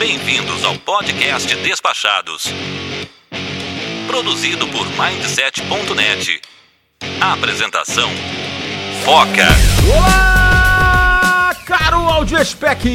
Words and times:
Bem-vindos 0.00 0.64
ao 0.64 0.74
podcast 0.78 1.54
Despachados. 1.56 2.44
Produzido 4.06 4.66
por 4.68 4.86
Mindset.net. 4.86 6.40
Apresentação: 7.20 8.08
Foca. 9.04 9.46
Olá, 9.94 11.54
caro 11.66 11.98
Audiospec! 11.98 12.88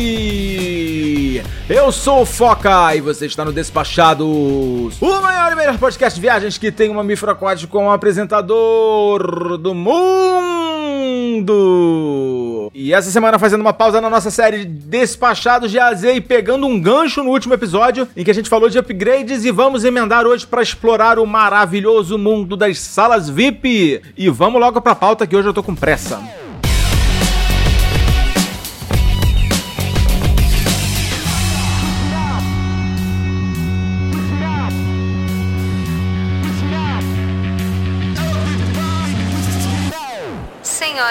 Eu 1.69 1.91
sou 1.91 2.23
o 2.23 2.25
Foca 2.25 2.95
e 2.95 3.01
você 3.01 3.27
está 3.27 3.45
no 3.45 3.53
Despachados, 3.53 4.99
o 4.99 5.21
maior 5.21 5.51
e 5.51 5.55
melhor 5.55 5.77
podcast 5.77 6.15
de 6.15 6.21
viagens 6.21 6.57
que 6.57 6.71
tem 6.71 6.89
um 6.89 6.95
mamífero 6.95 7.31
aquático 7.31 7.71
como 7.71 7.91
apresentador 7.91 9.59
do 9.59 9.75
mundo. 9.75 11.05
E 12.77 12.93
essa 12.93 13.09
semana 13.09 13.39
fazendo 13.39 13.61
uma 13.61 13.71
pausa 13.71 14.01
na 14.01 14.09
nossa 14.09 14.29
série 14.29 14.65
Despachados 14.65 15.71
de 15.71 15.79
AZ 15.79 16.03
e 16.03 16.19
pegando 16.19 16.67
um 16.67 16.77
gancho 16.77 17.23
no 17.23 17.29
último 17.29 17.53
episódio 17.53 18.05
em 18.17 18.21
que 18.21 18.29
a 18.29 18.33
gente 18.33 18.49
falou 18.49 18.67
de 18.67 18.77
upgrades 18.77 19.45
e 19.45 19.51
vamos 19.51 19.85
emendar 19.85 20.27
hoje 20.27 20.45
para 20.45 20.61
explorar 20.61 21.17
o 21.17 21.25
maravilhoso 21.25 22.17
mundo 22.17 22.57
das 22.57 22.77
salas 22.77 23.29
VIP. 23.29 24.01
E 24.17 24.29
vamos 24.29 24.59
logo 24.59 24.81
para 24.81 24.91
a 24.91 24.95
pauta 24.95 25.25
que 25.25 25.37
hoje 25.37 25.47
eu 25.47 25.53
tô 25.53 25.63
com 25.63 25.73
pressa. 25.73 26.21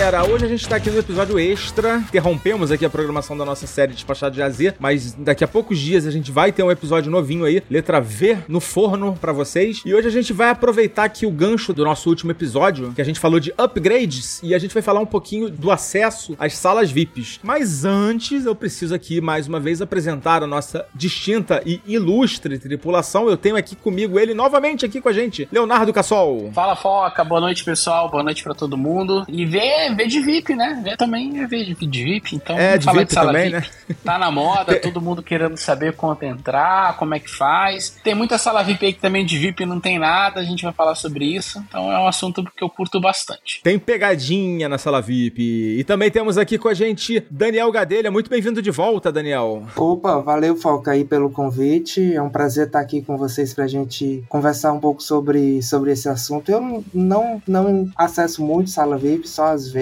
galera. 0.00 0.24
Hoje 0.24 0.46
a 0.46 0.48
gente 0.48 0.66
tá 0.66 0.76
aqui 0.76 0.88
no 0.88 0.98
episódio 0.98 1.38
extra. 1.38 1.98
Interrompemos 1.98 2.70
aqui 2.70 2.86
a 2.86 2.90
programação 2.90 3.36
da 3.36 3.44
nossa 3.44 3.66
série 3.66 3.92
Despachado 3.92 4.34
de 4.34 4.42
AZ, 4.42 4.58
mas 4.78 5.12
daqui 5.12 5.44
a 5.44 5.48
poucos 5.48 5.78
dias 5.78 6.06
a 6.06 6.10
gente 6.10 6.32
vai 6.32 6.52
ter 6.52 6.62
um 6.62 6.70
episódio 6.70 7.10
novinho 7.10 7.44
aí, 7.44 7.62
letra 7.68 8.00
V 8.00 8.38
no 8.48 8.60
forno 8.60 9.14
para 9.20 9.30
vocês. 9.30 9.82
E 9.84 9.92
hoje 9.92 10.08
a 10.08 10.10
gente 10.10 10.32
vai 10.32 10.48
aproveitar 10.48 11.04
aqui 11.04 11.26
o 11.26 11.30
gancho 11.30 11.74
do 11.74 11.84
nosso 11.84 12.08
último 12.08 12.30
episódio, 12.30 12.92
que 12.94 13.02
a 13.02 13.04
gente 13.04 13.20
falou 13.20 13.38
de 13.38 13.52
upgrades, 13.58 14.40
e 14.42 14.54
a 14.54 14.58
gente 14.58 14.72
vai 14.72 14.82
falar 14.82 15.00
um 15.00 15.06
pouquinho 15.06 15.50
do 15.50 15.70
acesso 15.70 16.34
às 16.38 16.56
salas 16.56 16.90
VIPs. 16.90 17.38
Mas 17.42 17.84
antes, 17.84 18.46
eu 18.46 18.54
preciso 18.54 18.94
aqui 18.94 19.20
mais 19.20 19.46
uma 19.46 19.60
vez 19.60 19.82
apresentar 19.82 20.42
a 20.42 20.46
nossa 20.46 20.86
distinta 20.94 21.62
e 21.66 21.78
ilustre 21.86 22.58
tripulação. 22.58 23.28
Eu 23.28 23.36
tenho 23.36 23.56
aqui 23.56 23.76
comigo 23.76 24.18
ele 24.18 24.32
novamente 24.32 24.86
aqui 24.86 24.98
com 24.98 25.10
a 25.10 25.12
gente, 25.12 25.46
Leonardo 25.52 25.92
Cassol. 25.92 26.50
Fala 26.54 26.74
Foca, 26.74 27.22
boa 27.22 27.40
noite 27.42 27.62
pessoal, 27.62 28.08
boa 28.08 28.22
noite 28.22 28.42
para 28.42 28.54
todo 28.54 28.78
mundo. 28.78 29.26
E 29.28 29.44
vê 29.94 30.06
de 30.06 30.20
VIP, 30.20 30.54
né? 30.54 30.80
Vê 30.82 30.96
também 30.96 31.46
vê 31.46 31.64
de, 31.64 31.74
de 31.74 32.04
VIP. 32.04 32.36
Então, 32.36 32.58
É, 32.58 32.78
de 32.78 32.84
fala 32.84 32.98
VIP 33.00 33.12
sala 33.12 33.26
também, 33.32 33.50
VIP. 33.50 33.56
né? 33.88 33.96
Tá 34.04 34.18
na 34.18 34.30
moda, 34.30 34.76
todo 34.80 35.00
mundo 35.00 35.22
querendo 35.22 35.56
saber 35.56 35.94
quanto 35.94 36.22
entrar, 36.24 36.96
como 36.96 37.14
é 37.14 37.18
que 37.20 37.30
faz. 37.30 37.96
Tem 38.02 38.14
muita 38.14 38.38
sala 38.38 38.62
VIP 38.62 38.86
aí 38.86 38.92
que 38.92 39.00
também 39.00 39.24
de 39.24 39.38
VIP 39.38 39.64
não 39.66 39.80
tem 39.80 39.98
nada, 39.98 40.40
a 40.40 40.44
gente 40.44 40.62
vai 40.62 40.72
falar 40.72 40.94
sobre 40.94 41.24
isso. 41.24 41.62
Então 41.68 41.90
é 41.90 41.98
um 41.98 42.06
assunto 42.08 42.42
que 42.56 42.62
eu 42.64 42.68
curto 42.70 43.00
bastante. 43.00 43.60
Tem 43.62 43.78
pegadinha 43.78 44.68
na 44.68 44.78
sala 44.78 45.00
VIP. 45.00 45.76
E 45.78 45.84
também 45.84 46.10
temos 46.10 46.38
aqui 46.38 46.58
com 46.58 46.68
a 46.68 46.74
gente 46.74 47.24
Daniel 47.30 47.70
Gadelha. 47.70 48.10
Muito 48.10 48.30
bem-vindo 48.30 48.62
de 48.62 48.70
volta, 48.70 49.10
Daniel. 49.12 49.64
Opa, 49.76 50.18
valeu, 50.20 50.56
Falca, 50.56 50.92
aí 50.92 51.04
pelo 51.04 51.30
convite. 51.30 52.14
É 52.14 52.22
um 52.22 52.30
prazer 52.30 52.66
estar 52.66 52.80
aqui 52.80 53.02
com 53.02 53.16
vocês 53.16 53.52
pra 53.54 53.66
gente 53.66 54.22
conversar 54.28 54.72
um 54.72 54.80
pouco 54.80 55.02
sobre, 55.02 55.62
sobre 55.62 55.92
esse 55.92 56.08
assunto. 56.08 56.50
Eu 56.50 56.84
não, 56.92 57.42
não 57.46 57.88
acesso 57.96 58.42
muito 58.42 58.70
sala 58.70 58.96
VIP, 58.96 59.28
só 59.28 59.46
às 59.46 59.68
vezes, 59.70 59.79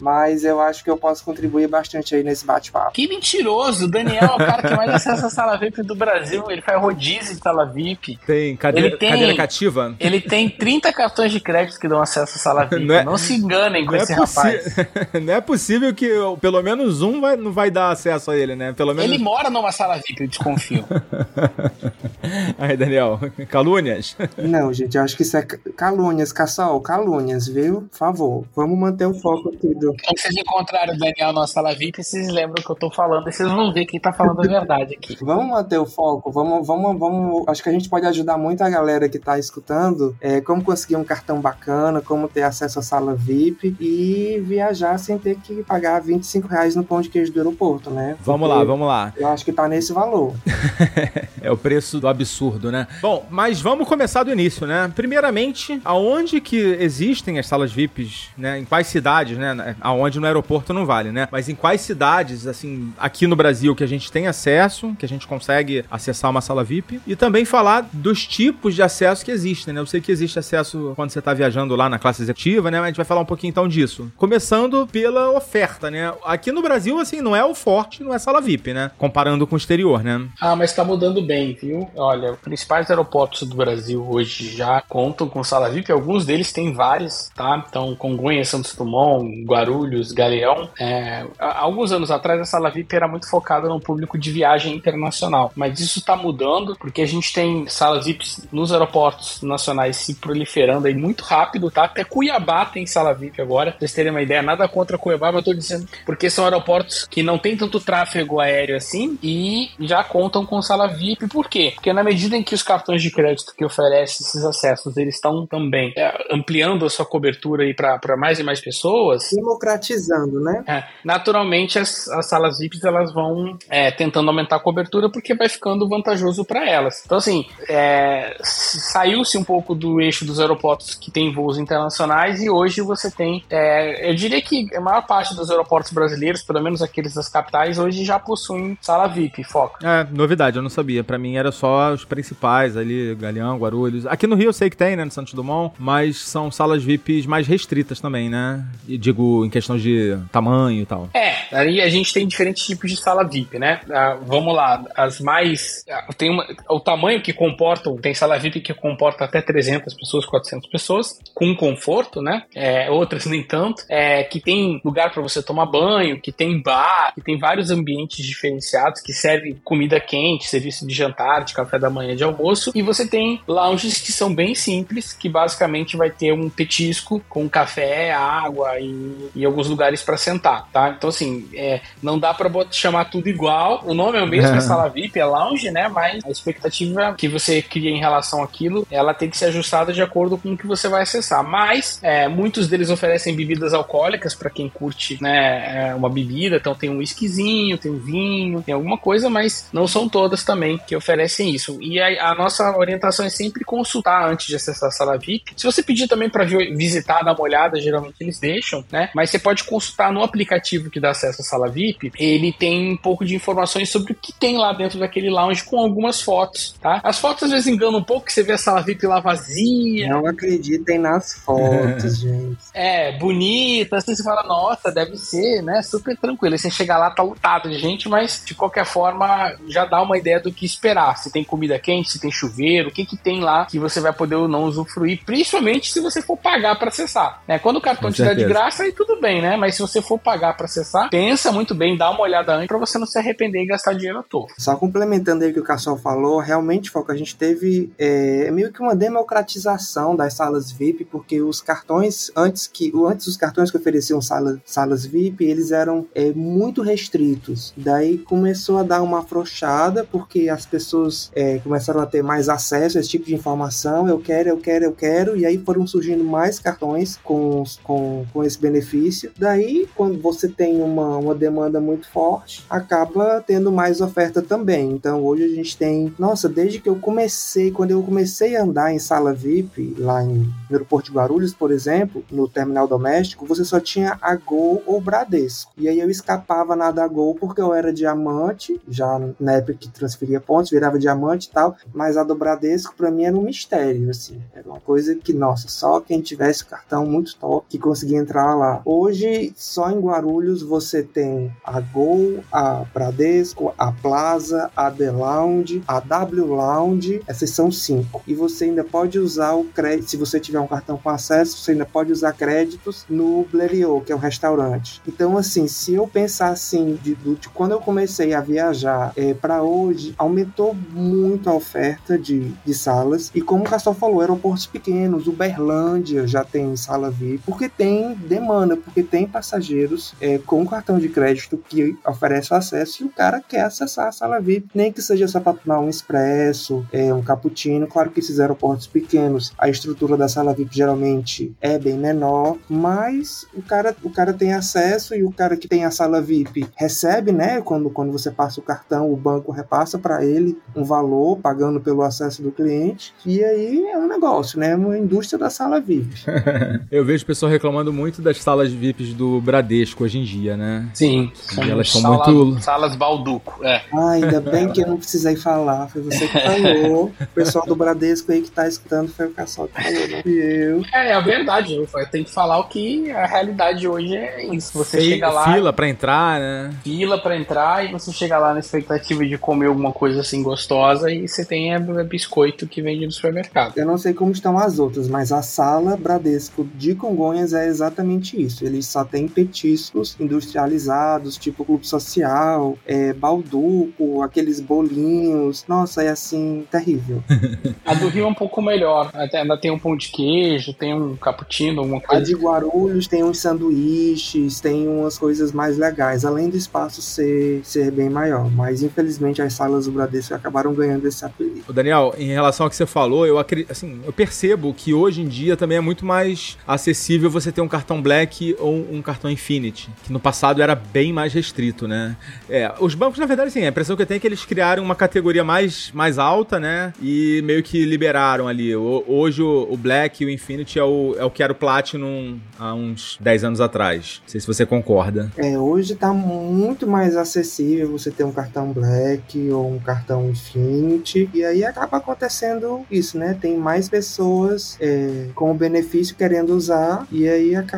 mas 0.00 0.44
eu 0.44 0.60
acho 0.60 0.82
que 0.84 0.90
eu 0.90 0.96
posso 0.96 1.24
contribuir 1.24 1.68
bastante 1.68 2.14
aí 2.14 2.22
nesse 2.22 2.44
bate-papo. 2.44 2.92
Que 2.92 3.08
mentiroso! 3.08 3.86
O 3.86 3.90
Daniel 3.90 4.22
é 4.22 4.34
o 4.34 4.38
cara 4.38 4.62
que 4.68 4.74
mais 4.76 4.90
acessa 4.90 5.26
a 5.26 5.30
sala 5.30 5.56
VIP 5.56 5.82
do 5.82 5.94
Brasil. 5.94 6.44
Ele 6.50 6.60
faz 6.62 6.80
rodízio 6.80 7.34
de 7.34 7.40
sala 7.40 7.64
VIP. 7.66 8.18
Tem 8.26 8.56
cadeira, 8.56 8.88
Ele 8.88 8.96
tem- 8.96 9.10
cadeira 9.10 9.34
cativa? 9.36 9.94
Ele 10.00 10.20
tem 10.20 10.48
30 10.48 10.92
cartões 10.92 11.32
de 11.32 11.40
crédito 11.40 11.78
que 11.78 11.88
dão 11.88 12.00
acesso 12.00 12.36
à 12.36 12.38
sala 12.40 12.64
VIP. 12.66 12.84
Não 12.84 13.04
Não, 13.04 13.14
é- 13.14 13.18
se 13.18 13.34
enganem 13.34 13.84
com 13.84 13.92
Não 13.92 13.98
é, 13.98 14.02
esse 14.02 14.12
rapaz. 14.12 14.74
possi- 14.74 14.86
não 15.20 15.32
é 15.34 15.40
possível 15.40 15.94
que 15.94 16.04
eu- 16.06 16.36
pelo 16.36 16.62
menos 16.62 17.02
um 17.02 17.20
vai, 17.20 17.36
não 17.36 17.52
vai 17.52 17.70
dar 17.70 17.90
acesso 17.90 18.30
a 18.30 18.36
ele, 18.36 18.54
né? 18.56 18.72
Pelo 18.72 18.94
menos. 18.94 19.10
Ele 19.10 19.22
mora 19.22 19.48
numa 19.50 19.72
sala 19.72 19.96
VIP, 19.96 20.22
eu 20.22 20.28
desconfio. 20.28 20.84
Aí, 22.58 22.76
Daniel, 22.76 23.18
calúnias. 23.48 24.16
Não, 24.36 24.72
gente, 24.72 24.96
eu 24.96 25.02
acho 25.02 25.16
que 25.16 25.22
isso 25.22 25.36
é 25.36 25.42
ca- 25.42 25.58
calúnias, 25.76 26.32
Cassol, 26.32 26.80
calúnias, 26.80 27.48
viu? 27.48 27.88
Por 27.90 27.96
favor, 27.98 28.44
vamos 28.54 28.78
manter 28.78 29.06
o 29.06 29.14
foco 29.14 29.29
aqui 29.38 29.74
do. 29.74 29.94
Quando 30.04 30.18
vocês 30.18 30.36
encontrarem 30.36 30.94
o 30.94 30.98
Daniel 30.98 31.32
na 31.32 31.46
sala 31.46 31.74
VIP, 31.74 32.02
vocês 32.02 32.28
lembram 32.28 32.62
que 32.62 32.70
eu 32.70 32.76
tô 32.76 32.90
falando 32.90 33.28
e 33.28 33.32
vocês 33.32 33.48
vão 33.50 33.72
ver 33.72 33.86
quem 33.86 34.00
tá 34.00 34.12
falando 34.12 34.40
a 34.40 34.46
verdade 34.46 34.94
aqui. 34.94 35.16
Vamos 35.22 35.48
manter 35.48 35.78
o 35.78 35.86
foco, 35.86 36.30
vamos, 36.30 36.66
vamos, 36.66 36.98
vamos. 36.98 37.44
Acho 37.48 37.62
que 37.62 37.68
a 37.68 37.72
gente 37.72 37.88
pode 37.88 38.06
ajudar 38.06 38.36
muito 38.36 38.62
a 38.62 38.70
galera 38.70 39.08
que 39.08 39.18
tá 39.18 39.38
escutando. 39.38 40.16
É, 40.20 40.40
como 40.40 40.62
conseguir 40.62 40.96
um 40.96 41.04
cartão 41.04 41.40
bacana, 41.40 42.00
como 42.00 42.28
ter 42.28 42.42
acesso 42.42 42.78
à 42.78 42.82
sala 42.82 43.14
VIP 43.14 43.76
e 43.78 44.42
viajar 44.44 44.98
sem 44.98 45.18
ter 45.18 45.36
que 45.36 45.62
pagar 45.62 46.00
25 46.00 46.48
reais 46.48 46.74
no 46.74 46.84
pão 46.84 47.00
de 47.00 47.08
queijo 47.08 47.32
do 47.32 47.38
aeroporto, 47.38 47.90
né? 47.90 48.16
Vamos 48.20 48.48
Porque 48.48 48.58
lá, 48.58 48.64
vamos 48.64 48.88
lá. 48.88 49.12
Eu 49.16 49.28
acho 49.28 49.44
que 49.44 49.52
tá 49.52 49.68
nesse 49.68 49.92
valor. 49.92 50.34
É 51.42 51.50
o 51.50 51.56
preço 51.56 51.98
do 51.98 52.06
absurdo, 52.06 52.70
né? 52.70 52.86
Bom, 53.00 53.26
mas 53.30 53.60
vamos 53.62 53.88
começar 53.88 54.22
do 54.22 54.30
início, 54.30 54.66
né? 54.66 54.92
Primeiramente, 54.94 55.80
aonde 55.84 56.38
que 56.40 56.56
existem 56.56 57.38
as 57.38 57.46
salas 57.46 57.72
VIPs, 57.72 58.28
né? 58.36 58.58
Em 58.58 58.64
quais 58.64 58.88
cidades, 58.88 59.19
né? 59.28 59.76
Aonde 59.80 60.18
no 60.18 60.26
aeroporto 60.26 60.72
não 60.72 60.86
vale, 60.86 61.12
né? 61.12 61.28
Mas 61.30 61.48
em 61.48 61.54
quais 61.54 61.80
cidades, 61.80 62.46
assim, 62.46 62.92
aqui 62.98 63.26
no 63.26 63.36
Brasil 63.36 63.74
que 63.74 63.84
a 63.84 63.86
gente 63.86 64.10
tem 64.10 64.26
acesso, 64.26 64.94
que 64.98 65.04
a 65.04 65.08
gente 65.08 65.26
consegue 65.26 65.84
acessar 65.90 66.30
uma 66.30 66.40
sala 66.40 66.64
VIP 66.64 67.00
e 67.06 67.16
também 67.16 67.44
falar 67.44 67.88
dos 67.92 68.26
tipos 68.26 68.74
de 68.74 68.82
acesso 68.82 69.24
que 69.24 69.30
existem, 69.30 69.74
né? 69.74 69.80
Eu 69.80 69.86
sei 69.86 70.00
que 70.00 70.12
existe 70.12 70.38
acesso 70.38 70.92
quando 70.96 71.10
você 71.10 71.20
tá 71.20 71.34
viajando 71.34 71.76
lá 71.76 71.88
na 71.88 71.98
classe 71.98 72.22
executiva, 72.22 72.70
né? 72.70 72.78
Mas 72.78 72.84
a 72.84 72.88
gente 72.88 72.96
vai 72.96 73.06
falar 73.06 73.20
um 73.20 73.26
pouquinho 73.26 73.50
então 73.50 73.68
disso. 73.68 74.10
Começando 74.16 74.86
pela 74.86 75.30
oferta, 75.30 75.90
né? 75.90 76.12
Aqui 76.24 76.52
no 76.52 76.62
Brasil, 76.62 76.98
assim, 76.98 77.20
não 77.20 77.34
é 77.34 77.44
o 77.44 77.54
forte, 77.54 78.02
não 78.02 78.14
é 78.14 78.18
sala 78.18 78.40
VIP, 78.40 78.72
né? 78.72 78.90
Comparando 78.98 79.46
com 79.46 79.54
o 79.54 79.58
exterior, 79.58 80.02
né? 80.02 80.26
Ah, 80.40 80.56
mas 80.56 80.72
tá 80.72 80.84
mudando 80.84 81.22
bem, 81.22 81.56
viu? 81.60 81.88
Olha, 81.96 82.32
os 82.32 82.38
principais 82.38 82.90
aeroportos 82.90 83.42
do 83.48 83.56
Brasil 83.56 84.06
hoje 84.08 84.56
já 84.56 84.82
contam 84.88 85.28
com 85.28 85.42
sala 85.42 85.70
VIP, 85.70 85.90
alguns 85.92 86.24
deles 86.24 86.52
têm 86.52 86.72
vários, 86.72 87.30
tá? 87.34 87.64
Então, 87.68 87.94
Congonhas, 87.94 88.48
Santos 88.48 88.74
Dumont, 88.74 89.09
Guarulhos, 89.44 90.12
Galeão. 90.12 90.68
É, 90.78 91.24
alguns 91.38 91.92
anos 91.92 92.10
atrás, 92.10 92.40
a 92.40 92.44
sala 92.44 92.70
VIP 92.70 92.94
era 92.94 93.08
muito 93.08 93.28
focada 93.28 93.68
no 93.68 93.80
público 93.80 94.18
de 94.18 94.30
viagem 94.30 94.74
internacional, 94.74 95.52
mas 95.54 95.80
isso 95.80 96.04
tá 96.04 96.16
mudando 96.16 96.76
porque 96.78 97.02
a 97.02 97.06
gente 97.06 97.32
tem 97.32 97.66
salas 97.66 98.06
VIPs 98.06 98.48
nos 98.52 98.72
aeroportos 98.72 99.42
nacionais 99.42 99.96
se 99.96 100.14
proliferando 100.14 100.86
aí 100.86 100.94
muito 100.94 101.22
rápido, 101.24 101.70
tá? 101.70 101.84
Até 101.84 102.04
Cuiabá 102.04 102.64
tem 102.66 102.86
sala 102.86 103.12
VIP 103.12 103.40
agora. 103.40 103.70
Pra 103.70 103.80
vocês 103.80 103.92
terem 103.92 104.10
uma 104.10 104.22
ideia, 104.22 104.42
nada 104.42 104.68
contra 104.68 104.98
Cuiabá, 104.98 105.32
mas 105.32 105.46
eu 105.46 105.52
tô 105.52 105.54
dizendo 105.54 105.88
porque 106.04 106.30
são 106.30 106.44
aeroportos 106.44 107.06
que 107.06 107.22
não 107.22 107.38
tem 107.38 107.56
tanto 107.56 107.80
tráfego 107.80 108.40
aéreo 108.40 108.76
assim 108.76 109.18
e 109.22 109.70
já 109.80 110.02
contam 110.04 110.44
com 110.44 110.60
sala 110.62 110.86
VIP. 110.86 111.28
Por 111.28 111.48
quê? 111.48 111.72
Porque 111.74 111.92
na 111.92 112.02
medida 112.02 112.36
em 112.36 112.42
que 112.42 112.54
os 112.54 112.62
cartões 112.62 113.02
de 113.02 113.10
crédito 113.10 113.54
que 113.56 113.64
oferecem 113.64 114.26
esses 114.26 114.44
acessos, 114.44 114.96
eles 114.96 115.14
estão 115.14 115.46
também 115.46 115.92
é, 115.96 116.12
ampliando 116.30 116.84
a 116.84 116.90
sua 116.90 117.04
cobertura 117.04 117.64
aí 117.64 117.74
para 117.74 118.16
mais 118.16 118.38
e 118.38 118.42
mais 118.42 118.60
pessoas, 118.60 118.99
Democratizando, 119.34 120.40
né? 120.40 120.62
é, 120.66 120.84
naturalmente 121.04 121.78
as, 121.78 122.08
as 122.08 122.26
salas 122.26 122.58
VIPs 122.58 122.84
elas 122.84 123.12
vão 123.12 123.58
é, 123.68 123.90
tentando 123.90 124.28
aumentar 124.28 124.56
a 124.56 124.60
cobertura 124.60 125.10
porque 125.10 125.34
vai 125.34 125.48
ficando 125.48 125.88
vantajoso 125.88 126.44
para 126.44 126.68
elas. 126.68 127.02
Então 127.04 127.18
assim, 127.18 127.46
é, 127.68 128.36
saiu-se 128.42 129.36
um 129.36 129.44
pouco 129.44 129.74
do 129.74 130.00
eixo 130.00 130.24
dos 130.24 130.38
aeroportos 130.38 130.94
que 130.94 131.10
tem 131.10 131.32
voos 131.32 131.58
internacionais 131.58 132.42
e 132.42 132.50
hoje 132.50 132.80
você 132.80 133.10
tem, 133.10 133.44
é, 133.50 134.10
eu 134.10 134.14
diria 134.14 134.40
que 134.40 134.66
a 134.74 134.80
maior 134.80 135.06
parte 135.06 135.34
dos 135.34 135.50
aeroportos 135.50 135.92
brasileiros, 135.92 136.42
pelo 136.42 136.62
menos 136.62 136.82
aqueles 136.82 137.14
das 137.14 137.28
capitais, 137.28 137.78
hoje 137.78 138.04
já 138.04 138.18
possuem 138.18 138.76
sala 138.80 139.06
VIP, 139.06 139.44
foca. 139.44 139.86
É, 139.86 140.06
novidade, 140.10 140.56
eu 140.56 140.62
não 140.62 140.70
sabia. 140.70 141.02
Pra 141.02 141.18
mim 141.18 141.36
era 141.36 141.52
só 141.52 141.92
os 141.92 142.04
principais 142.04 142.76
ali, 142.76 143.14
Galeão, 143.14 143.58
Guarulhos. 143.58 144.06
Aqui 144.06 144.26
no 144.26 144.36
Rio 144.36 144.48
eu 144.48 144.52
sei 144.52 144.70
que 144.70 144.76
tem, 144.76 144.96
né, 144.96 145.04
no 145.04 145.10
Santos 145.10 145.34
Dumont, 145.34 145.74
mas 145.78 146.18
são 146.18 146.50
salas 146.50 146.82
VIPs 146.82 147.26
mais 147.26 147.46
restritas 147.46 148.00
também, 148.00 148.28
né? 148.28 148.64
Digo, 148.98 149.44
em 149.44 149.50
questão 149.50 149.76
de 149.76 150.16
tamanho 150.32 150.82
e 150.82 150.86
tal. 150.86 151.08
É, 151.14 151.34
aí 151.52 151.80
a 151.80 151.88
gente 151.88 152.12
tem 152.12 152.26
diferentes 152.26 152.64
tipos 152.64 152.90
de 152.90 152.96
sala 152.96 153.24
VIP, 153.24 153.58
né? 153.58 153.80
Ah, 153.90 154.18
vamos 154.20 154.54
lá, 154.54 154.84
as 154.96 155.20
mais... 155.20 155.84
ah, 155.90 156.08
Tem 156.16 156.30
uma, 156.30 156.46
o 156.68 156.80
tamanho 156.80 157.20
que 157.22 157.32
comporta, 157.32 157.90
tem 158.00 158.14
sala 158.14 158.38
VIP 158.38 158.60
que 158.60 158.74
comporta 158.74 159.24
até 159.24 159.40
300 159.40 159.94
pessoas, 159.94 160.26
400 160.26 160.70
pessoas, 160.70 161.18
com 161.34 161.54
conforto, 161.54 162.20
né? 162.22 162.44
É, 162.54 162.90
outras 162.90 163.26
nem 163.26 163.42
tanto. 163.42 163.84
É, 163.88 164.24
que 164.24 164.40
tem 164.40 164.80
lugar 164.84 165.12
para 165.12 165.22
você 165.22 165.42
tomar 165.42 165.66
banho, 165.66 166.20
que 166.20 166.32
tem 166.32 166.60
bar, 166.60 167.12
que 167.14 167.20
tem 167.20 167.38
vários 167.38 167.70
ambientes 167.70 168.24
diferenciados, 168.24 169.00
que 169.00 169.12
serve 169.12 169.56
comida 169.64 170.00
quente, 170.00 170.46
serviço 170.46 170.86
de 170.86 170.94
jantar, 170.94 171.44
de 171.44 171.54
café 171.54 171.78
da 171.78 171.90
manhã, 171.90 172.14
de 172.16 172.24
almoço. 172.24 172.72
E 172.74 172.82
você 172.82 173.06
tem 173.06 173.40
lounges 173.46 174.00
que 174.00 174.12
são 174.12 174.34
bem 174.34 174.54
simples, 174.54 175.12
que 175.12 175.28
basicamente 175.28 175.96
vai 175.96 176.10
ter 176.10 176.32
um 176.32 176.48
petisco 176.48 177.22
com 177.28 177.48
café, 177.48 178.12
água 178.12 178.79
e, 178.80 179.30
e 179.34 179.44
alguns 179.44 179.68
lugares 179.68 180.02
para 180.02 180.16
sentar, 180.16 180.68
tá? 180.72 180.94
Então, 180.96 181.10
assim, 181.10 181.48
é, 181.54 181.80
não 182.02 182.18
dá 182.18 182.32
para 182.34 182.50
chamar 182.70 183.06
tudo 183.06 183.28
igual. 183.28 183.82
O 183.84 183.94
nome 183.94 184.18
é 184.18 184.22
o 184.22 184.26
mesmo, 184.26 184.56
é 184.56 184.60
sala 184.60 184.88
VIP, 184.88 185.18
é 185.18 185.24
lounge, 185.24 185.70
né? 185.70 185.88
Mas 185.88 186.24
a 186.24 186.30
expectativa 186.30 187.14
que 187.16 187.28
você 187.28 187.62
cria 187.62 187.90
em 187.90 187.98
relação 187.98 188.42
àquilo, 188.42 188.86
ela 188.90 189.14
tem 189.14 189.28
que 189.28 189.36
ser 189.36 189.46
ajustada 189.46 189.92
de 189.92 190.02
acordo 190.02 190.36
com 190.36 190.52
o 190.52 190.56
que 190.56 190.66
você 190.66 190.88
vai 190.88 191.02
acessar. 191.02 191.42
Mas 191.42 191.98
é, 192.02 192.28
muitos 192.28 192.68
deles 192.68 192.90
oferecem 192.90 193.34
bebidas 193.34 193.74
alcoólicas 193.74 194.34
para 194.34 194.50
quem 194.50 194.68
curte, 194.68 195.18
né, 195.20 195.88
é, 195.90 195.94
uma 195.94 196.08
bebida. 196.08 196.56
Então 196.56 196.74
tem 196.74 196.90
um 196.90 196.98
whiskyzinho, 196.98 197.78
tem 197.78 197.90
um 197.90 197.98
vinho, 197.98 198.62
tem 198.62 198.74
alguma 198.74 198.98
coisa, 198.98 199.28
mas 199.28 199.68
não 199.72 199.86
são 199.86 200.08
todas 200.08 200.44
também 200.44 200.78
que 200.78 200.96
oferecem 200.96 201.54
isso. 201.54 201.78
E 201.80 202.00
a, 202.00 202.30
a 202.30 202.34
nossa 202.34 202.76
orientação 202.76 203.24
é 203.24 203.30
sempre 203.30 203.64
consultar 203.64 204.30
antes 204.30 204.46
de 204.46 204.56
acessar 204.56 204.88
a 204.88 204.92
sala 204.92 205.18
VIP. 205.18 205.52
Se 205.56 205.66
você 205.66 205.82
pedir 205.82 206.08
também 206.08 206.28
para 206.28 206.44
visitar, 206.44 207.22
dar 207.22 207.32
uma 207.32 207.42
olhada, 207.42 207.80
geralmente 207.80 208.16
eles 208.20 208.38
deixam, 208.38 208.59
né? 208.90 209.10
Mas 209.14 209.30
você 209.30 209.38
pode 209.38 209.64
consultar 209.64 210.12
no 210.12 210.22
aplicativo 210.22 210.90
que 210.90 211.00
dá 211.00 211.10
acesso 211.10 211.42
à 211.42 211.44
sala 211.44 211.68
VIP. 211.68 212.12
Ele 212.18 212.52
tem 212.52 212.92
um 212.92 212.96
pouco 212.96 213.24
de 213.24 213.34
informações 213.34 213.88
sobre 213.90 214.12
o 214.12 214.16
que 214.16 214.32
tem 214.32 214.56
lá 214.58 214.72
dentro 214.72 214.98
daquele 214.98 215.30
lounge 215.30 215.64
com 215.64 215.78
algumas 215.78 216.20
fotos, 216.20 216.74
tá? 216.80 217.00
As 217.02 217.18
fotos 217.18 217.44
às 217.44 217.50
vezes 217.50 217.66
enganam 217.66 217.98
um 217.98 218.04
pouco, 218.04 218.26
que 218.26 218.32
você 218.32 218.42
vê 218.42 218.52
a 218.52 218.58
sala 218.58 218.82
VIP 218.82 219.06
lá 219.06 219.20
vazia. 219.20 220.08
Não 220.08 220.26
acreditem 220.26 220.98
nas 220.98 221.34
fotos, 221.34 222.18
gente. 222.20 222.58
É, 222.74 223.16
bonita, 223.18 223.96
assim 223.96 224.14
você 224.14 224.22
fala, 224.22 224.42
nossa, 224.42 224.90
deve 224.90 225.16
ser, 225.16 225.62
né, 225.62 225.82
super 225.82 226.16
tranquilo. 226.16 226.54
Aí 226.54 226.58
você 226.58 226.70
chega 226.70 226.96
lá, 226.96 227.10
tá 227.10 227.22
lotado 227.22 227.68
de 227.68 227.78
gente, 227.78 228.08
mas 228.08 228.42
de 228.44 228.54
qualquer 228.54 228.84
forma 228.84 229.54
já 229.68 229.84
dá 229.84 230.02
uma 230.02 230.18
ideia 230.18 230.40
do 230.40 230.52
que 230.52 230.66
esperar. 230.66 231.16
Se 231.18 231.32
tem 231.32 231.44
comida 231.44 231.78
quente, 231.78 232.10
se 232.10 232.20
tem 232.20 232.30
chuveiro, 232.30 232.88
o 232.88 232.92
que 232.92 233.04
que 233.04 233.16
tem 233.16 233.40
lá 233.40 233.66
que 233.66 233.78
você 233.78 234.00
vai 234.00 234.12
poder 234.12 234.36
ou 234.36 234.48
não 234.48 234.64
usufruir, 234.64 235.24
principalmente 235.24 235.92
se 235.92 236.00
você 236.00 236.22
for 236.22 236.36
pagar 236.36 236.78
para 236.78 236.88
acessar, 236.88 237.42
né? 237.46 237.58
Quando 237.58 237.76
o 237.76 237.80
cartão 237.80 238.08
Com 238.08 238.14
te 238.14 238.22
dá 238.22 238.32
de 238.32 238.40
certeza. 238.40 238.49
Graça, 238.52 238.82
aí 238.82 238.92
tudo 238.92 239.20
bem, 239.20 239.40
né? 239.40 239.56
Mas 239.56 239.76
se 239.76 239.82
você 239.82 240.02
for 240.02 240.18
pagar 240.18 240.56
para 240.56 240.66
acessar, 240.66 241.10
pensa 241.10 241.52
muito 241.52 241.74
bem, 241.74 241.96
dá 241.96 242.10
uma 242.10 242.20
olhada 242.20 242.54
antes 242.54 242.68
pra 242.68 242.78
você 242.78 242.98
não 242.98 243.06
se 243.06 243.18
arrepender 243.18 243.62
e 243.62 243.66
gastar 243.66 243.92
dinheiro 243.94 244.18
à 244.18 244.22
toa. 244.22 244.46
Só 244.58 244.76
complementando 244.76 245.44
aí 245.44 245.50
o 245.50 245.54
que 245.54 245.60
o 245.60 245.64
Cassol 245.64 245.96
falou, 245.96 246.38
realmente, 246.38 246.90
Foco, 246.90 247.12
a 247.12 247.16
gente 247.16 247.36
teve 247.36 247.92
é, 247.98 248.50
meio 248.50 248.72
que 248.72 248.80
uma 248.80 248.94
democratização 248.94 250.16
das 250.16 250.34
salas 250.34 250.70
VIP, 250.70 251.04
porque 251.04 251.40
os 251.40 251.60
cartões, 251.60 252.30
antes 252.36 252.66
que 252.66 252.92
antes 253.06 253.26
os 253.26 253.36
cartões 253.36 253.70
que 253.70 253.76
ofereciam 253.76 254.20
sala, 254.20 254.60
salas 254.64 255.04
VIP, 255.04 255.44
eles 255.44 255.70
eram 255.72 256.06
é, 256.14 256.32
muito 256.32 256.82
restritos. 256.82 257.72
Daí 257.76 258.18
começou 258.18 258.78
a 258.78 258.82
dar 258.82 259.02
uma 259.02 259.20
afrouxada, 259.20 260.04
porque 260.10 260.48
as 260.48 260.66
pessoas 260.66 261.30
é, 261.34 261.58
começaram 261.58 262.00
a 262.00 262.06
ter 262.06 262.22
mais 262.22 262.48
acesso 262.48 262.98
a 262.98 263.00
esse 263.00 263.10
tipo 263.10 263.26
de 263.26 263.34
informação. 263.34 264.08
Eu 264.08 264.18
quero, 264.18 264.48
eu 264.48 264.58
quero, 264.58 264.84
eu 264.84 264.92
quero. 264.92 265.36
E 265.36 265.46
aí 265.46 265.58
foram 265.58 265.86
surgindo 265.86 266.24
mais 266.24 266.58
cartões 266.58 267.18
com, 267.22 267.64
com, 267.82 268.24
com 268.32 268.39
esse 268.44 268.58
benefício. 268.58 269.32
Daí, 269.38 269.88
quando 269.94 270.20
você 270.20 270.48
tem 270.48 270.82
uma, 270.82 271.16
uma 271.16 271.34
demanda 271.34 271.80
muito 271.80 272.08
forte, 272.10 272.64
acaba 272.68 273.42
tendo 273.46 273.72
mais 273.72 274.00
oferta 274.00 274.42
também. 274.42 274.90
Então 274.90 275.24
hoje 275.24 275.44
a 275.44 275.48
gente 275.48 275.76
tem. 275.76 276.14
Nossa, 276.18 276.48
desde 276.48 276.80
que 276.80 276.88
eu 276.88 276.96
comecei, 276.96 277.70
quando 277.70 277.90
eu 277.90 278.02
comecei 278.02 278.56
a 278.56 278.62
andar 278.62 278.92
em 278.92 278.98
sala 278.98 279.32
VIP, 279.32 279.94
lá 279.98 280.22
em, 280.22 280.38
no 280.38 280.54
aeroporto 280.72 281.10
de 281.10 281.16
Guarulhos, 281.16 281.54
por 281.54 281.70
exemplo, 281.70 282.24
no 282.30 282.48
terminal 282.48 282.86
doméstico, 282.86 283.46
você 283.46 283.64
só 283.64 283.80
tinha 283.80 284.18
a 284.20 284.36
Gol 284.36 284.82
ou 284.86 285.00
Bradesco. 285.00 285.72
E 285.76 285.88
aí 285.88 285.98
eu 286.00 286.10
escapava 286.10 286.76
na 286.76 286.90
da 286.90 287.06
Gol 287.06 287.34
porque 287.34 287.60
eu 287.60 287.74
era 287.74 287.92
diamante, 287.92 288.80
já 288.88 289.20
na 289.38 289.52
época 289.54 289.74
que 289.74 289.88
transferia 289.88 290.40
pontos, 290.40 290.70
virava 290.70 290.98
diamante 290.98 291.48
e 291.48 291.50
tal. 291.50 291.76
Mas 291.92 292.16
a 292.16 292.24
do 292.24 292.34
Bradesco, 292.34 292.94
pra 292.96 293.10
mim, 293.10 293.24
era 293.24 293.36
um 293.36 293.42
mistério, 293.42 294.10
assim. 294.10 294.40
Era 294.54 294.68
uma 294.68 294.80
coisa 294.80 295.14
que, 295.14 295.32
nossa, 295.32 295.68
só 295.68 296.00
quem 296.00 296.20
tivesse 296.20 296.64
cartão 296.64 297.06
muito 297.06 297.36
top 297.36 297.66
que 297.68 297.78
conseguia 297.78 298.18
entrar 298.18 298.29
lá. 298.34 298.82
Hoje, 298.84 299.52
só 299.56 299.90
em 299.90 299.98
Guarulhos, 299.98 300.62
você 300.62 301.02
tem 301.02 301.52
a 301.64 301.80
Gol, 301.80 302.44
a 302.52 302.84
Bradesco, 302.92 303.74
a 303.76 303.92
Plaza, 303.92 304.70
a 304.76 304.90
The 304.90 305.10
Lounge, 305.10 305.82
a 305.86 306.00
W 306.00 306.46
Lounge. 306.46 307.22
Essas 307.26 307.50
são 307.50 307.70
cinco. 307.70 308.22
E 308.26 308.34
você 308.34 308.66
ainda 308.66 308.84
pode 308.84 309.18
usar 309.18 309.52
o 309.52 309.64
crédito, 309.64 310.10
se 310.10 310.16
você 310.16 310.38
tiver 310.38 310.60
um 310.60 310.66
cartão 310.66 310.96
com 310.96 311.10
acesso, 311.10 311.58
você 311.58 311.72
ainda 311.72 311.86
pode 311.86 312.12
usar 312.12 312.32
créditos 312.32 313.04
no 313.08 313.46
Blériot, 313.50 314.04
que 314.04 314.12
é 314.12 314.16
um 314.16 314.18
restaurante. 314.18 315.02
Então, 315.06 315.36
assim, 315.36 315.66
se 315.66 315.94
eu 315.94 316.06
pensar 316.06 316.48
assim, 316.48 316.98
de, 317.02 317.14
de 317.14 317.48
quando 317.48 317.72
eu 317.72 317.80
comecei 317.80 318.32
a 318.34 318.40
viajar 318.40 319.12
é, 319.16 319.34
para 319.34 319.62
hoje, 319.62 320.14
aumentou 320.16 320.74
muito 320.74 321.48
a 321.48 321.54
oferta 321.54 322.18
de, 322.18 322.52
de 322.64 322.74
salas. 322.74 323.30
E 323.34 323.40
como 323.40 323.64
o 323.64 323.68
Castor 323.68 323.94
falou, 323.94 324.20
aeroportos 324.20 324.66
pequenos, 324.66 325.26
Uberlândia 325.26 326.26
já 326.26 326.44
tem 326.44 326.76
sala 326.76 327.10
VIP, 327.10 327.42
porque 327.44 327.68
tem 327.68 328.14
demanda, 328.26 328.76
porque 328.76 329.02
tem 329.02 329.26
passageiros 329.26 330.14
é, 330.20 330.38
com 330.38 330.66
cartão 330.66 330.98
de 330.98 331.08
crédito 331.08 331.58
que 331.68 331.96
oferece 332.06 332.52
o 332.52 332.56
acesso 332.56 333.02
e 333.02 333.06
o 333.06 333.10
cara 333.10 333.40
quer 333.40 333.62
acessar 333.62 334.08
a 334.08 334.12
sala 334.12 334.40
VIP, 334.40 334.68
nem 334.74 334.92
que 334.92 335.02
seja 335.02 335.26
só 335.28 335.40
para 335.40 335.54
tomar 335.56 335.80
um 335.80 335.88
expresso, 335.88 336.86
é, 336.92 337.12
um 337.12 337.22
cappuccino. 337.22 337.86
Claro 337.86 338.10
que 338.10 338.20
esses 338.20 338.40
aeroportos 338.40 338.86
pequenos, 338.86 339.52
a 339.58 339.68
estrutura 339.68 340.16
da 340.16 340.28
sala 340.28 340.54
VIP 340.54 340.76
geralmente 340.76 341.54
é 341.60 341.78
bem 341.78 341.98
menor, 341.98 342.56
mas 342.68 343.46
o 343.54 343.62
cara, 343.62 343.94
o 344.02 344.10
cara 344.10 344.32
tem 344.32 344.52
acesso 344.52 345.14
e 345.14 345.22
o 345.22 345.32
cara 345.32 345.56
que 345.56 345.68
tem 345.68 345.84
a 345.84 345.90
sala 345.90 346.20
VIP 346.20 346.66
recebe, 346.76 347.32
né? 347.32 347.60
Quando, 347.60 347.90
quando 347.90 348.12
você 348.12 348.30
passa 348.30 348.60
o 348.60 348.62
cartão, 348.62 349.12
o 349.12 349.16
banco 349.16 349.52
repassa 349.52 349.98
para 349.98 350.24
ele 350.24 350.58
um 350.74 350.84
valor 350.84 351.38
pagando 351.38 351.80
pelo 351.80 352.02
acesso 352.02 352.42
do 352.42 352.50
cliente. 352.50 353.14
E 353.24 353.42
aí 353.42 353.86
é 353.86 353.98
um 353.98 354.08
negócio, 354.08 354.58
né? 354.58 354.74
Uma 354.74 354.98
indústria 354.98 355.38
da 355.38 355.50
sala 355.50 355.80
VIP. 355.80 356.24
Eu 356.90 357.04
vejo 357.04 357.26
pessoal 357.26 357.50
reclamando 357.50 357.92
muito 357.92 358.09
das 358.18 358.38
salas 358.42 358.72
VIPs 358.72 359.12
do 359.14 359.40
Bradesco 359.40 360.04
hoje 360.04 360.18
em 360.18 360.24
dia, 360.24 360.56
né? 360.56 360.88
Sim, 360.94 361.30
E 361.64 361.70
elas 361.70 361.90
são 361.90 362.00
sala- 362.00 362.26
muito- 362.30 362.62
salas 362.62 362.96
balduco, 362.96 363.60
é. 363.64 363.82
Ah, 363.92 364.10
ainda 364.12 364.40
bem 364.40 364.68
que 364.70 364.80
eu 364.82 364.86
não 364.88 364.96
precisei 364.96 365.36
falar. 365.36 365.88
Foi 365.88 366.02
você 366.02 366.26
que 366.26 366.38
falou. 366.40 367.10
O 367.20 367.26
pessoal 367.34 367.64
do 367.66 367.76
Bradesco 367.76 368.32
aí 368.32 368.40
que 368.42 368.50
tá 368.50 368.66
escutando 368.66 369.08
foi 369.10 369.26
o 369.26 369.30
Cassol 369.30 369.68
que 369.68 369.82
falou, 369.82 370.08
não 370.08 370.22
fui 370.22 370.32
eu. 370.32 370.82
É, 370.92 371.08
é 371.10 371.12
a 371.14 371.20
verdade. 371.20 371.74
Eu 371.74 371.86
tenho 372.10 372.24
que 372.24 372.32
falar 372.32 372.58
o 372.58 372.64
que 372.64 373.10
a 373.10 373.26
realidade 373.26 373.86
hoje 373.86 374.16
é 374.16 374.46
isso. 374.54 374.76
Você 374.76 374.98
Fi- 374.98 375.10
chega 375.10 375.30
lá, 375.30 375.52
Fila 375.52 375.72
pra 375.72 375.88
entrar, 375.88 376.40
né? 376.40 376.70
fila 376.82 377.18
pra 377.18 377.36
entrar 377.36 377.84
e 377.84 377.92
você 377.92 378.12
chega 378.12 378.38
lá 378.38 378.52
na 378.54 378.60
expectativa 378.60 379.24
de 379.26 379.36
comer 379.38 379.66
alguma 379.66 379.92
coisa 379.92 380.20
assim 380.20 380.42
gostosa 380.42 381.10
e 381.10 381.26
você 381.28 381.44
tem 381.44 381.72
é 381.74 381.78
biscoito 382.04 382.66
que 382.66 382.80
vende 382.82 383.04
no 383.06 383.12
supermercado. 383.12 383.76
Eu 383.76 383.86
não 383.86 383.98
sei 383.98 384.12
como 384.14 384.32
estão 384.32 384.58
as 384.58 384.78
outras, 384.78 385.08
mas 385.08 385.32
a 385.32 385.42
sala 385.42 385.96
Bradesco 385.96 386.66
de 386.74 386.94
Congonhas 386.94 387.52
é 387.52 387.66
exatamente 387.66 387.99
isso. 388.38 388.64
Eles 388.64 388.86
só 388.86 389.04
têm 389.04 389.28
petiscos 389.28 390.16
industrializados, 390.18 391.36
tipo 391.36 391.64
clube 391.64 391.86
social, 391.86 392.76
é, 392.86 393.12
balduco, 393.12 394.22
aqueles 394.22 394.60
bolinhos. 394.60 395.64
Nossa, 395.68 396.02
é 396.02 396.08
assim, 396.08 396.66
terrível. 396.70 397.22
A 397.84 397.94
do 397.94 398.08
Rio 398.08 398.24
é 398.24 398.26
um 398.26 398.34
pouco 398.34 398.60
melhor. 398.60 399.10
Até 399.14 399.40
ainda 399.40 399.56
tem 399.56 399.70
um 399.70 399.78
pão 399.78 399.96
de 399.96 400.08
queijo, 400.10 400.72
tem 400.74 400.94
um 400.94 401.16
cappuccino, 401.16 401.80
alguma 401.80 401.98
A 401.98 402.00
coisa. 402.00 402.24
de 402.24 402.34
Guarulhos 402.34 403.06
tem 403.06 403.22
uns 403.22 403.38
sanduíches, 403.38 404.60
tem 404.60 404.86
umas 404.86 405.18
coisas 405.18 405.52
mais 405.52 405.78
legais, 405.78 406.24
além 406.24 406.48
do 406.48 406.56
espaço 406.56 407.00
ser, 407.02 407.60
ser 407.64 407.90
bem 407.90 408.10
maior. 408.10 408.50
Mas 408.50 408.82
infelizmente 408.82 409.42
as 409.42 409.52
salas 409.52 409.86
do 409.86 409.92
Bradesco 409.92 410.34
acabaram 410.34 410.72
ganhando 410.74 411.06
esse 411.06 411.24
apelido. 411.24 411.62
Ô, 411.68 411.72
Daniel, 411.72 412.14
em 412.16 412.28
relação 412.28 412.66
ao 412.66 412.70
que 412.70 412.76
você 412.76 412.86
falou, 412.86 413.26
eu 413.26 413.38
acredito, 413.38 413.70
assim, 413.70 414.00
eu 414.04 414.12
percebo 414.12 414.72
que 414.74 414.92
hoje 414.94 415.22
em 415.22 415.28
dia 415.28 415.56
também 415.56 415.78
é 415.78 415.80
muito 415.80 416.04
mais 416.04 416.56
acessível 416.66 417.30
você 417.30 417.50
ter 417.52 417.60
um 417.60 417.68
cartão 417.68 417.89
Black 418.02 418.54
ou 418.58 418.86
um 418.92 419.00
cartão 419.00 419.30
Infinity, 419.30 419.88
que 420.04 420.12
no 420.12 420.20
passado 420.20 420.60
era 420.60 420.74
bem 420.74 421.14
mais 421.14 421.32
restrito, 421.32 421.88
né? 421.88 422.14
É, 422.50 422.70
os 422.78 422.94
bancos, 422.94 423.18
na 423.18 423.24
verdade, 423.24 423.50
sim, 423.50 423.64
a 423.64 423.68
impressão 423.68 423.96
que 423.96 424.02
eu 424.02 424.06
tenho 424.06 424.16
é 424.16 424.20
que 424.20 424.26
eles 424.26 424.44
criaram 424.44 424.82
uma 424.82 424.94
categoria 424.94 425.42
mais, 425.42 425.90
mais 425.94 426.18
alta, 426.18 426.60
né? 426.60 426.92
E 427.00 427.40
meio 427.44 427.62
que 427.62 427.86
liberaram 427.86 428.46
ali. 428.46 428.76
O- 428.76 429.02
hoje 429.08 429.40
o, 429.42 429.66
o 429.70 429.76
Black 429.78 430.22
e 430.22 430.26
o 430.26 430.30
Infinity 430.30 430.78
é 430.78 430.84
o, 430.84 431.14
é 431.18 431.24
o 431.24 431.30
que 431.30 431.42
era 431.42 431.52
o 431.52 431.56
Platinum 431.56 432.38
há 432.58 432.74
uns 432.74 433.16
10 433.20 433.44
anos 433.44 433.60
atrás. 433.62 434.20
Não 434.24 434.28
sei 434.28 434.40
se 434.40 434.46
você 434.46 434.66
concorda. 434.66 435.32
É, 435.38 435.58
hoje 435.58 435.94
tá 435.94 436.12
muito 436.12 436.86
mais 436.86 437.16
acessível 437.16 437.90
você 437.90 438.10
ter 438.10 438.24
um 438.24 438.32
cartão 438.32 438.72
Black 438.72 439.48
ou 439.50 439.72
um 439.74 439.78
cartão 439.78 440.28
Infinity, 440.30 441.30
e 441.32 441.44
aí 441.44 441.64
acaba 441.64 441.96
acontecendo 441.98 442.84
isso, 442.90 443.16
né? 443.16 443.36
Tem 443.40 443.56
mais 443.56 443.88
pessoas 443.88 444.76
é, 444.80 445.26
com 445.34 445.50
o 445.50 445.54
benefício 445.54 446.14
querendo 446.16 446.50
usar, 446.54 447.06
e 447.10 447.28
aí 447.28 447.54
acaba 447.54 447.69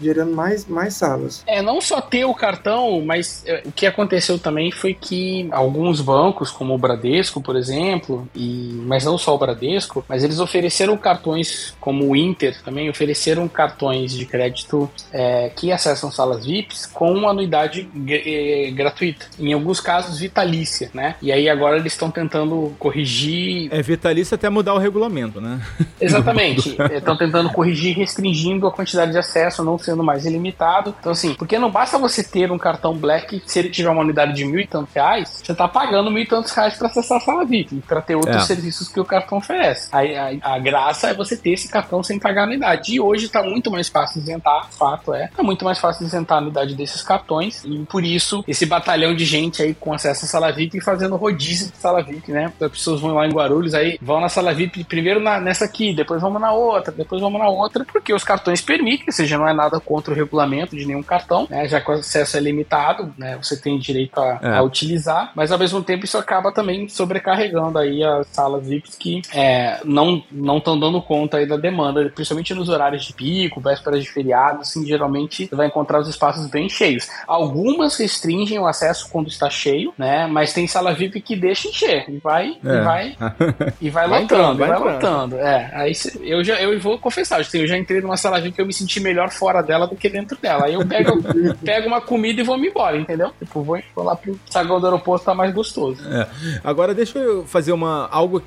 gerando 0.00 0.34
mais, 0.34 0.66
mais 0.66 0.94
salas. 0.94 1.42
É, 1.46 1.62
não 1.62 1.80
só 1.80 2.00
ter 2.00 2.24
o 2.24 2.34
cartão, 2.34 3.02
mas 3.04 3.42
é, 3.46 3.62
o 3.64 3.72
que 3.72 3.86
aconteceu 3.86 4.38
também 4.38 4.70
foi 4.70 4.94
que 4.94 5.48
alguns 5.50 6.00
bancos, 6.00 6.50
como 6.50 6.74
o 6.74 6.78
Bradesco, 6.78 7.40
por 7.40 7.56
exemplo, 7.56 8.28
e 8.34 8.80
mas 8.86 9.04
não 9.04 9.18
só 9.18 9.34
o 9.34 9.38
Bradesco, 9.38 10.04
mas 10.08 10.24
eles 10.24 10.40
ofereceram 10.40 10.96
cartões 10.96 11.74
como 11.80 12.08
o 12.08 12.16
Inter 12.16 12.56
também 12.62 12.88
ofereceram 12.88 13.48
cartões 13.48 14.12
de 14.12 14.24
crédito 14.26 14.90
é, 15.12 15.50
que 15.54 15.72
acessam 15.72 16.10
salas 16.10 16.44
VIPs 16.44 16.86
com 16.86 17.28
anuidade 17.28 17.88
é, 18.08 18.70
gratuita. 18.70 19.26
Em 19.38 19.52
alguns 19.52 19.80
casos 19.80 20.18
vitalícia, 20.18 20.90
né? 20.94 21.16
E 21.22 21.32
aí 21.32 21.48
agora 21.48 21.76
eles 21.76 21.92
estão 21.92 22.10
tentando 22.10 22.74
corrigir. 22.78 23.68
É 23.72 23.82
vitalícia 23.82 24.34
até 24.34 24.48
mudar 24.48 24.74
o 24.74 24.78
regulamento, 24.78 25.40
né? 25.40 25.60
Exatamente. 26.00 26.76
Estão 26.92 27.16
tentando 27.16 27.50
corrigir, 27.50 27.96
restringindo 27.96 28.66
a 28.66 28.72
quantidade 28.72 29.12
de 29.12 29.17
acesso, 29.18 29.64
não 29.64 29.78
sendo 29.78 30.02
mais 30.02 30.24
ilimitado. 30.24 30.94
Então, 30.98 31.12
assim, 31.12 31.34
porque 31.34 31.58
não 31.58 31.70
basta 31.70 31.98
você 31.98 32.22
ter 32.22 32.50
um 32.50 32.58
cartão 32.58 32.96
Black, 32.96 33.42
se 33.46 33.58
ele 33.58 33.70
tiver 33.70 33.90
uma 33.90 34.02
unidade 34.02 34.34
de 34.34 34.44
mil 34.44 34.60
e 34.60 34.66
tantos 34.66 34.92
reais, 34.94 35.40
você 35.44 35.54
tá 35.54 35.68
pagando 35.68 36.10
mil 36.10 36.22
e 36.22 36.26
tantos 36.26 36.52
reais 36.52 36.74
para 36.74 36.88
acessar 36.88 37.18
a 37.18 37.20
sala 37.20 37.44
VIP 37.44 37.82
para 37.86 38.00
ter 38.00 38.14
outros 38.14 38.36
é. 38.36 38.40
serviços 38.40 38.88
que 38.88 39.00
o 39.00 39.04
cartão 39.04 39.38
oferece. 39.38 39.88
A, 39.92 40.00
a, 40.00 40.54
a, 40.54 40.58
graça 40.58 41.08
é 41.08 41.14
você 41.14 41.36
ter 41.36 41.50
esse 41.50 41.68
cartão 41.68 42.02
sem 42.02 42.18
pagar 42.18 42.44
anuidade. 42.44 42.94
E 42.94 43.00
hoje 43.00 43.28
tá 43.28 43.42
muito 43.42 43.70
mais 43.70 43.88
fácil 43.88 44.20
isentar, 44.20 44.70
fato 44.70 45.14
é, 45.14 45.28
tá 45.28 45.42
muito 45.42 45.64
mais 45.64 45.78
fácil 45.78 46.06
isentar 46.06 46.38
a 46.38 46.40
anuidade 46.40 46.74
desses 46.74 47.02
cartões 47.02 47.64
e 47.64 47.78
por 47.86 48.04
isso 48.04 48.44
esse 48.46 48.66
batalhão 48.66 49.14
de 49.14 49.24
gente 49.24 49.62
aí 49.62 49.74
com 49.74 49.92
acesso 49.92 50.24
à 50.24 50.28
sala 50.28 50.52
VIP 50.52 50.78
e 50.78 50.80
fazendo 50.80 51.16
rodízio 51.16 51.70
de 51.70 51.76
sala 51.76 52.02
VIP, 52.02 52.32
né? 52.32 52.52
As 52.60 52.70
pessoas 52.70 53.00
vão 53.00 53.14
lá 53.14 53.26
em 53.26 53.32
Guarulhos 53.32 53.74
aí, 53.74 53.98
vão 54.00 54.20
na 54.20 54.28
sala 54.28 54.54
VIP 54.54 54.84
primeiro 54.84 55.20
na, 55.20 55.40
nessa 55.40 55.64
aqui, 55.64 55.94
depois 55.94 56.20
vamos 56.20 56.40
na 56.40 56.52
outra, 56.52 56.92
depois 56.92 57.20
vamos 57.20 57.38
na 57.38 57.48
outra, 57.48 57.84
porque 57.84 58.12
os 58.12 58.24
cartões 58.24 58.60
permitem, 58.60 59.07
ou 59.08 59.12
seja, 59.12 59.38
não 59.38 59.48
é 59.48 59.52
nada 59.52 59.80
contra 59.80 60.12
o 60.12 60.16
regulamento 60.16 60.76
de 60.76 60.86
nenhum 60.86 61.02
cartão, 61.02 61.46
né? 61.48 61.66
Já 61.68 61.80
que 61.80 61.90
o 61.90 61.94
acesso 61.94 62.36
é 62.36 62.40
limitado, 62.40 63.12
né? 63.16 63.38
Você 63.42 63.56
tem 63.56 63.78
direito 63.78 64.18
a, 64.20 64.38
é. 64.42 64.56
a 64.56 64.62
utilizar, 64.62 65.32
mas 65.34 65.50
ao 65.50 65.58
mesmo 65.58 65.82
tempo 65.82 66.04
isso 66.04 66.18
acaba 66.18 66.52
também 66.52 66.88
sobrecarregando 66.88 67.78
aí 67.78 68.04
as 68.04 68.26
salas 68.28 68.66
VIPs 68.66 68.94
que 68.96 69.22
é, 69.32 69.80
não 69.84 70.22
não 70.30 70.58
estão 70.58 70.78
dando 70.78 71.00
conta 71.00 71.38
aí 71.38 71.46
da 71.46 71.56
demanda, 71.56 72.10
principalmente 72.14 72.54
nos 72.54 72.68
horários 72.68 73.04
de 73.04 73.12
pico, 73.12 73.60
vésperas 73.60 74.02
de 74.02 74.10
feriado, 74.10 74.60
assim, 74.60 74.84
geralmente 74.86 75.46
você 75.46 75.56
vai 75.56 75.66
encontrar 75.66 76.00
os 76.00 76.08
espaços 76.08 76.46
bem 76.46 76.68
cheios. 76.68 77.08
Algumas 77.26 77.96
restringem 77.96 78.58
o 78.58 78.66
acesso 78.66 79.08
quando 79.10 79.28
está 79.28 79.48
cheio, 79.48 79.92
né? 79.96 80.26
Mas 80.26 80.52
tem 80.52 80.66
sala 80.66 80.92
VIP 80.92 81.20
que 81.20 81.36
deixa 81.36 81.68
encher 81.68 82.04
e 82.08 82.18
vai 82.18 82.56
é. 82.64 82.68
e 82.68 82.80
vai 82.80 83.16
e 83.80 83.90
vai, 83.90 84.08
vai 84.08 84.22
lotando, 84.22 84.24
entrando, 84.24 84.58
vai, 84.58 84.68
vai 84.68 84.78
lotando. 84.78 85.36
É, 85.36 85.70
aí 85.74 85.92
eu 86.22 86.44
já 86.44 86.60
eu 86.60 86.78
vou 86.80 86.98
confessar, 86.98 87.40
eu 87.54 87.66
já 87.66 87.76
entrei 87.76 88.00
numa 88.00 88.16
sala 88.16 88.40
VIP 88.40 88.56
que 88.56 88.62
eu 88.62 88.66
me 88.66 88.72
senti 88.72 88.97
melhor 89.00 89.30
fora 89.30 89.62
dela 89.62 89.86
do 89.86 89.96
que 89.96 90.08
dentro 90.08 90.36
dela. 90.40 90.66
Aí 90.66 90.74
eu 90.74 90.86
pego, 90.86 91.22
pego 91.64 91.86
uma 91.86 92.00
comida 92.00 92.40
e 92.40 92.44
vou 92.44 92.58
me 92.58 92.68
embora, 92.68 92.96
entendeu? 92.96 93.30
Tipo, 93.38 93.62
vou, 93.62 93.80
vou 93.94 94.04
lá 94.04 94.16
pro 94.16 94.38
saguão 94.50 94.80
do 94.80 94.86
aeroporto 94.86 95.24
tá 95.24 95.34
mais 95.34 95.52
gostoso. 95.52 96.02
É. 96.08 96.26
Agora 96.64 96.94
deixa 96.94 97.18
eu 97.18 97.44
fazer 97.44 97.72
uma 97.72 98.08
algo 98.10 98.42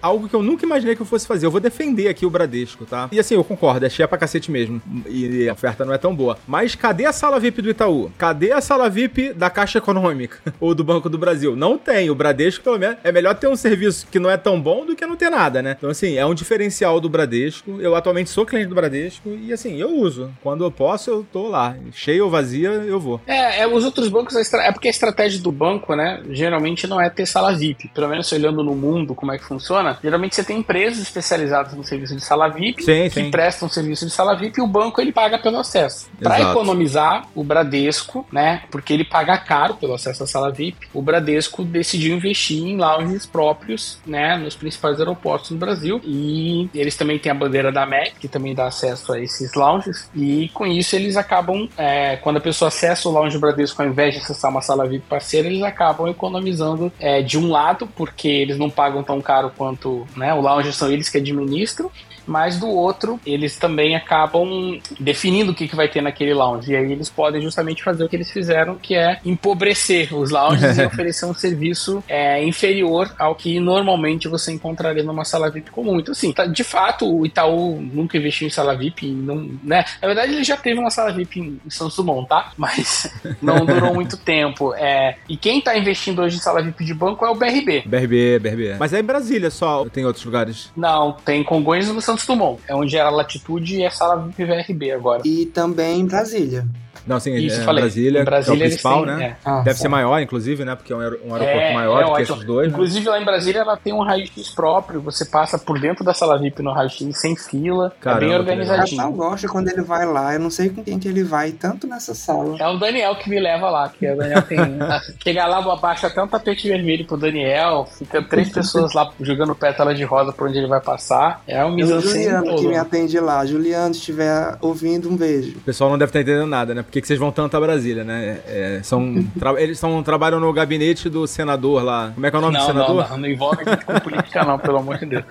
algo 0.00 0.28
que 0.28 0.34
eu 0.34 0.42
nunca 0.42 0.64
imaginei 0.64 0.94
que 0.96 1.02
eu 1.02 1.06
fosse 1.06 1.26
fazer. 1.26 1.46
Eu 1.46 1.50
vou 1.50 1.60
defender 1.60 2.08
aqui 2.08 2.24
o 2.24 2.30
Bradesco, 2.30 2.84
tá? 2.84 3.08
E 3.12 3.18
assim, 3.18 3.34
eu 3.34 3.44
concordo, 3.44 3.84
é 3.84 3.90
cheia 3.90 4.08
pra 4.08 4.18
cacete 4.18 4.50
mesmo. 4.50 4.80
E 5.08 5.48
a 5.48 5.52
oferta 5.52 5.84
não 5.84 5.92
é 5.92 5.98
tão 5.98 6.14
boa. 6.14 6.38
Mas 6.46 6.74
cadê 6.74 7.04
a 7.04 7.12
sala 7.12 7.38
VIP 7.38 7.62
do 7.62 7.70
Itaú? 7.70 8.10
Cadê 8.16 8.52
a 8.52 8.60
sala 8.60 8.88
VIP 8.88 9.32
da 9.32 9.50
Caixa 9.50 9.78
Econômica? 9.78 10.38
Ou 10.60 10.74
do 10.74 10.84
Banco 10.84 11.08
do 11.08 11.18
Brasil? 11.18 11.56
Não 11.56 11.76
tem. 11.78 12.10
O 12.10 12.14
Bradesco, 12.14 12.62
pelo 12.64 12.78
menos, 12.78 12.98
é 13.04 13.12
melhor 13.12 13.34
ter 13.34 13.48
um 13.48 13.56
serviço 13.56 14.06
que 14.10 14.18
não 14.18 14.30
é 14.30 14.36
tão 14.36 14.60
bom 14.60 14.86
do 14.86 14.96
que 14.96 15.06
não 15.06 15.16
ter 15.16 15.30
nada, 15.30 15.62
né? 15.62 15.74
Então, 15.76 15.90
assim, 15.90 16.16
é 16.16 16.24
um 16.24 16.34
diferencial 16.34 17.00
do 17.00 17.08
Bradesco. 17.08 17.80
Eu 17.80 17.94
atualmente 17.94 18.30
sou 18.30 18.46
cliente 18.46 18.68
do 18.68 18.74
Bradesco 18.74 19.28
e, 19.28 19.52
assim, 19.52 19.80
eu 19.80 19.90
uso. 20.00 20.30
Quando 20.42 20.64
eu 20.64 20.70
posso, 20.70 21.10
eu 21.10 21.26
tô 21.30 21.48
lá. 21.48 21.76
Cheio 21.92 22.24
ou 22.24 22.30
vazia, 22.30 22.68
eu 22.68 22.98
vou. 23.00 23.20
É, 23.26 23.60
é 23.60 23.66
os 23.66 23.84
outros 23.84 24.08
bancos, 24.08 24.34
é 24.54 24.72
porque 24.72 24.88
a 24.88 24.90
estratégia 24.90 25.40
do 25.40 25.52
banco, 25.52 25.94
né, 25.94 26.22
geralmente 26.30 26.86
não 26.86 27.00
é 27.00 27.08
ter 27.10 27.26
sala 27.26 27.54
VIP. 27.54 27.88
Pelo 27.88 28.08
menos 28.08 28.30
olhando 28.32 28.62
no 28.62 28.74
mundo 28.74 29.14
como 29.14 29.32
é 29.32 29.38
que 29.38 29.44
funciona, 29.44 29.98
geralmente 30.02 30.34
você 30.34 30.44
tem 30.44 30.58
empresas 30.58 31.02
especializadas 31.02 31.74
no 31.74 31.84
serviço 31.84 32.14
de 32.14 32.22
sala 32.22 32.48
VIP 32.48 32.82
sim, 32.82 33.04
que 33.04 33.10
sim. 33.10 33.30
prestam 33.30 33.68
serviço 33.68 34.06
de 34.06 34.12
sala 34.12 34.34
VIP 34.34 34.58
e 34.58 34.62
o 34.62 34.66
banco 34.66 35.00
ele 35.00 35.12
paga 35.12 35.38
pelo 35.38 35.58
acesso. 35.58 36.08
Para 36.20 36.40
economizar, 36.40 37.26
o 37.34 37.44
Bradesco, 37.44 38.26
né, 38.32 38.62
porque 38.70 38.92
ele 38.92 39.04
paga 39.04 39.36
caro 39.38 39.74
pelo 39.74 39.94
acesso 39.94 40.22
à 40.22 40.26
sala 40.26 40.50
VIP, 40.50 40.88
o 40.92 41.02
Bradesco 41.02 41.64
decidiu 41.64 42.16
investir 42.16 42.62
em 42.62 42.76
lounges 42.76 43.26
próprios, 43.26 43.98
né, 44.06 44.36
nos 44.36 44.54
principais 44.54 44.98
aeroportos 44.98 45.50
do 45.50 45.56
Brasil 45.56 46.00
e 46.04 46.68
eles 46.74 46.96
também 46.96 47.18
têm 47.18 47.32
a 47.32 47.34
bandeira 47.34 47.72
da 47.72 47.86
MEC, 47.86 48.14
que 48.20 48.28
também 48.28 48.54
dá 48.54 48.66
acesso 48.66 49.12
a 49.12 49.20
esses 49.20 49.54
lounges 49.54 49.81
e 50.14 50.48
com 50.50 50.66
isso 50.66 50.94
eles 50.96 51.16
acabam, 51.16 51.68
é, 51.76 52.16
quando 52.16 52.36
a 52.36 52.40
pessoa 52.40 52.68
acessa 52.68 53.08
o 53.08 53.12
lounge 53.12 53.36
do 53.36 53.40
Bradesco 53.40 53.80
ao 53.82 53.88
invés 53.88 54.14
de 54.14 54.20
acessar 54.20 54.50
uma 54.50 54.60
sala 54.60 54.86
VIP 54.86 55.04
parceira, 55.08 55.48
eles 55.48 55.62
acabam 55.62 56.08
economizando 56.08 56.92
é, 56.98 57.22
de 57.22 57.38
um 57.38 57.50
lado, 57.50 57.86
porque 57.86 58.28
eles 58.28 58.58
não 58.58 58.70
pagam 58.70 59.02
tão 59.02 59.20
caro 59.20 59.52
quanto 59.56 60.06
né, 60.16 60.32
o 60.34 60.40
lounge 60.40 60.72
são 60.72 60.90
eles 60.90 61.08
que 61.08 61.18
administram, 61.18 61.90
mas 62.32 62.58
do 62.58 62.66
outro, 62.66 63.20
eles 63.26 63.58
também 63.58 63.94
acabam 63.94 64.80
definindo 64.98 65.52
o 65.52 65.54
que, 65.54 65.68
que 65.68 65.76
vai 65.76 65.86
ter 65.86 66.00
naquele 66.00 66.32
lounge. 66.32 66.72
E 66.72 66.76
aí 66.76 66.90
eles 66.90 67.10
podem 67.10 67.42
justamente 67.42 67.82
fazer 67.82 68.02
o 68.02 68.08
que 68.08 68.16
eles 68.16 68.30
fizeram, 68.30 68.76
que 68.76 68.94
é 68.94 69.20
empobrecer 69.22 70.14
os 70.14 70.30
lounges 70.30 70.78
e 70.78 70.82
oferecer 70.86 71.26
um 71.26 71.34
serviço 71.34 72.02
é, 72.08 72.42
inferior 72.42 73.14
ao 73.18 73.34
que 73.34 73.60
normalmente 73.60 74.28
você 74.28 74.50
encontraria 74.50 75.02
numa 75.02 75.26
sala 75.26 75.50
VIP 75.50 75.70
comum. 75.70 76.00
Então, 76.00 76.12
assim, 76.12 76.32
tá, 76.32 76.46
de 76.46 76.64
fato, 76.64 77.06
o 77.06 77.26
Itaú 77.26 77.78
nunca 77.82 78.16
investiu 78.16 78.46
em 78.46 78.50
sala 78.50 78.74
VIP, 78.74 79.08
não, 79.08 79.50
né? 79.62 79.84
Na 80.00 80.08
verdade, 80.08 80.32
ele 80.32 80.44
já 80.44 80.56
teve 80.56 80.80
uma 80.80 80.90
sala 80.90 81.12
VIP 81.12 81.38
em 81.38 81.60
Santos 81.68 81.96
Dumont, 81.96 82.26
tá? 82.26 82.52
Mas 82.56 83.12
não 83.42 83.66
durou 83.66 83.92
muito 83.92 84.16
tempo. 84.16 84.72
É, 84.74 85.16
e 85.28 85.36
quem 85.36 85.60
tá 85.60 85.76
investindo 85.76 86.22
hoje 86.22 86.36
em 86.36 86.40
sala 86.40 86.62
VIP 86.62 86.82
de 86.82 86.94
banco 86.94 87.26
é 87.26 87.28
o 87.28 87.34
BRB. 87.34 87.82
BRB, 87.84 88.38
BRB. 88.38 88.76
Mas 88.78 88.94
é 88.94 89.00
em 89.00 89.04
Brasília 89.04 89.50
só, 89.50 89.84
tem 89.84 90.06
outros 90.06 90.24
lugares? 90.24 90.72
Não, 90.74 91.12
tem 91.12 91.44
Congonhas 91.44 91.88
no 91.88 92.00
Santos 92.00 92.21
Dumont. 92.26 92.60
É 92.68 92.74
onde 92.74 92.96
era 92.96 93.08
a 93.08 93.12
Latitude 93.12 93.76
e 93.76 93.86
a 93.86 93.90
sala 93.90 94.16
VRB 94.16 94.92
agora. 94.92 95.22
E 95.24 95.46
também 95.46 96.00
em 96.00 96.06
Brasília. 96.06 96.66
Não, 97.06 97.18
sim, 97.18 97.34
Isso, 97.34 97.60
é, 97.60 97.64
falei. 97.64 97.82
Brasília, 97.82 98.24
Brasília 98.24 98.64
é 98.64 98.66
o 98.66 98.68
principal, 98.68 99.04
têm, 99.04 99.16
né? 99.16 99.24
É. 99.24 99.36
Ah, 99.44 99.60
Deve 99.60 99.78
ser 99.78 99.88
maior, 99.88 100.20
inclusive, 100.20 100.64
né? 100.64 100.74
Porque 100.74 100.92
é 100.92 100.96
um, 100.96 101.00
aeroporto 101.00 101.44
é, 101.44 101.74
maior 101.74 102.02
é 102.02 102.04
do 102.04 102.14
que 102.14 102.22
esses 102.22 102.44
dois. 102.44 102.68
Né? 102.68 102.72
Inclusive, 102.72 103.04
né? 103.04 103.10
lá 103.10 103.20
em 103.20 103.24
Brasília, 103.24 103.60
ela 103.60 103.76
tem 103.76 103.92
um 103.92 104.02
raio-x 104.02 104.50
próprio. 104.50 105.00
Você 105.02 105.24
passa 105.24 105.58
por 105.58 105.78
dentro 105.80 106.04
da 106.04 106.14
sala 106.14 106.38
VIP 106.38 106.62
no 106.62 106.72
raio-x 106.72 107.20
sem 107.20 107.36
fila. 107.36 107.92
Caramba, 108.00 108.24
é 108.24 108.28
bem 108.28 108.38
organizadinho. 108.38 109.02
Eu 109.02 109.12
gosto 109.12 109.48
quando 109.48 109.68
ele 109.68 109.82
vai 109.82 110.06
lá. 110.06 110.34
Eu 110.34 110.40
não 110.40 110.50
sei 110.50 110.70
com 110.70 110.82
quem 110.82 110.98
que 110.98 111.08
ele 111.08 111.22
vai, 111.22 111.52
tanto 111.52 111.86
nessa 111.86 112.14
sala. 112.14 112.56
É 112.58 112.68
o 112.68 112.78
Daniel 112.78 113.16
que 113.16 113.28
me 113.28 113.40
leva 113.40 113.70
lá, 113.70 113.88
que 113.88 114.06
é 114.06 114.14
o 114.14 114.16
Daniel 114.16 114.42
tem... 114.42 114.58
Chegar 115.22 115.46
lá, 115.46 115.58
abaixa 115.58 116.06
até 116.06 116.22
um 116.22 116.28
tapete 116.28 116.68
vermelho 116.68 117.04
pro 117.06 117.16
Daniel. 117.16 117.88
Fica 117.98 118.22
três 118.22 118.48
pessoas 118.52 118.92
lá 118.94 119.10
jogando 119.20 119.54
pétala 119.54 119.94
de 119.94 120.04
rosa 120.04 120.32
por 120.32 120.48
onde 120.48 120.58
ele 120.58 120.66
vai 120.66 120.80
passar. 120.80 121.42
É 121.46 121.64
um 121.64 121.72
mise 121.72 121.92
O 121.92 122.00
Juliano 122.00 122.56
que 122.56 122.66
me 122.66 122.76
atende 122.76 123.18
lá. 123.18 123.44
Juliano, 123.44 123.94
se 123.94 124.00
estiver 124.00 124.56
ouvindo, 124.60 125.08
um 125.08 125.16
beijo. 125.16 125.58
O 125.58 125.60
pessoal 125.60 125.90
não 125.90 125.98
deve 125.98 126.10
estar 126.10 126.20
entendendo 126.20 126.46
nada, 126.46 126.74
né? 126.74 126.82
Por 126.92 126.96
que, 126.96 127.00
que 127.00 127.06
vocês 127.06 127.18
vão 127.18 127.32
tanto 127.32 127.56
a 127.56 127.60
Brasília? 127.60 128.04
Né? 128.04 128.40
É, 128.46 128.80
são, 128.82 129.24
tra 129.38 129.58
eles 129.58 129.78
são, 129.78 130.02
trabalham 130.02 130.38
no 130.38 130.52
gabinete 130.52 131.08
do 131.08 131.26
senador 131.26 131.82
lá. 131.82 132.10
Como 132.14 132.26
é 132.26 132.30
que 132.30 132.36
é 132.36 132.38
o 132.38 132.42
nome 132.42 132.52
não, 132.52 132.60
do 132.60 132.66
senador? 132.66 132.96
Não, 133.04 133.08
não, 133.08 133.16
não 133.16 133.28
envolve 133.28 133.62
a 133.64 133.70
gente 133.70 133.84
com 133.86 133.98
política, 134.00 134.44
não, 134.44 134.58
pelo 134.58 134.76
amor 134.76 134.98
de 134.98 135.06
Deus. 135.06 135.24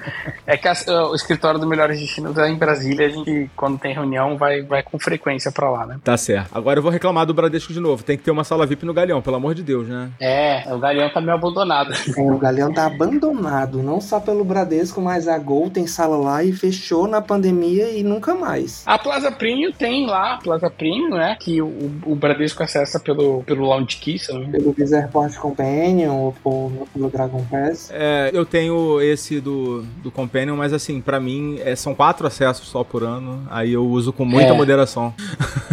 É 0.48 0.58
que 0.58 0.68
a, 0.68 0.74
o 1.08 1.14
escritório 1.14 1.60
do 1.60 1.68
Melhores 1.68 2.00
Destinos 2.00 2.36
é 2.40 2.50
em 2.50 2.56
Brasília, 2.56 3.06
a 3.06 3.10
gente, 3.10 3.48
quando 3.56 3.78
tem 3.78 3.94
reunião, 3.94 4.40
vai, 4.40 4.64
vai 4.64 4.82
com 4.82 4.98
frequência 4.98 5.52
pra 5.52 5.70
lá, 5.70 5.86
né? 5.86 6.00
Tá 6.04 6.18
certo. 6.18 6.50
Agora 6.52 6.80
eu 6.80 6.84
vou 6.84 6.92
reclamar 6.92 7.28
do 7.28 7.34
Bradesco 7.36 7.72
de 7.72 7.80
novo. 7.80 8.04
Tem 8.04 8.18
que 8.18 8.24
ter 8.24 8.32
uma 8.32 8.44
sala 8.44 8.66
VIP 8.66 8.84
no 8.84 8.94
Galeão, 8.94 9.22
pelo 9.22 9.36
amor 9.36 9.54
de 9.54 9.62
Deus, 9.62 9.88
né? 9.88 10.10
É, 10.20 10.64
o 10.74 10.80
Galeão 10.80 11.12
tá 11.12 11.22
meio 11.22 11.36
abandonado. 11.36 11.94
É, 11.94 12.22
o 12.22 12.40
Galeão 12.40 12.74
tá 12.74 12.88
abandonado, 12.88 13.84
não 13.84 14.02
só 14.02 14.20
pelo 14.20 14.44
Bradesco, 14.44 15.00
mas 15.00 15.28
a 15.28 15.38
Gol 15.38 15.70
tem 15.70 15.86
sala 15.86 16.18
lá 16.18 16.44
e 16.44 16.52
fechou 16.52 17.08
na 17.08 17.22
pandemia 17.22 17.92
e 17.92 18.02
nunca 18.02 18.34
mais. 18.34 18.82
A 18.88 18.98
Plaza 18.98 19.32
Premium 19.32 19.72
tem 19.72 20.08
lá, 20.08 20.40
Plaza 20.42 20.68
Premium, 20.68 21.18
né? 21.18 21.38
Que 21.40 21.51
o, 21.60 21.92
o 22.06 22.16
Bradesco 22.16 22.62
acessa 22.62 23.00
pelo 23.00 23.32
pelo, 23.32 23.44
pelo 23.44 23.68
Launch 23.68 23.98
Key, 23.98 24.20
não 24.30 24.50
Pelo 24.50 24.72
Vizerport 24.74 25.36
Companion 25.36 26.14
ou 26.16 26.86
pelo 26.94 27.10
Dragon 27.10 27.44
Pass? 27.46 27.90
É, 27.94 28.30
eu 28.34 28.46
tenho 28.46 29.02
esse 29.02 29.40
do, 29.40 29.84
do 30.04 30.12
Companion, 30.12 30.56
mas 30.56 30.74
assim, 30.74 31.00
para 31.00 31.20
mim 31.20 31.60
é, 31.64 31.76
são 31.76 31.94
quatro 31.94 32.26
acessos 32.28 32.68
só 32.68 32.84
por 32.84 33.04
ano, 33.04 33.46
aí 33.50 33.74
eu 33.74 33.86
uso 33.86 34.12
com 34.12 34.26
muita 34.26 34.52
é. 34.52 34.54
moderação. 34.54 35.14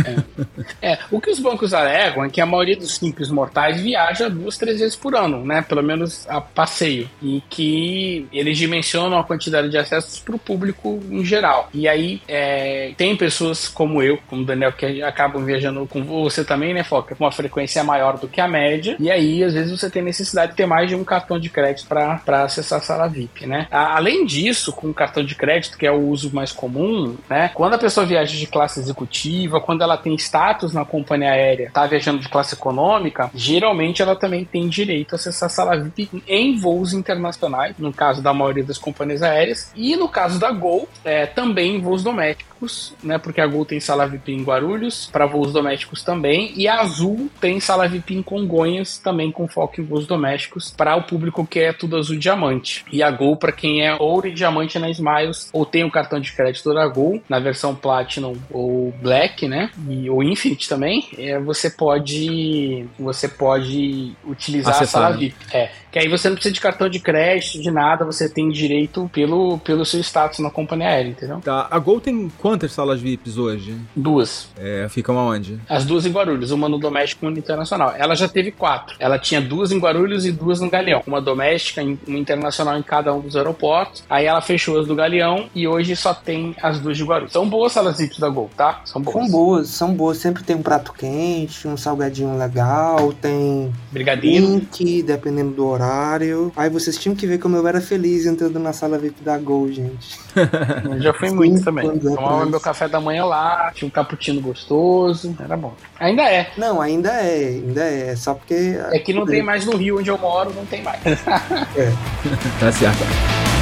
É. 0.05 0.29
É, 0.81 0.99
o 1.11 1.21
que 1.21 1.31
os 1.31 1.39
bancos 1.39 1.73
alegam 1.75 2.25
é 2.25 2.29
que 2.29 2.41
a 2.41 2.47
maioria 2.47 2.77
dos 2.77 2.97
simples 2.97 3.31
mortais 3.31 3.81
viaja 3.81 4.29
duas, 4.29 4.57
três 4.57 4.79
vezes 4.81 4.95
por 4.95 5.15
ano, 5.15 5.45
né? 5.45 5.63
Pelo 5.63 5.83
menos 5.83 6.27
a 6.29 6.41
passeio. 6.41 7.09
E 7.23 7.43
que 7.49 8.27
eles 8.33 8.57
dimensionam 8.57 9.19
a 9.19 9.25
quantidade 9.25 9.69
de 9.69 9.77
acessos 9.77 10.19
para 10.21 10.37
o 10.37 10.39
público 10.39 11.01
em 11.11 11.25
geral. 11.25 11.69
E 11.73 11.89
aí 11.89 12.21
é, 12.29 12.93
tem 12.97 13.17
pessoas 13.17 13.69
como 13.69 14.03
eu, 14.03 14.19
como 14.29 14.43
o 14.43 14.45
Daniel, 14.45 14.73
que 14.73 15.03
acabam 15.03 15.45
viajando 15.45 15.68
com 15.87 16.03
você 16.03 16.45
também, 16.45 16.75
né, 16.75 16.85
Foca? 16.85 17.15
Com 17.15 17.25
uma 17.25 17.33
frequência 17.33 17.83
maior 17.85 18.19
do 18.19 18.29
que 18.29 18.41
a 18.41 18.49
média. 18.49 18.97
E 18.99 19.11
aí, 19.11 19.43
às 19.45 19.55
vezes, 19.55 19.79
você 19.79 19.91
tem 19.91 20.03
necessidade 20.03 20.53
de 20.53 20.57
ter 20.57 20.67
mais 20.67 20.89
de 20.89 20.95
um 20.95 21.05
cartão 21.05 21.39
de 21.39 21.49
crédito 21.49 21.87
para 21.87 22.43
acessar 22.43 22.79
a 22.79 22.83
sala 22.83 23.09
VIP, 23.09 23.47
né? 23.47 23.67
Além 23.71 24.25
disso, 24.25 24.73
com 24.73 24.89
o 24.89 24.95
cartão 24.95 25.25
de 25.25 25.35
crédito, 25.35 25.77
que 25.79 25.87
é 25.87 25.93
o 25.93 26.09
uso 26.09 26.35
mais 26.35 26.53
comum, 26.53 27.17
né? 27.29 27.51
Quando 27.55 27.75
a 27.75 27.79
pessoa 27.79 28.07
viaja 28.07 28.37
de 28.37 28.47
classe 28.47 28.81
executiva, 28.81 29.61
quando 29.61 29.83
ela 29.83 29.97
tem 29.97 30.15
status 30.15 30.73
na 30.73 30.85
companhia 30.85 31.31
aérea, 31.31 31.71
tá 31.73 31.87
viajando 31.87 32.21
de 32.21 32.29
classe 32.29 32.55
econômica, 32.55 33.31
geralmente 33.35 34.03
ela 34.03 34.17
também 34.17 34.45
tem 34.45 34.69
direito 34.69 35.15
a 35.15 35.17
acessar 35.17 35.47
a 35.47 35.51
sala 35.51 35.77
VIP 35.77 36.23
em 36.27 36.57
voos 36.59 36.93
internacionais, 36.93 37.75
no 37.79 37.93
caso 37.93 38.23
da 38.23 38.33
maioria 38.33 38.65
das 38.65 38.79
companhias 38.79 39.23
aéreas, 39.23 39.73
e 39.75 39.97
no 39.97 40.09
caso 40.09 40.39
da 40.39 40.51
Gol, 40.51 40.89
é, 41.05 41.27
também 41.27 41.77
em 41.77 41.81
voos 41.81 42.03
domésticos, 42.03 42.95
né? 43.03 43.19
Porque 43.19 43.41
a 43.41 43.47
Gol 43.47 43.65
tem 43.65 43.81
sala 43.81 44.07
VIP 44.07 44.33
em 44.33 44.43
Guarulhos, 44.43 45.09
para 45.11 45.27
voos 45.27 45.53
domésticos 45.53 45.58
também, 46.05 46.53
e 46.57 46.67
a 46.67 46.81
Azul 46.81 47.31
tem 47.41 47.61
sala 47.61 47.89
VIP 47.89 48.15
em 48.15 48.23
Congonhas, 48.23 48.99
também 48.99 49.31
com 49.31 49.49
foco 49.49 49.81
em 49.81 49.85
voos 49.85 50.07
domésticos, 50.07 50.71
para 50.71 50.97
o 50.97 51.03
público 51.03 51.47
que 51.47 51.61
é 51.61 51.73
tudo 51.73 51.97
azul 51.97 52.17
diamante. 52.17 52.85
E 52.93 53.03
a 53.03 53.11
Gol, 53.11 53.37
para 53.37 53.53
quem 53.53 53.87
é 53.87 53.95
ouro 53.95 54.29
e 54.29 54.35
diamante 54.35 54.79
na 54.79 54.91
Smiles, 54.91 55.49
ou 55.53 55.65
tem 55.65 55.85
o 55.85 55.91
cartão 55.91 56.21
de 56.21 56.33
crédito 56.33 56.73
da 56.73 56.87
Gol, 56.87 57.23
na 57.29 57.39
versão 57.39 57.75
Platinum 57.75 58.37
ou 58.51 58.93
Black, 59.01 59.49
né? 59.49 59.71
E, 59.89 60.09
ou 60.11 60.23
Infinite 60.23 60.69
também, 60.69 61.09
é, 61.17 61.39
você 61.39 61.71
pode 61.71 62.87
você 62.99 63.29
pode 63.29 64.15
utilizar 64.25 64.83
a 64.83 64.87
sala 64.87 65.17
VIP. 65.17 65.37
É, 65.53 65.71
que 65.91 65.99
aí 65.99 66.09
você 66.09 66.29
não 66.29 66.37
precisa 66.37 66.53
de 66.53 66.61
cartão 66.61 66.89
de 66.89 67.01
crédito, 67.01 67.61
de 67.61 67.71
nada, 67.71 68.05
você 68.05 68.29
tem 68.29 68.49
direito 68.51 69.09
pelo, 69.13 69.59
pelo 69.59 69.85
seu 69.85 70.01
status 70.01 70.39
na 70.41 70.51
companhia 70.51 70.89
aérea, 70.89 71.11
entendeu? 71.11 71.41
Tá. 71.41 71.67
A 71.71 71.79
Gol 71.79 72.01
tem 72.01 72.31
quantas 72.39 72.73
salas 72.73 73.01
VIPs 73.01 73.39
hoje? 73.39 73.77
Duas. 73.97 74.49
É, 74.57 74.87
ficam 74.89 75.19
aonde? 75.19 75.48
As 75.69 75.85
duas 75.85 76.07
em 76.07 76.11
Guarulhos, 76.11 76.51
uma 76.51 76.69
no 76.69 76.79
doméstico 76.79 77.25
e 77.25 77.27
uma 77.27 77.33
no 77.33 77.39
internacional. 77.39 77.95
Ela 77.97 78.15
já 78.15 78.29
teve 78.29 78.51
quatro. 78.51 78.97
Ela 78.99 79.19
tinha 79.19 79.41
duas 79.41 79.73
em 79.73 79.79
Guarulhos 79.79 80.27
e 80.27 80.33
duas 80.33 80.61
no 80.61 80.71
Galeão. 80.71 81.03
Uma 81.07 81.21
doméstica 81.21 81.83
e 81.83 81.99
uma 82.07 82.19
internacional 82.19 82.77
em 82.79 82.83
cada 82.83 83.13
um 83.13 83.21
dos 83.21 83.37
aeroportos. 83.37 84.05
Aí 84.09 84.27
ela 84.27 84.41
fechou 84.41 84.79
as 84.79 84.87
do 84.87 84.95
Galeão 84.95 85.49
e 85.55 85.67
hoje 85.67 85.95
só 85.97 86.13
tem 86.13 86.55
as 86.63 86.81
duas 86.81 86.97
de 86.97 87.05
Guarulhos. 87.05 87.33
São 87.33 87.49
boas 87.49 87.73
salas 87.73 87.99
VIPs 87.99 88.19
da 88.19 88.29
Gol, 88.29 88.51
tá? 88.57 88.81
São 88.85 89.01
boas. 89.01 89.15
São 89.15 89.31
boas, 89.31 89.69
são 89.69 89.95
boas. 89.95 90.19
Sempre 90.19 90.43
tem 90.43 90.57
um 90.57 90.63
prato 90.63 90.93
quente, 90.93 91.67
um 91.67 91.77
salgadinho 91.77 92.37
legal, 92.37 93.13
tem. 93.13 93.73
Brigadeiro. 93.91 94.47
Link, 94.47 95.03
dependendo 95.03 95.53
do 95.53 95.67
horário. 95.67 96.53
Aí 96.57 96.69
vocês 96.69 96.97
tinham 96.97 97.15
que 97.15 97.27
ver 97.27 97.39
como 97.39 97.57
eu 97.57 97.67
era 97.67 97.81
feliz 97.81 98.27
entrando 98.27 98.59
na 98.59 98.73
sala 98.73 98.99
VIP 98.99 99.23
da 99.23 99.39
Gol, 99.39 99.71
gente. 99.71 100.19
Eu 100.85 101.01
já 101.01 101.13
fui 101.13 101.31
muito 101.31 101.63
também. 101.63 101.99
Tomava 101.99 102.47
meu 102.47 102.61
café 102.61 102.89
da 102.89 103.01
manhã 103.01 103.25
lá, 103.25 103.71
tinha 103.75 103.87
um 103.87 103.91
cappuccino 103.91 104.41
gostoso, 104.41 105.37
era 105.45 105.57
bom. 105.57 105.75
Ainda 105.99 106.23
é. 106.23 106.51
Não, 106.57 106.81
ainda 106.81 107.11
é, 107.11 107.47
ainda 107.47 107.85
é. 107.85 108.17
Só 108.17 108.35
porque. 108.35 108.79
É 108.93 108.99
que 108.99 109.13
não 109.13 109.27
tem 109.27 109.43
mais 109.43 109.65
no 109.65 109.77
Rio 109.77 109.99
onde 109.99 110.11
eu 110.11 110.19
moro, 110.19 110.53
não 110.55 110.67
tem 110.67 110.83
mais. 110.83 111.01
é. 111.05 111.93
tá 112.61 112.73
certo. 112.73 113.58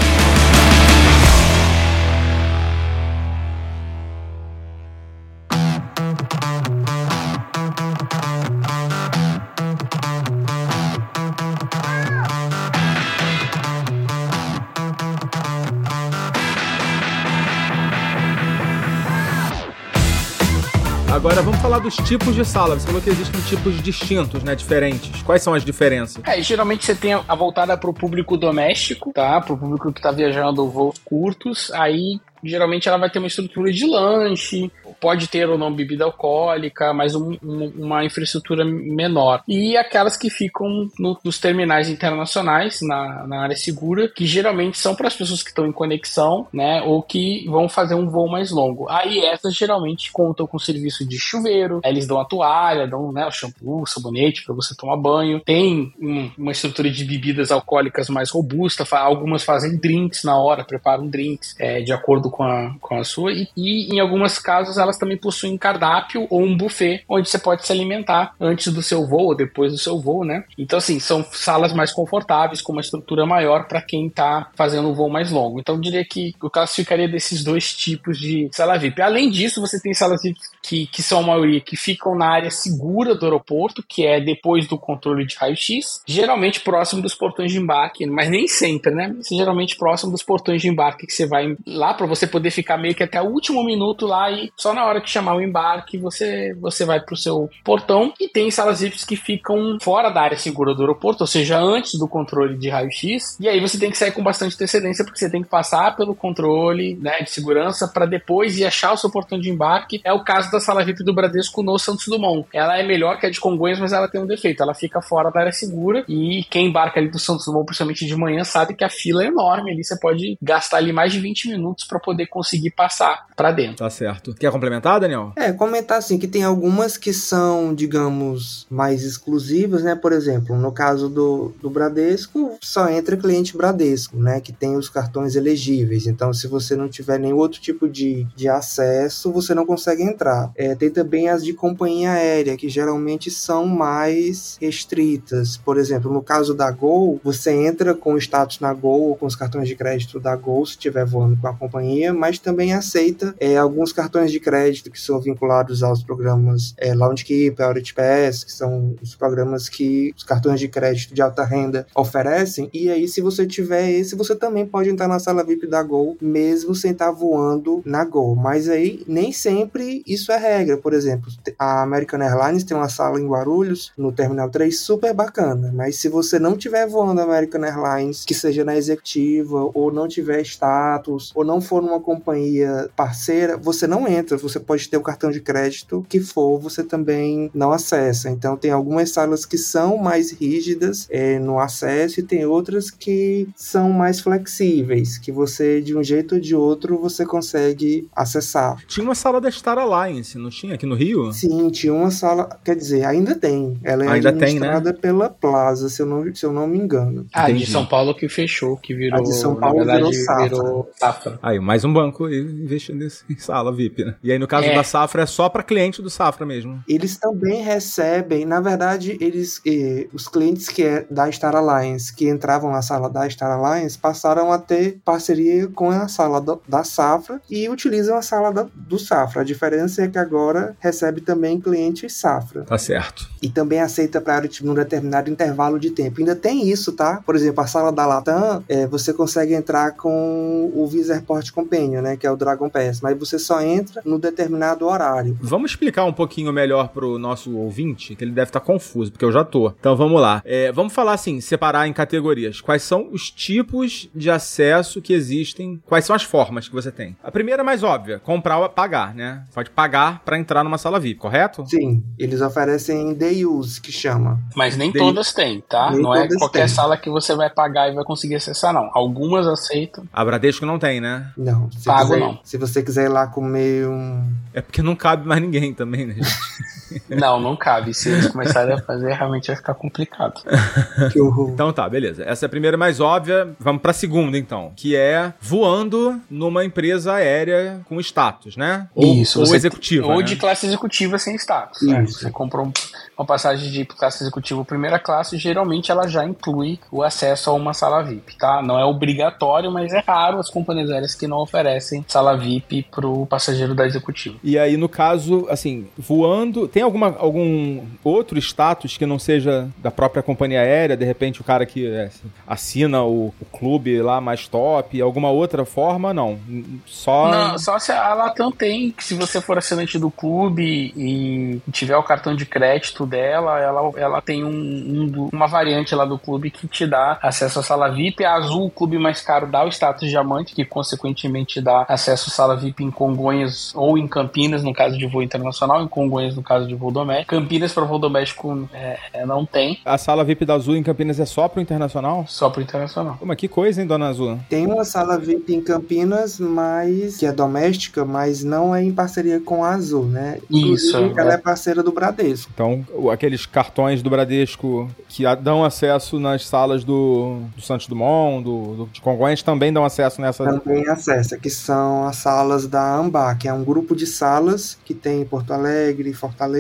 Agora 21.27 21.43
vamos 21.43 21.61
falar 21.61 21.81
dos 21.81 21.97
tipos 21.97 22.37
de 22.37 22.45
sala. 22.45 22.79
Você 22.79 22.87
falou 22.87 23.03
que 23.03 23.11
existem 23.11 23.41
tipos 23.41 23.83
distintos, 23.83 24.45
né? 24.45 24.55
Diferentes. 24.55 25.23
Quais 25.23 25.43
são 25.43 25.55
as 25.55 25.65
diferenças? 25.65 26.23
É, 26.25 26.41
geralmente 26.41 26.85
você 26.85 26.95
tem 26.95 27.15
a 27.15 27.35
voltada 27.35 27.77
para 27.77 27.91
o 27.91 27.93
público 27.93 28.37
doméstico, 28.37 29.13
tá? 29.13 29.41
Para 29.41 29.53
o 29.53 29.59
público 29.59 29.93
que 29.93 29.99
está 29.99 30.13
viajando 30.13 30.71
voos 30.71 30.99
curtos. 31.05 31.73
Aí 31.73 32.21
geralmente 32.45 32.89
ela 32.89 32.97
vai 32.97 33.11
ter 33.11 33.19
uma 33.19 33.27
estrutura 33.27 33.73
de 33.73 33.85
lanche, 33.85 34.71
pode 35.01 35.29
ter 35.29 35.49
ou 35.49 35.59
não 35.59 35.73
bebida 35.73 36.05
alcoólica, 36.05 36.93
mas 36.93 37.15
um, 37.15 37.37
um, 37.43 37.73
uma 37.79 38.05
infraestrutura 38.05 38.65
menor. 38.65 39.43
E 39.49 39.77
aquelas 39.77 40.17
que 40.17 40.31
ficam 40.31 40.89
no, 40.99 41.19
nos 41.25 41.39
terminais 41.39 41.89
internacionais, 41.89 42.81
na, 42.83 43.27
na 43.27 43.43
área 43.43 43.57
segura, 43.57 44.09
que 44.09 44.27
geralmente 44.27 44.79
são 44.79 44.95
para 44.95 45.09
as 45.09 45.17
pessoas 45.17 45.43
que 45.43 45.51
estão 45.51 45.67
em 45.67 45.73
conexão, 45.73 46.47
né, 46.53 46.83
ou 46.83 47.03
que 47.03 47.47
vão 47.49 47.69
fazer 47.69 47.95
um 47.95 48.09
voo 48.09 48.29
mais 48.29 48.51
longo. 48.51 48.89
Aí 48.89 49.21
essas 49.21 49.55
geralmente 49.55 50.13
contam 50.13 50.47
com 50.47 50.59
serviço 50.59 51.07
de 51.07 51.19
chuveiro, 51.19 51.81
eles 51.85 52.07
dão 52.07 52.21
a 52.21 52.25
toalha, 52.25 52.87
dão 52.87 53.13
né, 53.13 53.27
o 53.27 53.31
shampoo, 53.31 53.87
sabonete 53.87 54.45
para 54.45 54.55
você 54.55 54.75
tomar 54.75 54.97
banho, 54.97 55.41
tem 55.41 55.93
um, 56.01 56.31
uma 56.39 56.53
estrutura 56.53 56.91
de 56.91 57.05
bebidas 57.05 57.51
alcoólicas 57.51 58.09
mais 58.09 58.31
robusta, 58.31 58.85
algumas 58.97 59.43
fazem 59.43 59.77
drinks 59.77 60.25
na 60.25 60.39
hora, 60.39 60.65
preparam 60.65 61.07
drinks 61.07 61.55
é, 61.59 61.81
de 61.81 61.93
acordo 61.93 62.31
com 62.31 62.43
a, 62.43 62.75
com 62.81 62.99
a 62.99 63.05
sua, 63.05 63.33
e, 63.33 63.49
e 63.57 63.95
em 63.95 64.01
alguns 64.01 64.39
casos 64.39 64.79
elas 64.87 64.99
também 64.99 65.17
possuem 65.17 65.57
cardápio 65.57 66.27
ou 66.31 66.43
um 66.43 66.57
buffet 66.57 67.05
onde 67.09 67.29
você 67.29 67.39
pode 67.39 67.67
se 67.67 67.73
alimentar 67.73 68.35
antes 68.41 68.73
do 68.73 68.83
seu 68.83 69.07
voo 69.07 69.27
ou 69.27 69.35
depois 69.35 69.73
do 69.73 69.79
seu 69.79 70.01
voo, 70.01 70.25
né? 70.25 70.45
Então, 70.59 70.79
assim, 70.79 70.99
são 70.99 71.25
salas 71.33 71.73
mais 71.73 71.93
confortáveis, 71.93 72.63
com 72.63 72.73
uma 72.73 72.81
estrutura 72.81 73.27
maior 73.27 73.67
para 73.67 73.83
quem 73.83 74.07
está 74.07 74.51
fazendo 74.55 74.89
um 74.89 74.95
voo 74.95 75.11
mais 75.11 75.31
longo. 75.31 75.61
Então, 75.61 75.75
eu 75.75 75.81
diria 75.81 76.05
que 76.05 76.35
eu 76.43 76.51
classificaria 76.51 77.09
desses 77.09 77.45
dois 77.45 77.75
tipos 77.75 78.19
de 78.19 78.49
sala 78.53 78.79
VIP. 78.79 79.01
Além 79.03 79.31
disso, 79.31 79.61
você 79.61 79.81
tem 79.81 79.95
salas 79.95 80.23
VIP 80.23 80.39
que, 80.63 80.87
que 80.87 81.03
são 81.03 81.21
a 81.21 81.23
maioria 81.23 81.61
que 81.61 81.77
ficam 81.77 82.15
na 82.17 82.29
área 82.29 82.51
segura 82.51 83.15
do 83.15 83.25
aeroporto, 83.25 83.85
que 83.87 84.05
é 84.05 84.21
depois 84.21 84.67
do 84.67 84.79
controle 84.79 85.27
de 85.27 85.37
raio-x, 85.37 86.03
geralmente 86.07 86.61
próximo 86.61 87.03
dos 87.03 87.15
portões 87.15 87.53
de 87.53 87.59
embarque, 87.59 88.07
mas 88.07 88.29
nem 88.29 88.49
sempre, 88.49 88.95
né? 88.95 89.13
Mas 89.17 89.29
geralmente 89.29 89.77
próximo 89.77 90.13
dos 90.13 90.23
portões 90.23 90.61
de 90.63 90.69
embarque 90.69 91.07
que 91.07 91.13
você 91.13 91.27
vai 91.27 91.57
lá 91.67 91.95
para 91.95 92.07
você 92.07 92.27
poder 92.27 92.51
ficar 92.51 92.77
meio 92.77 92.95
que 92.95 93.03
até 93.03 93.21
o 93.21 93.27
último 93.27 93.65
minuto 93.65 94.07
lá 94.07 94.31
e 94.31 94.51
só 94.57 94.73
na 94.77 94.85
hora 94.85 95.01
que 95.01 95.11
chamar 95.11 95.35
o 95.35 95.41
embarque 95.41 95.99
você 95.99 96.55
você 96.61 96.85
vai 96.85 97.01
pro 97.01 97.17
seu 97.17 97.49
portão 97.65 98.13
e 98.21 98.29
tem 98.29 98.51
salas 98.51 98.81
VIPs 98.81 99.05
que 99.05 99.17
ficam 99.17 99.79
fora 99.81 100.11
da 100.11 100.21
área 100.21 100.37
segura 100.37 100.75
do 100.75 100.83
aeroporto, 100.83 101.25
ou 101.25 101.27
seja, 101.27 101.59
antes 101.59 101.99
do 101.99 102.07
controle 102.07 102.57
de 102.57 102.69
raio-x. 102.69 103.39
E 103.41 103.49
aí 103.49 103.61
você 103.61 103.79
tem 103.79 103.91
que 103.91 103.97
sair 103.97 104.13
com 104.13 104.23
bastante 104.23 104.55
antecedência 104.55 105.05
porque 105.05 105.19
você 105.19 105.31
tem 105.31 105.43
que 105.43 105.49
passar 105.49 105.97
pelo 105.97 106.15
controle, 106.15 106.95
né, 106.97 107.21
de 107.23 107.31
segurança 107.31 107.89
para 107.89 108.07
depois 108.07 108.59
ir 108.59 108.65
achar 108.65 108.93
o 108.93 108.97
seu 108.97 109.11
portão 109.11 109.41
de 109.41 109.51
embarque. 109.51 110.01
É 110.05 110.13
o 110.13 110.23
caso 110.23 110.51
da 110.51 110.61
sala 110.61 110.85
VIP 110.85 111.03
do 111.03 111.15
Bradesco 111.15 111.63
no 111.63 111.79
Santos 111.79 112.07
Dumont. 112.07 112.47
Ela 112.53 112.79
é 112.79 112.83
melhor 112.83 113.19
que 113.19 113.27
a 113.27 113.31
de 113.31 113.41
Congonhas, 113.41 113.81
mas 113.81 113.93
ela 113.93 114.09
tem 114.09 114.21
um 114.21 114.27
defeito. 114.27 114.63
Ela 114.63 114.75
fica 114.75 115.01
fora 115.01 115.31
da 115.31 115.41
área 115.41 115.53
segura 115.53 116.05
e 116.09 116.45
quem 116.51 116.67
embarca 116.67 117.01
ali 117.01 117.09
do 117.09 117.19
Santos 117.19 117.47
Dumont, 117.47 117.65
principalmente 117.65 118.07
de 118.07 118.17
manhã, 118.17 118.45
sabe 118.45 118.75
que 118.75 118.85
a 118.85 118.91
fila 118.91 119.25
é 119.25 119.29
enorme 119.29 119.73
ali. 119.73 119.83
Você 119.83 119.99
pode 119.99 120.37
gastar 120.43 120.79
ali 120.79 120.93
mais 120.93 121.13
de 121.13 121.21
20 121.21 121.49
minutos 121.49 121.87
para 121.87 121.99
poder 121.99 122.27
conseguir 122.27 122.71
passar 122.71 123.27
para 123.35 123.53
dentro. 123.53 123.77
Tá 123.77 123.91
certo. 123.91 124.35
Complementar, 124.57 125.01
Daniel? 125.01 125.33
É, 125.37 125.53
comentar 125.53 125.99
assim 125.99 126.19
que 126.19 126.27
tem 126.27 126.43
algumas 126.43 126.97
que 126.97 127.13
são, 127.13 127.75
digamos, 127.75 128.67
mais 128.71 129.05
exclusivas, 129.05 129.83
né? 129.83 129.95
Por 129.95 130.13
exemplo, 130.13 130.57
no 130.57 130.73
caso 130.73 131.09
do, 131.09 131.53
do 131.61 131.71
Bradesco, 131.71 132.57
só 132.61 132.89
entra 132.89 133.17
cliente 133.17 133.57
Bradesco, 133.57 134.17
né? 134.17 134.41
Que 134.41 134.53
tem 134.53 134.77
os 134.77 134.89
cartões 134.89 135.37
elegíveis. 135.37 136.07
Então, 136.07 136.33
se 136.33 136.47
você 136.47 136.75
não 136.75 136.89
tiver 136.89 137.19
nenhum 137.19 137.37
outro 137.37 137.61
tipo 137.61 137.89
de, 137.89 138.27
de 138.35 138.49
acesso, 138.49 139.31
você 139.31 139.55
não 139.55 139.67
consegue 139.67 140.03
entrar. 140.03 140.51
É, 140.57 140.75
tem 140.75 140.91
também 140.91 141.29
as 141.29 141.45
de 141.45 141.53
companhia 141.53 142.13
aérea, 142.13 142.57
que 142.57 142.69
geralmente 142.69 143.31
são 143.31 143.67
mais 143.67 144.57
restritas. 144.61 145.57
Por 145.57 145.77
exemplo, 145.77 146.13
no 146.13 146.23
caso 146.23 146.55
da 146.55 146.71
Gol, 146.71 147.21
você 147.23 147.51
entra 147.53 147.95
com 147.95 148.15
o 148.15 148.19
status 148.19 148.61
na 148.61 148.73
Gol 148.73 149.09
ou 149.09 149.17
com 149.17 149.27
os 149.27 149.37
cartões 149.37 149.69
de 149.69 149.77
crédito 149.77 150.19
da 150.19 150.35
Gol, 150.35 150.65
se 150.65 150.73
estiver 150.73 151.05
voando 151.05 151.37
com 151.37 151.47
a 151.47 151.55
companhia, 151.55 152.13
mas 152.13 152.39
também 152.39 152.73
aceita 152.73 153.35
é, 153.39 153.57
alguns 153.57 153.93
cartões 153.93 154.31
de 154.31 154.41
crédito 154.47 154.93
que 154.93 155.01
são 155.01 155.21
vinculados 155.21 155.83
aos 155.83 156.05
programas 156.05 156.73
é, 156.79 156.95
Loungekeeper, 156.95 157.67
Audit 157.67 157.93
Pass, 157.93 158.45
que 158.45 158.53
são 158.53 158.95
os 159.03 159.17
programas 159.17 159.69
que 159.69 160.15
os 160.17 160.23
cartões 160.23 160.61
de 160.61 160.69
crédito 160.69 161.13
de 161.13 161.21
alta 161.21 161.45
renda 161.45 161.85
oferecem. 161.97 162.71
E 162.73 162.89
aí, 162.89 163.09
se 163.09 163.21
você 163.21 163.45
tiver 163.45 163.91
esse, 163.91 164.15
você 164.15 164.37
também 164.37 164.65
pode 164.65 164.89
entrar 164.89 165.09
na 165.09 165.19
sala 165.19 165.43
VIP 165.43 165.67
da 165.67 165.83
Gol, 165.83 166.17
mesmo 166.21 166.77
sem 166.77 166.93
estar 166.93 167.11
voando 167.11 167.83
na 167.85 168.05
Gol. 168.05 168.37
Mas 168.37 168.69
aí, 168.69 169.03
nem 169.09 169.33
sempre 169.33 170.05
isso 170.07 170.31
é 170.31 170.37
regra. 170.37 170.77
Por 170.79 170.95
exemplo, 170.95 171.29
a 171.59 171.83
American 171.83 172.23
Airlines 172.23 172.63
tem 172.63 172.77
uma 172.77 172.89
sala 172.89 173.21
em 173.21 173.27
Guarulhos, 173.27 173.91
no 173.99 174.13
Terminal 174.13 174.49
3, 174.49 174.79
super 174.79 175.13
bacana. 175.13 175.73
Mas 175.75 175.97
se 175.97 176.09
você 176.09 176.39
não 176.39 176.57
tiver 176.57 176.87
voando 176.87 177.21
American 177.21 177.65
Airlines, 177.65 178.25
que 178.25 178.35
seja 178.35 178.65
na 178.65 178.77
executiva, 178.77 179.69
ou 179.75 179.91
não 179.91 180.07
tiver 180.07 180.41
status, 180.43 181.33
ou 181.35 181.45
não 181.45 181.61
for 181.61 181.83
numa 181.83 181.99
companhia 181.99 182.89
parceira, 182.95 183.57
você 183.57 183.89
não 183.89 184.07
entra 184.07 184.36
Você 184.43 184.61
pode 184.61 184.89
ter 184.89 184.97
o 184.97 185.03
cartão 185.03 185.31
de 185.31 185.41
crédito 185.41 186.05
que 186.09 186.21
for, 186.21 186.59
você 186.59 186.83
também 186.83 187.51
não 187.55 187.73
acessa. 187.73 188.31
Então 188.31 188.57
tem 188.57 188.71
algumas 188.71 189.11
salas 189.11 189.45
que 189.45 189.59
são 189.59 189.97
mais 189.99 190.31
rígidas 190.33 191.07
é, 191.11 191.39
no 191.39 191.59
acesso 191.59 192.21
e 192.21 192.23
tem 192.23 192.45
outras 192.45 192.91
que 192.91 193.49
são 193.57 193.91
mais 193.91 194.21
flexíveis, 194.21 195.19
que 195.19 195.31
você 195.33 195.81
de 195.81 195.97
um 195.97 196.03
jeito 196.03 196.37
ou 196.37 196.41
de 196.41 196.55
outro 196.55 196.99
você 196.99 197.25
consegue 197.25 198.09
acessar. 198.15 198.77
Tinha 198.87 199.05
uma 199.05 199.15
sala 199.15 199.41
da 199.41 199.51
Star 199.51 199.79
Alliance, 199.79 200.39
não 200.39 200.51
tinha 200.51 200.75
aqui 200.75 200.87
no 200.87 200.95
Rio? 200.95 201.33
Sim, 201.33 201.69
tinha 201.71 201.93
uma 201.93 202.11
sala, 202.11 202.49
quer 202.65 202.77
dizer, 202.77 203.05
ainda 203.05 203.35
tem. 203.35 203.79
Ela 203.83 204.05
é 204.05 204.09
Ainda 204.09 204.29
administrada 204.31 204.85
tem, 204.85 204.93
né? 204.93 204.99
pela 205.01 205.29
Plaza, 205.29 205.89
se 205.89 206.01
eu 206.03 206.07
não, 206.07 206.35
se 206.35 206.45
eu 206.45 206.53
não 206.53 206.67
me 206.67 206.79
engano. 206.79 207.27
Ah, 207.33 207.45
Entendi. 207.51 207.65
de 207.67 207.71
São 207.71 207.85
Paulo 207.87 208.15
que 208.15 208.29
fechou, 208.29 208.77
que 208.77 208.95
virou. 208.95 209.19
A 209.21 209.23
de 209.23 209.35
São 209.35 209.55
Paulo 209.57 209.77
verdade, 209.79 209.99
virou 209.99 210.13
Safra. 210.13 210.43
virou 210.49 210.91
Safra. 210.97 211.39
Aí, 211.43 211.59
mais 211.59 211.85
um 211.85 211.93
banco 211.93 212.29
investindo 212.29 213.07
em 213.29 213.37
sala 213.37 213.73
VIP, 213.75 214.05
né? 214.05 214.15
E 214.27 214.33
aí, 214.33 214.41
no 214.41 214.47
caso 214.49 214.67
É. 214.67 214.75
da 214.75 214.83
Safra, 214.83 215.23
é 215.23 215.27
só 215.27 215.49
pra 215.49 215.63
cliente 215.63 216.03
do 216.03 216.11
Safra 216.11 216.45
mesmo. 216.45 216.83
Eles 216.89 217.17
também 217.17 217.63
recebem, 217.63 218.45
na 218.45 218.61
verdade, 218.61 219.17
eles, 219.21 219.61
eh, 219.65 220.09
os 220.13 220.27
clientes 220.27 220.69
que 220.69 220.83
é 220.83 221.07
da 221.09 221.31
Star 221.31 221.55
Alliance, 221.55 222.13
que 222.13 222.29
entravam 222.29 222.73
na 222.73 222.83
sala 222.83 223.09
da 223.09 223.31
Star 223.31 223.53
Alliance, 223.53 223.97
passaram 223.97 224.51
a 224.51 224.59
ter 224.59 224.99
parceria 225.05 225.69
com 225.69 225.91
a 225.93 226.09
sala 226.09 226.41
do- 226.41 226.61
da 226.69 226.83
Safra 226.83 227.41
e 227.49 227.69
utilizam 227.69 228.17
a 228.17 228.23
sala 228.23 228.51
da- 228.53 228.67
do 228.75 228.99
Safra. 228.99 229.43
A 229.43 229.45
diferença 229.45 230.03
é 230.03 230.09
que 230.09 230.19
agora 230.19 230.75
recebe 230.81 231.21
também 231.21 231.61
clientes 231.61 232.15
Safra. 232.17 232.65
Tá 232.65 232.77
certo. 232.79 233.29
E 233.41 233.49
também 233.49 233.81
aceita 233.81 234.21
Priority 234.21 234.67
num 234.67 234.75
determinado 234.75 235.31
intervalo 235.31 235.79
de 235.79 235.91
tempo. 235.91 236.19
Ainda 236.19 236.35
tem 236.35 236.69
isso, 236.69 236.91
tá? 236.95 237.23
Por 237.25 237.37
exemplo, 237.37 237.63
a 237.63 237.67
sala 237.69 237.93
da 237.93 238.05
Latam, 238.05 238.65
eh, 238.69 238.89
você 238.89 239.13
consegue 239.13 239.55
entrar 239.55 239.93
com 239.93 240.73
o 240.75 240.85
Visa 240.89 241.15
Airport 241.15 241.53
Companion, 241.53 242.03
né? 242.03 242.17
Que 242.17 242.27
é 242.27 242.31
o 242.33 242.37
Dragon 242.37 242.69
Pass. 242.69 243.01
Mas 243.01 243.17
você 243.17 243.39
só 243.39 243.61
entra 243.61 244.03
no 244.05 244.16
determinado 244.19 244.87
horário. 244.87 245.37
Vamos 245.41 245.71
explicar 245.73 246.05
um 246.05 246.13
pouquinho 246.13 246.53
melhor 246.53 246.89
pro 246.89 247.19
nosso 247.19 247.57
ouvinte, 247.57 248.15
que 248.15 248.25
ele 248.25 248.33
deve 248.33 248.49
estar 248.49 248.61
confuso, 248.61 249.11
porque 249.13 249.25
eu 249.25 249.33
já 249.33 249.45
tô. 249.45 249.69
Então 249.79 249.97
vamos 249.97 250.21
lá. 250.21 250.43
É, 250.45 250.71
vamos 250.73 250.93
falar 250.93 251.13
assim, 251.15 251.41
separar 251.41 251.87
em 251.87 251.93
categorias. 251.93 252.61
Quais 252.61 252.83
são 252.83 253.09
os 253.13 253.31
tipos 253.31 254.09
de 254.15 254.31
acesso 254.31 255.01
que 255.03 255.13
existem? 255.13 255.81
Quais 255.87 256.05
são 256.05 256.15
as 256.17 256.23
formas 256.23 256.69
que 256.69 256.75
você 256.75 256.91
tem? 256.91 257.17
A 257.23 257.31
primeira 257.31 257.63
é 257.63 257.65
mais 257.65 257.83
óbvia, 257.83 258.19
comprar 258.19 258.59
ou 258.59 258.69
pagar, 258.69 259.15
né? 259.15 259.45
Pode 259.55 259.71
pagar 259.71 260.23
pra 260.25 260.39
entrar 260.39 260.63
numa 260.65 260.79
sala 260.79 260.99
VIP, 261.01 261.21
correto? 261.21 261.65
Sim, 261.67 262.03
eles 262.19 262.41
oferecem 262.41 263.15
day 263.15 263.45
use, 263.45 263.81
que 263.81 263.93
chama. 263.93 264.39
Mas 264.55 264.77
nem 264.77 264.93
Tem- 264.93 265.03
todas 265.03 265.33
têm, 265.33 265.61
tá? 265.69 265.91
Nem 265.91 266.03
não 266.03 266.15
é 266.15 266.29
qualquer 266.37 266.61
têm. 266.61 266.69
sala 266.69 266.97
que 266.97 267.11
você 267.11 267.35
vai 267.35 267.51
pagar 267.51 267.91
e 267.91 267.95
vai 267.95 268.05
conseguir 268.05 268.37
acessar, 268.37 268.73
não. 268.73 268.91
Algumas 268.93 269.47
aceitam. 269.47 270.05
A 270.13 270.25
Bradesco 270.25 270.65
não 270.67 270.79
tem, 270.79 271.01
né? 271.01 271.31
Não, 271.37 271.71
se 271.71 271.85
Pago 271.85 272.11
quiser, 272.13 272.21
não. 272.21 272.39
Se 272.43 272.57
você 272.59 272.83
quiser 272.83 273.07
ir 273.07 273.09
lá 273.09 273.27
comer 273.27 273.87
um. 273.87 274.06
É 274.53 274.61
porque 274.61 274.83
não 274.83 274.97
cabe 274.97 275.27
mais 275.27 275.41
ninguém 275.41 275.73
também, 275.75 276.07
né? 276.07 276.15
gente? 276.15 276.29
Não, 277.09 277.41
não 277.41 277.57
cabe. 277.57 277.93
Se 277.95 278.09
eles 278.11 278.29
começarem 278.29 278.75
a 278.75 278.79
fazer, 278.79 279.13
realmente 279.15 279.47
vai 279.49 279.57
ficar 279.57 279.75
complicado. 279.75 280.43
Que 281.13 281.21
horror. 281.21 281.51
Então 281.51 281.73
tá, 281.73 281.89
beleza. 281.89 282.25
Essa 282.25 282.45
é 282.45 282.47
a 282.47 282.51
primeira 282.51 282.77
mais 282.77 283.01
óbvia. 283.01 283.49
Vamos 283.61 283.83
pra 283.83 283.93
segunda, 283.93 284.37
então. 284.39 284.73
Que 284.77 284.97
é 284.97 285.33
voando 285.41 286.21
numa 286.31 286.65
empresa 286.65 287.15
aérea 287.15 287.81
com 287.89 288.01
status, 288.01 288.57
né? 288.57 288.89
Ou, 288.95 289.05
Isso, 289.15 289.41
ou 289.43 289.55
executiva. 289.55 290.07
Ou 290.07 290.19
né? 290.19 290.23
de 290.25 290.37
classe 290.37 290.67
executiva 290.67 291.19
sem 291.19 291.35
status. 291.37 291.83
né? 291.83 292.05
Você 292.07 292.31
comprou 292.31 292.67
um- 292.67 292.73
uma 293.19 293.27
passagem 293.27 293.71
de 293.71 293.85
classe 293.85 294.23
executiva 294.23 294.65
primeira 294.65 294.99
classe, 294.99 295.37
geralmente 295.39 295.91
ela 295.91 296.07
já 296.09 296.25
inclui 296.25 296.79
o 296.91 297.03
acesso 297.03 297.51
a 297.51 297.53
uma 297.55 297.73
sala 297.75 298.03
VIP, 298.03 298.37
tá? 298.37 298.63
Não 298.63 298.79
é 298.79 298.85
obrigatório, 298.85 299.71
mas 299.71 299.93
é 299.93 300.03
raro 300.07 300.39
as 300.39 300.51
companhias 300.51 300.91
aéreas 300.91 301.15
que 301.15 301.27
não 301.27 301.39
oferecem 301.39 302.05
sala 302.09 302.37
VIP 302.37 302.87
pro 302.91 303.27
passageiro 303.27 303.75
da 303.75 303.87
executiva. 303.87 304.37
E 304.43 304.59
aí, 304.59 304.77
no 304.77 304.89
caso, 304.89 305.47
assim, 305.51 305.87
voando, 305.97 306.69
tem 306.77 306.83
alguma, 306.83 307.17
algum 307.19 307.87
outro 308.05 308.39
status 308.39 308.99
que 308.99 309.07
não 309.07 309.19
seja 309.19 309.67
da 309.79 309.91
própria 309.91 310.23
companhia 310.23 310.61
aérea? 310.61 310.95
De 310.95 311.07
repente, 311.07 311.41
o 311.41 311.45
cara 311.45 311.65
que 311.65 311.87
é, 311.87 312.11
assina 312.47 313.03
o, 313.03 313.33
o 313.41 313.45
clube 313.51 314.03
lá 314.03 314.21
mais 314.21 314.47
top, 314.47 315.01
alguma 315.01 315.31
outra 315.31 315.65
forma? 315.65 316.13
Não. 316.13 316.39
Só. 316.85 317.31
Não, 317.31 317.59
só 317.59 317.79
se 317.79 317.93
a 317.93 318.13
Latam 318.13 318.53
tem, 318.53 318.91
que 318.91 319.03
se 319.03 319.15
você 319.15 319.41
for 319.41 319.57
assinante 319.57 319.99
do 319.99 320.11
clube 320.11 320.93
e 320.95 321.63
tiver 321.73 321.97
o 321.97 322.03
cartão 322.03 322.37
de 322.37 322.45
crédito 322.45 323.07
dela, 323.07 323.59
ela, 323.59 323.91
ela 323.97 324.21
tem 324.21 324.45
um, 324.45 324.51
um 324.51 325.31
uma 325.33 325.47
variante 325.47 325.95
lá 325.95 326.05
do 326.05 326.19
clube 326.19 326.51
que 326.51 326.69
te 326.69 326.87
dá 326.87 327.19
acesso 327.23 327.61
à 327.61 327.63
sala 327.63 327.89
VIP. 327.89 328.23
A 328.23 328.35
Azul, 328.35 328.67
o 328.67 328.71
clube 328.71 328.99
mais 328.99 329.23
caro, 329.23 329.47
dá 329.47 329.65
o 329.65 329.73
status 329.73 330.11
diamante, 330.11 330.55
que 330.55 330.67
consequentemente 330.67 331.59
dá 331.59 331.87
acesso 331.89 332.29
à 332.29 332.33
sala 332.35 332.55
VIP 332.55 332.85
em 332.85 332.91
Congonhas 332.91 333.75
ou 333.75 333.97
em 333.97 334.07
Campinas, 334.07 334.63
no 334.63 334.75
caso 334.75 334.99
de 334.99 335.07
voo 335.07 335.23
internacional, 335.23 335.83
em 335.83 335.89
Congonhas, 335.89 336.37
no 336.37 336.43
caso 336.43 336.66
de 336.67 336.75
voo 336.75 336.91
doméstico. 336.91 337.31
Campinas 337.31 337.73
para 337.73 337.85
voo 337.85 337.99
doméstico 337.99 338.69
é, 338.73 338.99
é, 339.13 339.27
não 339.27 339.45
tem, 339.45 339.79
A 339.85 339.99
sala 339.99 340.25
VIP 340.25 340.45
da 340.45 340.55
Azul 340.55 340.77
em 340.77 340.83
Campinas 340.83 341.21
é 341.21 341.27
só 341.27 341.49
pro 341.49 341.61
internacional? 341.61 342.25
só 342.29 342.51
para 342.51 342.63
internacional. 342.63 343.19
Mas 343.23 343.37
que 343.37 343.49
coisa, 343.49 343.81
hein, 343.81 343.87
dona 343.87 344.09
Azul? 344.09 344.39
Tem 344.49 344.67
uma 344.67 344.85
sala 344.85 345.19
VIP 345.19 345.55
em 345.55 345.61
Campinas, 345.61 346.39
mas 346.39 347.17
que 347.17 347.27
é 347.27 347.33
doméstica, 347.33 348.05
mas 348.05 348.43
não 348.43 348.75
é 348.75 348.83
em 348.83 348.93
parceria 348.93 349.41
com 349.41 349.65
a 349.65 349.71
Azul, 349.71 350.05
né? 350.05 350.39
Isso, 350.51 350.97
Inclusive, 350.97 351.21
ela 351.21 351.35
é 351.35 351.39
parceira 351.39 351.83
do 351.83 351.93
Bradesco. 351.93 352.51
Então, 352.53 352.85
aqueles 353.13 353.47
cartões 353.47 354.03
do 354.03 354.11
Bradesco 354.11 354.89
que 355.09 355.25
dão 355.37 355.65
acesso 355.65 356.19
nas 356.19 356.47
salas 356.47 356.85
do, 356.85 357.41
do 357.55 357.63
Santos 357.63 357.87
Dumont, 357.87 358.45
do, 358.45 358.75
do, 358.75 358.87
de 358.93 359.01
Congonhas, 359.01 359.43
também 359.43 359.73
dão 359.73 359.85
acesso 359.85 360.21
nessa. 360.21 360.45
Também 360.45 360.87
acessa, 360.89 361.39
que 361.39 361.51
são 361.51 362.07
as 362.07 362.17
salas 362.17 362.67
da 362.67 362.97
AMBA, 362.97 363.35
que 363.37 363.49
é 363.49 363.53
um 363.53 363.65
grupo 363.65 363.95
de 363.95 364.07
salas 364.07 364.79
que 364.85 364.95
tem 364.95 365.23
em 365.23 365.25
Porto 365.25 365.53
Alegre, 365.53 366.13
Fortaleza, 366.13 366.56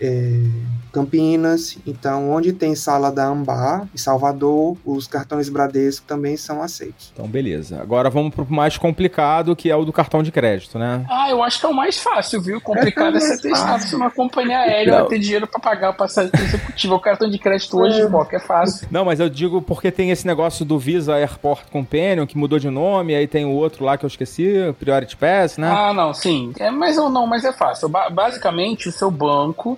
é, 0.00 0.42
Campinas. 0.92 1.76
Então, 1.86 2.30
onde 2.30 2.52
tem 2.52 2.74
sala 2.74 3.10
da 3.12 3.26
AMBA, 3.26 3.88
em 3.94 3.98
Salvador, 3.98 4.76
os 4.84 5.06
cartões 5.06 5.48
Bradesco 5.48 6.06
também 6.06 6.36
são 6.36 6.62
aceitos. 6.62 7.10
Então, 7.12 7.26
beleza. 7.26 7.80
Agora 7.80 8.08
vamos 8.08 8.34
pro 8.34 8.46
mais 8.50 8.78
complicado, 8.78 9.54
que 9.54 9.70
é 9.70 9.76
o 9.76 9.84
do 9.84 9.92
cartão 9.92 10.22
de 10.22 10.32
crédito, 10.32 10.78
né? 10.78 11.04
Ah, 11.10 11.28
eu 11.30 11.42
acho 11.42 11.60
que 11.60 11.66
é 11.66 11.68
o 11.68 11.74
mais 11.74 11.98
fácil, 11.98 12.40
viu? 12.40 12.58
O 12.58 12.60
complicado 12.60 13.16
é, 13.16 13.20
você 13.20 13.36
ter 13.40 13.50
status 13.54 13.92
numa 13.92 14.10
companhia 14.10 14.58
aérea, 14.58 14.92
Não. 14.92 15.00
vai 15.00 15.08
ter 15.08 15.18
dinheiro 15.18 15.46
pra 15.46 15.60
pagar 15.60 15.90
o 15.90 15.94
passagem 15.94 16.30
executivo. 16.34 16.94
O 16.94 17.00
cartão 17.00 17.28
de 17.28 17.38
crédito 17.38 17.78
hoje, 17.78 18.08
pô, 18.08 18.24
que 18.24 18.36
é 18.36 18.40
fácil. 18.40 18.88
Não, 18.90 19.04
mas 19.04 19.20
eu 19.20 19.28
digo 19.28 19.60
porque 19.60 19.90
tem 19.90 20.10
esse 20.10 20.26
negócio 20.26 20.64
do 20.64 20.78
Visa 20.78 21.14
Airport 21.14 21.64
Companion, 21.70 22.26
que 22.26 22.38
mudou 22.38 22.58
de 22.58 22.70
nome, 22.70 23.14
aí 23.14 23.26
tem 23.26 23.44
o 23.44 23.50
outro 23.50 23.84
lá 23.84 23.98
que 23.98 24.04
eu 24.04 24.08
esqueci, 24.08 24.54
Priority 24.78 25.16
Pass, 25.16 25.58
né? 25.58 25.68
Ah, 25.70 25.92
não, 25.92 26.14
sim. 26.14 26.52
É, 26.58 26.70
mas 26.70 26.96
ou 26.96 27.10
não, 27.10 27.26
mas 27.26 27.44
é 27.44 27.52
fácil. 27.52 27.88
Ba- 27.88 28.08
basicamente, 28.08 28.88
o 28.88 28.92
seu 28.92 29.10
banco 29.10 29.25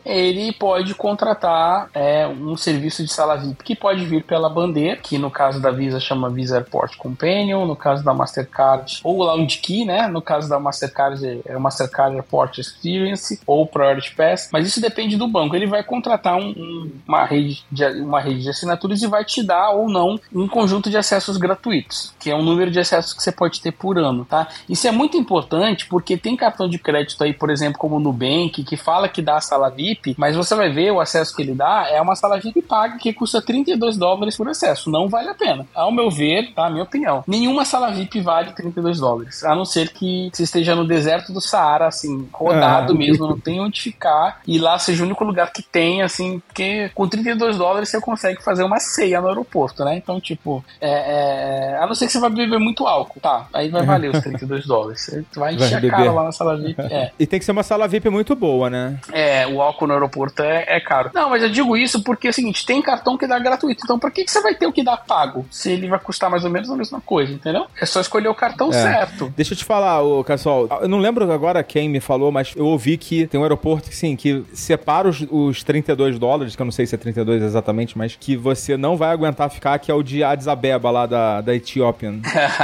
ele 0.05 0.53
pode 0.53 0.95
contratar 0.95 1.89
é, 1.95 2.27
um 2.27 2.57
serviço 2.57 3.05
de 3.05 3.13
sala 3.13 3.37
VIP 3.37 3.65
que 3.65 3.77
pode 3.77 4.05
vir 4.05 4.23
pela 4.25 4.49
bandeira, 4.49 4.97
que 4.97 5.19
no 5.19 5.31
caso 5.31 5.61
da 5.61 5.71
Visa 5.71 5.99
chama 6.01 6.31
Visa 6.31 6.57
Airport 6.57 6.97
Companion, 6.97 7.67
no 7.67 7.77
caso 7.77 8.05
da 8.05 8.13
Mastercard 8.15 9.01
ou 9.05 9.23
Lounge 9.23 9.59
Key, 9.59 9.85
né? 9.85 10.07
No 10.09 10.21
caso 10.23 10.49
da 10.49 10.59
Mastercard 10.59 11.43
é 11.47 11.59
Mastercard 11.59 12.15
Airport 12.17 12.59
Experience 12.59 13.41
ou 13.47 13.67
Priority 13.67 14.15
Pass, 14.15 14.49
mas 14.53 14.67
isso 14.67 14.81
depende 14.81 15.17
do 15.17 15.27
banco. 15.29 15.55
Ele 15.57 15.67
vai 15.67 15.83
contratar 15.83 16.37
um- 16.37 16.51
um- 16.57 16.91
uma, 17.07 17.25
rede 17.25 17.63
de, 17.71 17.85
uma 18.03 18.21
rede 18.21 18.43
de 18.43 18.51
assinaturas 18.51 19.03
e 19.03 19.07
vai 19.07 19.25
te 19.25 19.43
dar 19.43 19.71
ou 19.71 19.89
não 19.89 20.19
um 20.35 20.47
conjunto 20.49 20.91
de 20.91 20.97
acessos 20.97 21.37
gratuitos, 21.37 22.13
que 22.19 22.31
é 22.31 22.35
um 22.37 22.43
número 22.43 22.71
de 22.71 22.79
acessos 22.81 23.13
que 23.15 23.23
você 23.23 23.33
pode 23.33 23.61
ter 23.61 23.73
por 23.73 23.99
ano, 23.99 24.25
tá? 24.25 24.49
Isso 24.69 24.87
é 24.87 24.91
muito 24.91 25.17
importante 25.17 25.87
porque 25.87 26.17
tem 26.17 26.37
cartão 26.37 26.69
de 26.69 26.79
crédito 26.79 27.23
aí, 27.25 27.33
por 27.33 27.51
exemplo, 27.51 27.79
como 27.79 27.97
o 27.97 28.01
Nubank, 28.01 28.63
que 28.65 28.77
fala 28.77 29.09
que 29.09 29.23
dá 29.23 29.38
a 29.39 29.41
sala 29.41 29.71
VIP, 29.71 30.15
mas 30.19 30.37
você 30.37 30.55
vai 30.55 30.71
ver 30.71 30.91
o 30.93 31.01
acesso 31.01 31.35
que 31.35 31.43
ele 31.43 31.55
dá 31.55 31.87
é 31.91 32.01
uma 32.01 32.15
sala 32.17 32.39
VIP 32.39 32.63
paga 32.63 32.99
que 32.99 33.13
custa 33.13 33.41
32 33.41 33.97
dólares 33.97 34.37
por 34.37 34.49
acesso. 34.49 34.91
Não 34.91 35.09
vale 35.09 35.29
a 35.31 35.35
pena. 35.35 35.67
Ao 35.75 35.91
meu 35.91 36.11
ver, 36.11 36.53
tá? 36.55 36.69
Minha 36.71 36.85
opinião. 36.85 37.25
Nenhuma 37.27 37.65
sala 37.65 37.91
VIP 37.91 38.21
vale 38.21 38.53
32 38.53 38.99
dólares, 39.01 39.45
a 39.45 39.55
não 39.55 39.65
ser 39.65 39.91
que 39.91 40.31
você 40.33 40.43
esteja 40.43 40.75
no 40.75 40.87
deserto 40.87 41.33
do 41.33 41.41
Saara, 41.41 41.87
assim, 41.87 42.29
rodado 42.33 42.93
Ah. 42.93 42.97
mesmo, 42.97 43.27
não 43.27 43.39
tem 43.39 43.61
onde 43.61 43.81
ficar 43.81 44.41
e 44.47 44.59
lá 44.59 44.79
seja 44.79 45.03
o 45.03 45.07
único 45.07 45.25
lugar 45.25 45.53
que 45.53 45.63
tem, 45.63 46.03
assim, 46.03 46.41
porque 46.47 46.91
com 46.95 47.09
32 47.09 47.57
dólares 47.57 47.89
você 47.89 48.01
consegue 48.01 48.43
fazer 48.43 48.63
uma 48.65 48.79
ceia 48.81 49.21
no 49.21 49.29
aeroporto, 49.29 49.85
né? 49.85 49.97
Então, 49.97 50.21
tipo, 50.21 50.65
é, 50.81 51.73
é, 51.75 51.79
a 51.79 51.87
não 51.87 51.95
ser 51.95 52.07
que 52.07 52.13
você 52.13 52.21
vai 52.21 52.31
beber 52.31 52.59
muito 52.59 52.87
álcool, 52.87 53.21
tá? 53.21 53.47
Aí 53.53 53.69
vai 53.69 53.83
valer 53.85 54.11
os 54.11 54.21
32 54.23 54.67
dólares. 54.67 55.01
Você 55.03 55.25
vai 55.39 55.57
Vai 55.57 55.67
encher 55.67 55.77
a 55.77 55.81
beber. 55.81 55.97
cara 55.97 56.13
lá 56.13 56.25
na 56.25 56.33
sala 56.33 56.57
VIP. 56.57 56.81
É. 56.83 57.11
E 57.19 57.27
tem 57.27 57.39
que 57.39 57.45
ser 57.45 57.53
uma 57.53 57.63
sala 57.63 57.87
VIP 57.89 58.09
muito 58.11 58.35
boa, 58.35 58.69
né? 58.69 58.99
É, 59.13 59.28
o 59.47 59.61
álcool 59.61 59.87
no 59.87 59.95
aeroporto 59.95 60.43
é, 60.43 60.65
é 60.67 60.79
é 60.79 60.81
caro. 60.81 61.11
Não, 61.13 61.29
mas 61.29 61.43
eu 61.43 61.51
digo 61.51 61.77
isso 61.77 62.03
porque 62.03 62.29
é 62.29 62.31
o 62.31 62.33
seguinte, 62.33 62.65
tem 62.65 62.81
cartão 62.81 63.19
que 63.19 63.27
dá 63.27 63.39
gratuito. 63.39 63.83
Então 63.85 63.99
por 63.99 64.11
que, 64.11 64.25
que 64.25 64.31
você 64.31 64.41
vai 64.41 64.55
ter 64.55 64.67
o 64.67 64.73
que 64.73 64.83
dá 64.83 64.97
pago? 64.97 65.45
Se 65.51 65.73
ele 65.73 65.89
vai 65.89 65.99
custar 65.99 66.31
mais 66.31 66.45
ou 66.45 66.51
menos 66.51 66.71
a 66.71 66.77
mesma 66.77 67.01
coisa, 67.01 67.33
entendeu? 67.33 67.67
É 67.81 67.85
só 67.85 68.01
escolher 68.01 68.29
o 68.29 68.35
cartão 68.35 68.71
é. 68.71 68.73
certo. 68.73 69.33
Deixa 69.37 69.53
eu 69.53 69.59
te 69.59 69.65
falar, 69.65 70.03
o 70.03 70.25
pessoal, 70.25 70.69
eu 70.81 70.89
não 70.89 70.99
lembro 70.99 71.31
agora 71.31 71.63
quem 71.63 71.89
me 71.89 72.01
falou, 72.01 72.33
mas 72.33 72.55
eu 72.57 72.67
ouvi 72.67 72.97
que 72.97 73.27
tem 73.27 73.39
um 73.39 73.43
aeroporto 73.43 73.91
que 73.91 73.97
sim, 73.97 74.17
que 74.17 74.45
separa 74.55 75.09
os, 75.09 75.27
os 75.31 75.63
32 75.63 76.19
dólares, 76.19 76.55
que 76.55 76.63
eu 76.63 76.65
não 76.65 76.73
sei 76.73 76.87
se 76.87 76.95
é 76.95 76.99
32 76.99 77.43
exatamente, 77.43 77.99
mas 77.99 78.17
que 78.17 78.37
você 78.37 78.77
não 78.77 78.97
vai 78.97 79.11
aguentar 79.11 79.51
ficar, 79.51 79.79
que 79.79 79.91
é 79.91 79.95
o 79.95 80.03
de 80.03 80.23
Addis 80.23 80.49
Abeba 80.49 80.91
lá 80.91 81.07
da, 81.07 81.41
da 81.41 81.55
Ethiopian. 81.55 82.21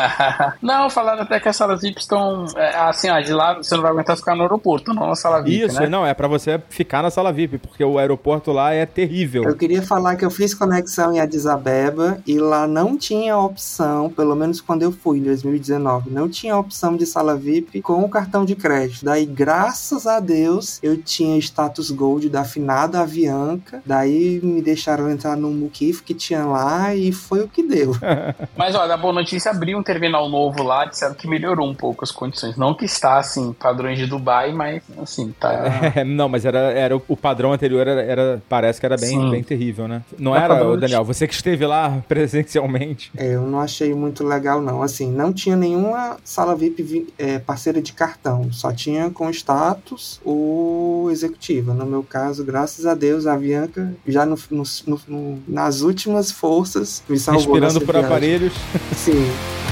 não, 0.62 0.88
falaram 0.88 1.22
até 1.22 1.40
que 1.40 1.48
as 1.48 1.57
salas 1.57 1.83
VIP 1.83 2.00
estão, 2.00 2.46
é, 2.57 2.77
assim, 2.77 3.11
ó, 3.11 3.20
de 3.20 3.33
lá 3.33 3.55
você 3.55 3.74
não 3.74 3.83
vai 3.83 3.90
aguentar 3.90 4.16
ficar 4.16 4.35
no 4.35 4.42
aeroporto, 4.42 4.94
não 4.94 5.09
na 5.09 5.14
sala 5.14 5.42
VIP, 5.42 5.66
Isso, 5.66 5.81
né? 5.81 5.88
não, 5.88 6.07
é 6.07 6.14
para 6.14 6.29
você 6.29 6.54
ficar 6.69 7.03
na 7.03 7.11
sala 7.11 7.33
VIP, 7.33 7.59
porque 7.59 7.85
o 7.85 7.99
aeroporto 7.99 8.53
lá 8.53 8.73
é 8.73 8.87
terrível. 8.87 9.45
Eu 9.45 9.57
queria 9.57 9.83
falar 9.83 10.17
que 10.17 10.25
eu 10.25 10.31
fiz 10.31 10.55
conexão 10.55 11.12
em 11.12 11.21
Addis 11.21 11.47
Abeba 11.47 12.19
e 12.27 12.38
lá 12.38 12.67
não 12.67 12.97
tinha 12.97 13.37
opção, 13.37 14.11
pelo 14.11 14.35
menos 14.35 14.61
quando 14.61 14.83
eu 14.83 14.93
fui 14.93 15.19
em 15.19 15.23
2019, 15.23 16.11
não 16.11 16.29
tinha 16.29 16.57
opção 16.57 16.97
de 16.97 17.07
sala 17.07 17.37
VIP 17.37 17.83
com 17.83 18.03
o 18.03 18.09
cartão 18.09 18.45
de 18.45 18.55
crédito. 18.55 19.05
Daí, 19.05 19.27
graças 19.27 20.07
a 20.07 20.21
Deus, 20.21 20.79
eu 20.83 20.97
tinha 20.97 21.38
status 21.38 21.90
gold 21.90 22.29
da 22.29 22.43
afinada 22.43 23.01
Avianca. 23.01 23.83
Daí 23.85 24.40
me 24.43 24.62
deixaram 24.62 25.11
entrar 25.11 25.37
no 25.37 25.51
Mukif 25.51 26.03
que 26.03 26.14
tinha 26.14 26.45
lá 26.45 26.95
e 26.95 27.12
foi 27.12 27.43
o 27.43 27.49
que 27.49 27.62
deu. 27.62 27.93
Mas 28.57 28.75
olha, 28.75 28.95
a 28.95 28.97
boa 28.97 29.12
notícia 29.12 29.51
abriu 29.51 29.79
um 29.79 29.83
terminal 29.83 30.29
novo 30.29 30.62
lá, 30.62 30.85
disseram 30.85 31.14
que 31.14 31.29
melhorou 31.29 31.69
um 31.69 31.75
pouco 31.75 32.05
as 32.05 32.11
condições. 32.11 32.57
Não 32.57 32.75
que 32.75 32.85
está 32.85 33.19
assim, 33.19 33.53
padrões 33.53 33.99
de 33.99 34.07
Dubai, 34.07 34.53
mas 34.53 34.83
assim, 35.01 35.33
tá. 35.38 35.55
É, 35.95 36.03
não, 36.03 36.29
mas 36.29 36.44
era, 36.45 36.59
era 36.73 36.97
o 36.97 37.17
padrão 37.17 37.53
anterior 37.53 37.87
era, 37.87 38.03
era 38.03 38.43
parece 38.49 38.81
que 38.81 38.87
era 38.87 38.97
bem, 38.97 39.31
bem 39.31 39.43
terrível, 39.43 39.89
né? 39.89 40.03
Não 40.19 40.35
era, 40.35 40.77
Daniel, 40.77 41.05
você 41.05 41.27
que 41.27 41.35
esteve 41.35 41.67
lá 41.67 42.03
presencialmente. 42.09 43.11
É, 43.17 43.35
eu 43.35 43.43
não 43.43 43.61
achei 43.61 43.95
muito 43.95 44.25
legal, 44.25 44.61
não. 44.61 44.83
Assim, 44.83 45.11
não 45.11 45.33
tinha 45.33 45.57
nenhuma 45.57 46.17
sala 46.25 46.55
VIP 46.55 47.13
é, 47.19 47.39
parceira 47.39 47.81
de 47.81 47.93
cartão, 47.93 48.53
só 48.53 48.73
tinha 48.73 49.11
com 49.11 49.31
status 49.31 50.21
o 50.25 51.09
executiva. 51.11 51.75
No 51.75 51.87
meu 51.87 52.03
caso, 52.03 52.45
graças 52.45 52.87
a 52.87 52.95
Deus, 52.95 53.27
a 53.27 53.37
Bianca 53.37 53.95
já 54.07 54.25
no, 54.25 54.37
no, 54.51 54.65
no, 55.07 55.43
nas 55.47 55.81
últimas 55.81 56.31
forças 56.31 57.03
me 57.09 57.19
salvou. 57.19 57.55
Respirando 57.55 57.81
por 57.81 57.93
viagem. 57.95 58.07
aparelhos. 58.07 58.53
Sim. 58.95 59.25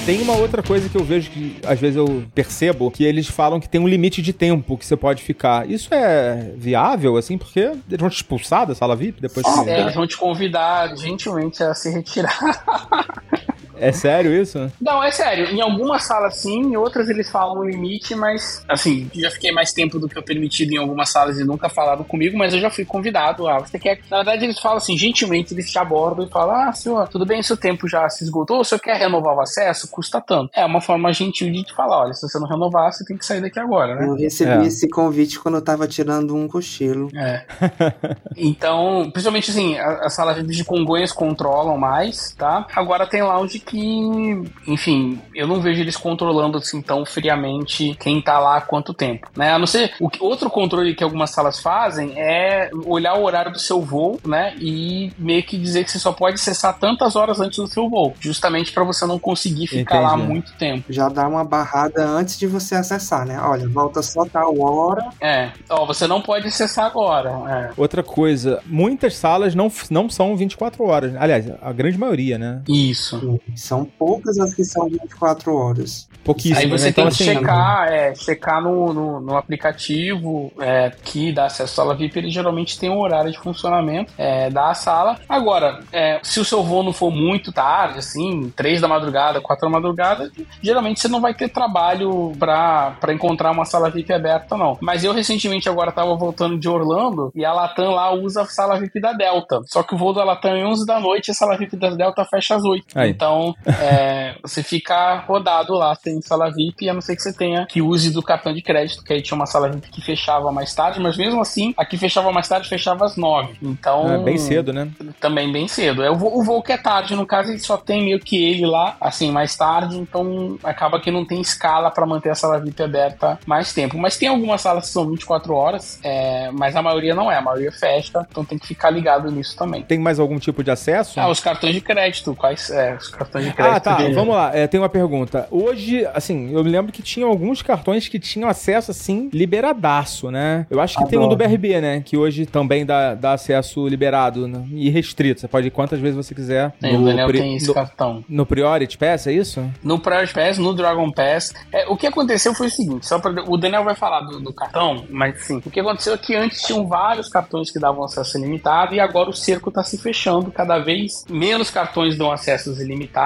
Tem 0.10 0.24
uma 0.24 0.36
outra 0.36 0.64
coisa 0.64 0.90
que 0.90 0.98
eu 0.98 1.04
vejo 1.04 1.30
que 1.30 1.58
às 1.64 1.80
vezes 1.80 1.96
eu 1.96 2.24
percebo 2.34 2.90
que 2.90 3.04
eles 3.04 3.28
falam 3.28 3.60
que 3.60 3.70
tem 3.70 3.80
um 3.80 3.88
limite 3.88 4.24
de 4.24 4.34
tempo 4.34 4.76
que 4.76 4.84
você 4.84 4.98
pode 4.98 5.22
ficar. 5.22 5.70
Isso 5.70 5.94
é 5.94 6.52
viável, 6.58 7.16
assim, 7.16 7.38
porque 7.38 7.60
eles 7.60 8.00
vão 8.00 8.10
te 8.10 8.16
expulsar 8.16 8.66
da 8.66 8.74
sala 8.74 8.96
VIP 8.96 9.22
depois 9.22 9.46
que... 9.46 9.70
É, 9.70 9.82
eles 9.82 9.94
vão 9.94 10.08
te 10.08 10.18
convidar 10.18 10.98
gentilmente 10.98 11.62
a 11.62 11.76
se 11.76 11.92
retirar. 11.92 12.40
É 13.80 13.92
sério 13.92 14.34
isso? 14.34 14.72
Não, 14.80 15.04
é 15.04 15.12
sério. 15.12 15.46
Em 15.46 15.62
algumas 15.62 16.04
salas 16.04 16.38
sim, 16.38 16.60
em 16.60 16.78
outras 16.78 17.10
eles 17.10 17.30
falam 17.30 17.60
o 17.60 17.64
limite, 17.64 18.16
mas 18.16 18.64
assim, 18.68 19.10
já 19.16 19.32
fiquei 19.32 19.52
mais 19.52 19.72
tempo 19.74 20.00
do 20.00 20.08
que 20.08 20.18
eu 20.18 20.24
permitido 20.24 20.72
em 20.74 20.78
algumas 20.78 21.10
salas 21.10 21.40
e 21.40 21.44
nunca 21.44 21.70
falaram 21.70 22.04
comigo, 22.04 22.38
mas 22.38 22.54
eu 22.54 22.60
já 22.60 22.70
fui 22.70 22.86
convidado. 22.86 23.48
Ah, 23.48 23.60
você 23.60 23.80
quer. 23.80 24.00
Na 24.10 24.18
verdade, 24.18 24.46
eles 24.46 24.60
falam 24.60 24.78
assim, 24.78 24.98
gentilmente, 24.98 25.54
eles 25.54 25.72
te 25.72 25.78
abordam 25.78 26.26
e 26.26 26.30
falam: 26.30 26.56
Ah, 26.56 26.74
senhor, 26.74 27.08
tudo 27.08 27.26
bem, 27.26 27.42
seu 27.42 27.58
tempo 27.58 27.88
já 27.88 28.08
se 28.10 28.24
esgotou, 28.24 28.60
o 28.60 28.64
senhor 28.64 28.80
quer 28.80 28.98
renovar 28.98 29.36
o 29.36 29.42
acesso? 29.42 29.90
Custa 29.90 30.22
tanto. 30.22 30.52
É 30.56 30.66
uma 30.66 30.82
forma 30.82 31.12
gentil 31.14 31.52
de 31.52 31.64
te 31.64 31.74
falar: 31.74 32.04
olha, 32.04 32.14
se 32.14 32.28
você 32.28 32.40
não 32.40 32.48
renovar, 32.48 32.92
você 32.92 33.06
tem 33.06 33.18
que 33.18 33.26
sair 33.26 33.42
daqui 33.42 33.60
agora, 33.60 33.96
né? 33.96 34.06
Eu 34.06 34.16
recebi 34.16 34.64
é. 34.64 34.68
esse 34.68 34.90
convite 34.90 35.40
quando 35.40 35.56
eu 35.56 35.62
tava 35.62 35.88
tirando 35.88 36.36
um 36.36 36.48
cochilo. 36.48 37.10
É. 37.16 37.46
então, 38.36 39.10
principalmente 39.12 39.52
assim, 39.52 39.78
as 39.78 40.14
salas 40.14 40.46
de 40.46 40.64
Congonhas 40.64 41.12
controlam 41.12 41.78
mais, 41.78 42.34
tá? 42.38 42.68
Agora 42.76 43.08
tem 43.08 43.22
lounge 43.22 43.60
que, 43.70 44.44
enfim, 44.68 45.22
eu 45.36 45.48
não 45.48 45.62
vejo 45.62 45.82
eles 45.82 45.96
controlando 45.96 46.58
assim 46.58 46.82
tão 46.82 47.06
friamente 47.06 47.96
quem 48.00 48.20
tá 48.20 48.40
lá 48.40 48.58
há 48.58 48.62
quanto 48.62 48.94
tempo, 48.94 49.28
né? 49.38 49.54
A 49.54 49.60
não 49.60 49.68
ser 49.68 49.94
o 50.00 50.10
outro 50.20 50.50
controle 50.50 50.96
que 50.96 51.04
algumas 51.04 51.30
salas 51.30 51.60
fazem 51.60 52.14
é 52.18 52.72
olhar 52.86 53.14
o 53.16 53.24
horário 53.24 53.52
do 53.52 53.60
seu 53.60 53.82
voo, 53.82 54.20
né? 54.26 54.56
E 54.60 55.12
meio 55.18 55.44
que 55.44 55.58
dizer 55.58 55.84
que 55.84 55.92
você 55.92 56.00
só 56.00 56.12
pode 56.12 56.36
acessar 56.36 56.78
tantas 56.80 57.16
horas 57.16 57.40
antes 57.40 57.60
do 57.60 57.68
seu 57.68 57.88
voo, 57.88 58.16
justamente 58.20 58.72
para 58.72 58.84
você 58.84 59.06
não 59.06 59.20
conseguir 59.20 59.68
ficar 59.68 59.98
Entendi. 59.98 60.12
lá 60.12 60.18
muito 60.18 60.54
tempo. 60.54 60.92
Já 60.92 61.08
dá 61.08 61.28
uma 61.28 61.44
barrada 61.44 62.04
antes 62.06 62.40
de 62.40 62.48
você 62.48 62.76
acessar, 62.76 63.26
né? 63.26 63.40
Olha, 63.40 63.70
volta 63.70 64.02
só 64.02 64.26
tal 64.26 64.60
hora. 64.60 65.10
É, 65.22 65.52
ó, 65.70 65.86
você 65.86 66.08
não 66.08 66.22
pode 66.22 66.48
acessar 66.48 66.86
agora. 66.86 67.30
É. 67.48 67.70
Outra 67.78 68.02
coisa, 68.02 68.62
muitas 68.66 69.16
salas 69.16 69.54
não, 69.54 69.72
não 69.92 70.10
são 70.10 70.36
24 70.36 70.84
horas. 70.84 71.16
Aliás, 71.16 71.46
a 71.62 71.72
grande 71.72 71.98
maioria, 71.98 72.38
né? 72.38 72.62
Isso. 72.68 73.40
São 73.60 73.86
poucas 73.86 74.40
as 74.40 74.54
que 74.54 74.64
são 74.64 74.90
24 74.90 75.54
horas. 75.54 76.08
Pouquíssimo. 76.24 76.60
Aí 76.60 76.68
você 76.68 76.88
né? 76.88 76.92
tem 76.92 77.04
então, 77.04 77.16
que 77.16 77.24
assim, 77.24 77.40
checar, 77.40 77.88
é, 77.92 78.16
checar 78.16 78.62
no, 78.62 78.94
no, 78.94 79.22
no 79.22 79.38
aplicativo 79.38 80.52
é, 80.60 80.92
que 81.04 81.32
dá 81.32 81.46
acesso 81.46 81.74
à 81.74 81.76
sala 81.76 81.96
VIP, 81.96 82.20
ele 82.20 82.30
geralmente 82.30 82.78
tem 82.78 82.90
um 82.90 83.00
horário 83.00 83.32
de 83.32 83.40
funcionamento 83.40 84.14
é, 84.18 84.50
da 84.50 84.74
sala. 84.74 85.18
Agora, 85.28 85.80
é, 85.92 86.20
se 86.22 86.40
o 86.40 86.46
seu 86.46 86.64
voo 86.64 86.84
não 86.84 86.94
for 86.94 87.10
muito 87.10 87.52
tarde, 87.52 88.00
assim, 88.00 88.52
3 88.56 88.82
da 88.82 88.88
madrugada, 88.88 89.42
4 89.42 89.68
da 89.68 89.72
madrugada, 89.72 90.32
geralmente 90.62 91.00
você 91.00 91.08
não 91.08 91.22
vai 91.22 91.34
ter 91.34 91.50
trabalho 91.50 92.34
para 92.38 93.14
encontrar 93.14 93.52
uma 93.52 93.66
sala 93.66 93.90
VIP 93.90 94.14
aberta, 94.14 94.58
não. 94.58 94.78
Mas 94.82 95.04
eu 95.04 95.14
recentemente 95.14 95.70
agora 95.70 95.90
estava 95.90 96.16
voltando 96.16 96.60
de 96.60 96.70
Orlando 96.70 97.32
e 97.34 97.46
a 97.46 97.54
Latam 97.54 97.92
lá 97.92 98.14
usa 98.14 98.42
a 98.42 98.46
sala 98.46 98.80
VIP 98.80 99.00
da 99.00 99.14
Delta. 99.14 99.62
Só 99.66 99.84
que 99.84 99.96
o 99.96 99.98
voo 99.98 100.14
da 100.14 100.24
Latam 100.24 100.56
é 100.56 100.66
11 100.66 100.86
da 100.86 101.00
noite 101.00 101.30
e 101.30 101.32
a 101.32 101.34
sala 101.34 101.58
VIP 101.58 101.76
da 101.78 101.90
Delta 101.92 102.26
fecha 102.26 102.56
às 102.56 102.64
8. 102.64 102.86
Aí. 102.96 103.10
Então, 103.10 103.39
é, 103.66 104.36
você 104.42 104.64
fica 104.64 105.20
rodado 105.28 105.74
lá, 105.74 105.96
tem 105.96 106.22
sala 106.22 106.52
VIP, 106.52 106.90
a 106.90 106.94
não 106.94 107.02
ser 107.02 107.16
que 107.16 107.22
você 107.22 107.34
tenha 107.34 107.66
que 107.66 107.82
use 107.82 108.12
do 108.12 108.22
cartão 108.22 108.54
de 108.54 108.62
crédito, 108.62 109.04
que 109.04 109.14
aí 109.14 109.22
tinha 109.22 109.36
uma 109.36 109.46
sala 109.46 109.70
VIP 109.70 109.90
que 109.90 110.02
fechava 110.02 110.52
mais 110.52 110.74
tarde, 110.74 111.00
mas 111.00 111.18
mesmo 111.18 111.42
assim, 111.42 111.74
a 111.78 111.86
que 111.86 111.98
fechava 111.98 112.32
mais 112.32 112.48
tarde 112.48 112.70
fechava 112.70 113.06
às 113.06 113.16
9. 113.16 113.58
Então. 113.62 114.12
É 114.14 114.18
bem 114.18 114.38
cedo, 114.38 114.74
né? 114.74 114.90
Também 115.20 115.52
bem 115.52 115.68
cedo. 115.68 116.04
É 116.04 116.10
o 116.10 116.16
voo, 116.16 116.40
o 116.40 116.44
voo 116.44 116.62
que 116.62 116.72
é 116.72 116.78
tarde, 116.78 117.16
no 117.16 117.26
caso, 117.26 117.52
ele 117.52 117.60
só 117.60 117.78
tem 117.78 118.04
meio 118.04 118.20
que 118.20 118.44
ele 118.44 118.66
lá, 118.66 118.96
assim, 119.00 119.32
mais 119.32 119.56
tarde, 119.56 119.98
então 119.98 120.58
acaba 120.64 121.00
que 121.00 121.12
não 121.12 121.26
tem 121.26 121.42
escala 121.42 121.92
para 121.92 122.06
manter 122.06 122.30
a 122.30 122.36
sala 122.36 122.60
VIP 122.60 122.82
aberta 122.84 123.40
mais 123.46 123.74
tempo. 123.74 123.98
Mas 123.98 124.18
tem 124.18 124.30
algumas 124.30 124.62
salas 124.62 124.88
que 124.88 124.92
são 124.92 125.10
24 125.10 125.54
horas, 125.54 126.00
é, 126.04 126.50
mas 126.52 126.76
a 126.76 126.82
maioria 126.82 127.16
não 127.16 127.32
é, 127.32 127.38
a 127.38 127.42
maioria 127.42 127.72
fecha, 127.72 128.26
então 128.30 128.44
tem 128.44 128.58
que 128.58 128.68
ficar 128.68 128.90
ligado 128.90 129.32
nisso 129.32 129.56
também. 129.56 129.84
Tem 129.84 130.00
mais 130.00 130.20
algum 130.20 130.40
tipo 130.40 130.64
de 130.64 130.72
acesso? 130.72 131.20
Ah, 131.20 131.30
os 131.30 131.40
cartões 131.40 131.74
de 131.74 131.82
crédito, 131.82 132.36
quais? 132.36 132.70
É, 132.70 132.96
os 132.96 133.08
cartões 133.08 133.29
de 133.38 133.54
crédito. 133.54 133.76
Ah, 133.76 133.80
tá, 133.80 133.98
dele. 133.98 134.14
vamos 134.14 134.36
lá. 134.36 134.56
É, 134.56 134.68
tem 134.68 134.80
uma 134.80 134.90
pergunta. 134.90 135.48
Hoje, 135.52 136.06
assim, 136.14 136.52
eu 136.54 136.64
me 136.64 136.70
lembro 136.70 136.92
que 136.92 137.02
tinha 137.02 137.26
alguns 137.26 137.62
cartões 137.62 138.08
que 138.08 138.20
tinham 138.20 138.50
acesso, 138.50 138.92
assim, 138.92 139.30
liberadaço, 139.34 140.32
né? 140.32 140.66
Eu 140.70 140.80
acho 140.80 140.96
que 140.96 141.04
Adoro. 141.04 141.10
tem 141.12 141.20
um 141.20 141.30
do 141.30 141.36
BRB, 141.36 141.82
né? 141.82 142.02
Que 142.04 142.18
hoje 142.18 142.46
também 142.46 142.86
dá, 142.86 143.14
dá 143.14 143.34
acesso 143.34 143.88
liberado 143.88 144.48
né? 144.48 144.66
e 144.72 144.90
restrito. 144.90 145.42
Você 145.42 145.48
pode 145.48 145.68
ir 145.68 145.72
quantas 145.72 146.00
vezes 146.00 146.16
você 146.16 146.34
quiser. 146.34 146.72
Tem, 146.80 146.94
no, 146.94 147.04
o 147.04 147.06
Daniel 147.06 147.32
tem 147.32 147.56
esse 147.56 147.68
no, 147.68 147.74
cartão. 147.74 148.24
No 148.28 148.46
Priority 148.46 148.98
Pass, 148.98 149.28
é 149.28 149.34
isso? 149.34 149.64
No 149.84 150.00
Priority 150.00 150.34
Pass, 150.34 150.58
no 150.58 150.74
Dragon 150.74 151.12
Pass. 151.12 151.54
É, 151.72 151.88
o 151.88 151.96
que 151.96 152.08
aconteceu 152.08 152.54
foi 152.54 152.68
o 152.68 152.72
seguinte, 152.72 153.06
só 153.06 153.20
pra, 153.20 153.32
o 153.48 153.58
Daniel 153.58 153.84
vai 153.84 153.96
falar 153.96 154.22
do, 154.22 154.40
do 154.40 154.54
cartão, 154.54 155.06
mas 155.10 155.44
sim, 155.44 155.58
o 155.58 155.70
que 155.70 155.80
aconteceu 155.80 156.14
é 156.14 156.18
que 156.18 156.36
antes 156.36 156.62
tinham 156.62 156.88
vários 156.88 157.28
cartões 157.30 157.72
que 157.72 157.80
davam 157.80 158.04
acesso 158.04 158.38
ilimitado 158.38 158.96
e 158.96 159.00
agora 159.00 159.30
o 159.30 159.34
cerco 159.34 159.72
tá 159.72 159.84
se 159.84 159.98
fechando. 159.98 160.52
Cada 160.52 160.80
vez 160.80 161.26
menos 161.30 161.70
cartões 161.70 162.18
dão 162.18 162.32
acessos 162.32 162.80
ilimitados 162.80 163.19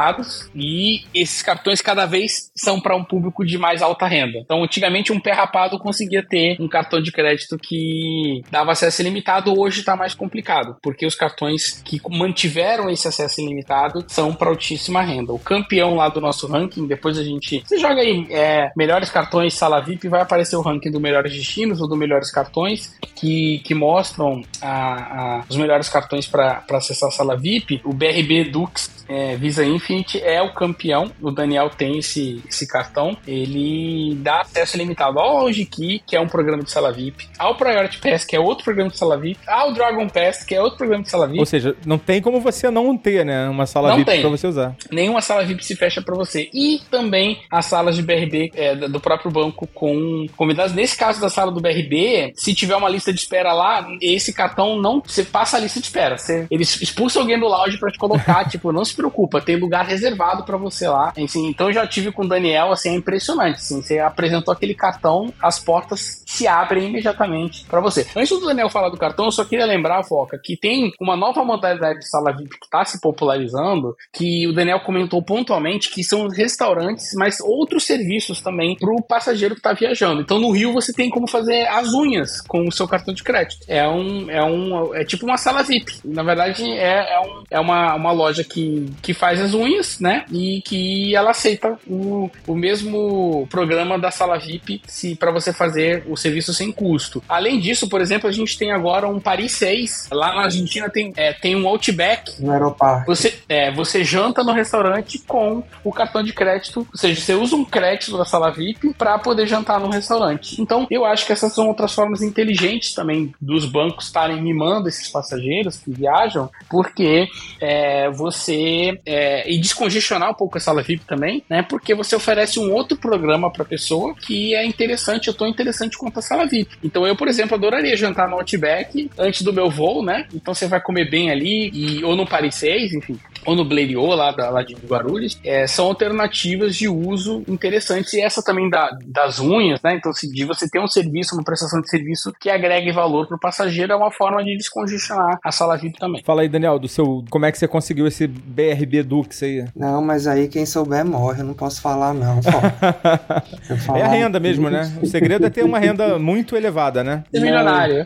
e 0.55 1.01
esses 1.13 1.41
cartões 1.41 1.81
cada 1.81 2.05
vez 2.05 2.51
são 2.55 2.79
para 2.79 2.95
um 2.95 3.03
público 3.03 3.45
de 3.45 3.57
mais 3.57 3.81
alta 3.81 4.07
renda. 4.07 4.39
Então, 4.39 4.63
antigamente, 4.63 5.11
um 5.11 5.19
pé 5.19 5.31
rapado 5.31 5.79
conseguia 5.79 6.23
ter 6.23 6.57
um 6.59 6.67
cartão 6.67 7.01
de 7.01 7.11
crédito 7.11 7.57
que 7.57 8.41
dava 8.51 8.71
acesso 8.71 9.01
ilimitado, 9.01 9.57
hoje 9.57 9.79
está 9.79 9.95
mais 9.95 10.13
complicado, 10.13 10.77
porque 10.81 11.05
os 11.05 11.15
cartões 11.15 11.81
que 11.83 12.01
mantiveram 12.09 12.89
esse 12.89 13.07
acesso 13.07 13.41
ilimitado 13.41 14.05
são 14.07 14.33
para 14.33 14.49
altíssima 14.49 15.01
renda. 15.01 15.33
O 15.33 15.39
campeão 15.39 15.95
lá 15.95 16.09
do 16.09 16.21
nosso 16.21 16.47
ranking, 16.47 16.87
depois 16.87 17.17
a 17.17 17.23
gente. 17.23 17.63
Você 17.65 17.77
joga 17.77 18.01
aí 18.01 18.27
é, 18.29 18.71
melhores 18.75 19.09
cartões 19.09 19.53
sala 19.53 19.79
VIP, 19.81 20.07
vai 20.07 20.21
aparecer 20.21 20.55
o 20.55 20.61
ranking 20.61 20.91
do 20.91 20.99
melhores 20.99 21.33
destinos 21.33 21.81
ou 21.81 21.87
do 21.87 21.95
melhores 21.95 22.31
cartões 22.31 22.93
que, 23.15 23.59
que 23.59 23.73
mostram 23.73 24.41
a, 24.61 25.39
a, 25.39 25.43
os 25.49 25.57
melhores 25.57 25.89
cartões 25.89 26.27
para 26.27 26.63
acessar 26.71 27.09
a 27.09 27.11
sala 27.11 27.37
VIP. 27.37 27.81
O 27.83 27.93
BRB 27.93 28.45
Dux 28.45 29.02
é, 29.13 29.35
Visa 29.35 29.63
Infinite 29.63 30.19
é 30.19 30.41
o 30.41 30.53
campeão. 30.53 31.11
O 31.21 31.29
Daniel 31.29 31.69
tem 31.69 31.99
esse, 31.99 32.41
esse 32.49 32.67
cartão. 32.67 33.15
Ele 33.27 34.15
dá 34.15 34.41
acesso 34.41 34.75
limitado 34.75 35.19
ao 35.19 35.45
Key, 35.45 36.01
que 36.05 36.15
é 36.15 36.19
um 36.19 36.27
programa 36.27 36.63
de 36.63 36.71
sala 36.71 36.91
VIP, 36.91 37.27
ao 37.37 37.55
Priority 37.55 37.99
Pass, 37.99 38.25
que 38.25 38.35
é 38.35 38.39
outro 38.39 38.63
programa 38.63 38.89
de 38.89 38.97
sala 38.97 39.17
VIP, 39.17 39.39
ao 39.47 39.71
Dragon 39.71 40.09
Pass, 40.09 40.43
que 40.43 40.55
é 40.55 40.61
outro 40.61 40.77
programa 40.79 41.03
de 41.03 41.09
sala 41.09 41.27
VIP. 41.27 41.39
Ou 41.39 41.45
seja, 41.45 41.75
não 41.85 41.99
tem 41.99 42.21
como 42.21 42.39
você 42.39 42.71
não 42.71 42.97
ter, 42.97 43.23
né? 43.23 43.47
Uma 43.47 43.67
sala 43.67 43.89
Não 43.89 43.97
VIP 43.97 44.21
pra 44.21 44.29
você 44.29 44.47
usar. 44.47 44.75
Nenhuma 44.91 45.21
sala 45.21 45.45
VIP 45.45 45.63
se 45.63 45.75
fecha 45.75 46.01
para 46.01 46.15
você. 46.15 46.49
E 46.51 46.81
também 46.89 47.41
as 47.51 47.65
salas 47.65 47.95
de 47.95 48.01
BRB 48.01 48.51
é, 48.55 48.75
do 48.75 48.99
próprio 48.99 49.29
banco 49.29 49.67
com 49.67 50.25
convidados. 50.35 50.73
Nesse 50.73 50.97
caso 50.97 51.21
da 51.21 51.29
sala 51.29 51.51
do 51.51 51.61
BRB, 51.61 52.33
se 52.35 52.53
tiver 52.55 52.75
uma 52.75 52.89
lista 52.89 53.13
de 53.13 53.19
espera 53.19 53.53
lá, 53.53 53.87
esse 54.01 54.33
cartão 54.33 54.81
não. 54.81 55.03
Você 55.05 55.23
passa 55.23 55.57
a 55.57 55.59
lista 55.59 55.79
de 55.79 55.85
espera. 55.85 56.17
Você, 56.17 56.47
eles 56.49 56.81
expulsam 56.81 57.21
alguém 57.21 57.39
do 57.39 57.47
lounge 57.47 57.77
para 57.77 57.91
te 57.91 57.99
colocar. 57.99 58.45
tipo, 58.49 58.71
não 58.71 58.83
se 58.83 58.95
preocupa, 59.03 59.41
tem 59.41 59.57
lugar 59.57 59.85
reservado 59.85 60.43
para 60.43 60.57
você 60.57 60.87
lá. 60.87 61.13
Então 61.17 61.71
já 61.71 61.85
tive 61.85 62.11
com 62.11 62.23
o 62.23 62.27
Daniel, 62.27 62.71
assim, 62.71 62.89
é 62.89 62.93
impressionante. 62.93 63.55
Assim, 63.55 63.81
você 63.81 63.99
apresentou 63.99 64.53
aquele 64.53 64.73
cartão, 64.73 65.33
as 65.41 65.59
portas 65.59 66.23
se 66.25 66.47
abrem 66.47 66.87
imediatamente 66.87 67.65
para 67.65 67.79
você. 67.79 68.07
Antes 68.15 68.29
do 68.39 68.45
Daniel 68.45 68.69
falar 68.69 68.89
do 68.89 68.97
cartão, 68.97 69.25
eu 69.25 69.31
só 69.31 69.45
queria 69.45 69.65
lembrar, 69.65 70.03
Foca, 70.03 70.39
que 70.41 70.57
tem 70.57 70.91
uma 70.99 71.15
nova 71.15 71.43
modalidade 71.43 71.99
de 71.99 72.09
sala 72.09 72.31
VIP 72.31 72.57
que 72.59 72.65
está 72.65 72.83
se 72.85 72.99
popularizando, 72.99 73.95
que 74.11 74.47
o 74.47 74.53
Daniel 74.53 74.79
comentou 74.79 75.21
pontualmente, 75.21 75.89
que 75.89 76.03
são 76.03 76.27
restaurantes, 76.27 77.11
mas 77.15 77.39
outros 77.39 77.83
serviços 77.83 78.41
também 78.41 78.75
para 78.77 78.91
o 78.91 79.01
passageiro 79.01 79.55
que 79.55 79.59
está 79.59 79.73
viajando. 79.73 80.21
Então 80.21 80.39
no 80.39 80.51
Rio 80.51 80.73
você 80.73 80.91
tem 80.93 81.09
como 81.09 81.27
fazer 81.27 81.67
as 81.67 81.93
unhas 81.93 82.41
com 82.41 82.67
o 82.67 82.71
seu 82.71 82.87
cartão 82.87 83.13
de 83.13 83.23
crédito. 83.23 83.65
É 83.67 83.87
um, 83.87 84.29
é 84.29 84.43
um, 84.43 84.95
é 84.95 85.03
tipo 85.03 85.25
uma 85.25 85.37
sala 85.37 85.61
VIP. 85.61 85.99
Na 86.03 86.23
verdade 86.23 86.63
é, 86.63 87.13
é, 87.13 87.19
um, 87.19 87.43
é 87.51 87.59
uma, 87.59 87.95
uma 87.95 88.11
loja 88.11 88.43
que, 88.43 88.82
que 89.01 89.13
faz 89.13 89.39
as 89.41 89.53
unhas, 89.53 89.99
né? 89.99 90.25
E 90.31 90.61
que 90.61 91.15
ela 91.15 91.31
aceita 91.31 91.77
o, 91.87 92.29
o 92.47 92.55
mesmo 92.55 93.47
programa 93.49 93.97
da 93.97 94.11
sala 94.11 94.37
VIP 94.37 94.81
se 94.87 95.15
para 95.15 95.31
você 95.31 95.53
fazer 95.53 96.03
o 96.07 96.15
serviço 96.15 96.53
sem 96.53 96.71
custo. 96.71 97.23
Além 97.27 97.59
disso, 97.59 97.87
por 97.87 98.01
exemplo, 98.01 98.29
a 98.29 98.31
gente 98.31 98.57
tem 98.57 98.71
agora 98.71 99.07
um 99.07 99.19
Paris 99.19 99.53
6. 99.53 100.09
Lá 100.11 100.33
na 100.35 100.43
Argentina 100.43 100.89
tem, 100.89 101.13
é, 101.15 101.33
tem 101.33 101.55
um 101.55 101.67
Outback 101.67 102.41
No 102.41 102.51
Aeroparque. 102.51 103.07
você, 103.07 103.39
é, 103.47 103.71
você 103.71 104.03
janta 104.03 104.43
no 104.43 104.51
restaurante 104.51 105.19
com 105.19 105.63
o 105.83 105.91
cartão 105.91 106.23
de 106.23 106.33
crédito, 106.33 106.87
ou 106.91 106.97
seja, 106.97 107.19
você 107.19 107.33
usa 107.33 107.55
um 107.55 107.65
crédito 107.65 108.17
da 108.17 108.25
sala 108.25 108.51
VIP 108.51 108.93
para 108.93 109.17
poder 109.17 109.47
jantar 109.47 109.79
no 109.79 109.89
restaurante. 109.89 110.61
Então, 110.61 110.87
eu 110.89 111.05
acho 111.05 111.25
que 111.25 111.31
essas 111.31 111.53
são 111.53 111.67
outras 111.67 111.93
formas 111.93 112.21
inteligentes 112.21 112.93
também 112.93 113.33
dos 113.39 113.65
bancos 113.65 114.05
estarem 114.05 114.41
mimando 114.41 114.87
esses 114.87 115.07
passageiros 115.07 115.77
que 115.77 115.91
viajam, 115.91 116.49
porque 116.69 117.27
é, 117.59 118.09
você 118.09 118.72
é, 119.05 119.49
e 119.51 119.59
descongestionar 119.59 120.31
um 120.31 120.33
pouco 120.33 120.57
a 120.57 120.61
sala 120.61 120.81
VIP 120.81 121.05
também, 121.05 121.43
né? 121.49 121.61
Porque 121.63 121.93
você 121.93 122.15
oferece 122.15 122.59
um 122.59 122.71
outro 122.71 122.97
programa 122.97 123.51
para 123.51 123.65
pessoa 123.65 124.15
que 124.15 124.55
é 124.55 124.65
interessante, 124.65 125.29
ou 125.29 125.35
tão 125.35 125.47
interessante 125.47 125.97
quanto 125.97 126.19
a 126.19 126.21
sala 126.21 126.45
VIP. 126.45 126.77
Então, 126.83 127.05
eu, 127.05 127.15
por 127.15 127.27
exemplo, 127.27 127.55
adoraria 127.55 127.95
jantar 127.95 128.27
no 128.27 128.35
Outback 128.35 129.09
antes 129.17 129.41
do 129.41 129.53
meu 129.53 129.69
voo, 129.69 130.03
né? 130.03 130.27
Então 130.33 130.53
você 130.53 130.67
vai 130.67 130.81
comer 130.81 131.09
bem 131.09 131.31
ali 131.31 131.69
e 131.73 132.03
ou 132.03 132.15
no 132.15 132.25
Paris 132.25 132.55
6, 132.55 132.93
enfim, 132.93 133.19
ou 133.45 133.55
no 133.55 133.65
Blériot, 133.65 134.15
lá, 134.15 134.31
da- 134.31 134.49
lá 134.49 134.63
de 134.63 134.75
Guarulhos, 134.75 135.39
é, 135.43 135.67
são 135.67 135.85
alternativas 135.85 136.75
de 136.75 136.87
uso 136.87 137.43
interessantes. 137.47 138.13
E 138.13 138.21
essa 138.21 138.43
também 138.43 138.69
da- 138.69 138.89
das 139.05 139.39
unhas, 139.39 139.81
né? 139.81 139.95
Então, 139.95 140.13
se 140.13 140.29
de 140.31 140.45
você 140.45 140.69
ter 140.69 140.79
um 140.79 140.87
serviço, 140.87 141.35
uma 141.35 141.43
prestação 141.43 141.81
de 141.81 141.89
serviço 141.89 142.33
que 142.39 142.49
agregue 142.49 142.91
valor 142.91 143.27
para 143.27 143.37
o 143.37 143.39
passageiro, 143.39 143.91
é 143.91 143.95
uma 143.95 144.11
forma 144.11 144.43
de 144.43 144.55
descongestionar 144.57 145.37
a 145.43 145.51
sala 145.51 145.77
VIP 145.77 145.97
também. 145.99 146.21
Fala 146.23 146.41
aí, 146.41 146.49
Daniel, 146.49 146.77
do 146.79 146.87
seu. 146.87 147.23
Como 147.29 147.45
é 147.45 147.51
que 147.51 147.57
você 147.57 147.67
conseguiu 147.67 148.07
esse 148.07 148.27
BRB 148.27 149.03
Dux 149.03 149.41
aí? 149.43 149.65
Não, 149.75 150.01
mas 150.01 150.27
aí 150.27 150.47
quem 150.47 150.65
souber 150.65 151.05
morre, 151.05 151.41
eu 151.41 151.45
não 151.45 151.53
posso 151.53 151.81
falar 151.81 152.13
não. 152.13 152.39
eu 153.69 153.75
É 153.75 153.79
falar 153.79 154.05
a 154.05 154.07
renda 154.07 154.39
mesmo, 154.39 154.69
né? 154.69 154.91
O 155.01 155.05
segredo 155.05 155.45
é 155.45 155.49
ter 155.49 155.63
uma 155.63 155.79
renda 155.79 156.17
muito 156.19 156.55
elevada, 156.55 157.03
né? 157.03 157.23
Ser 157.31 157.41
milionário. 157.41 158.05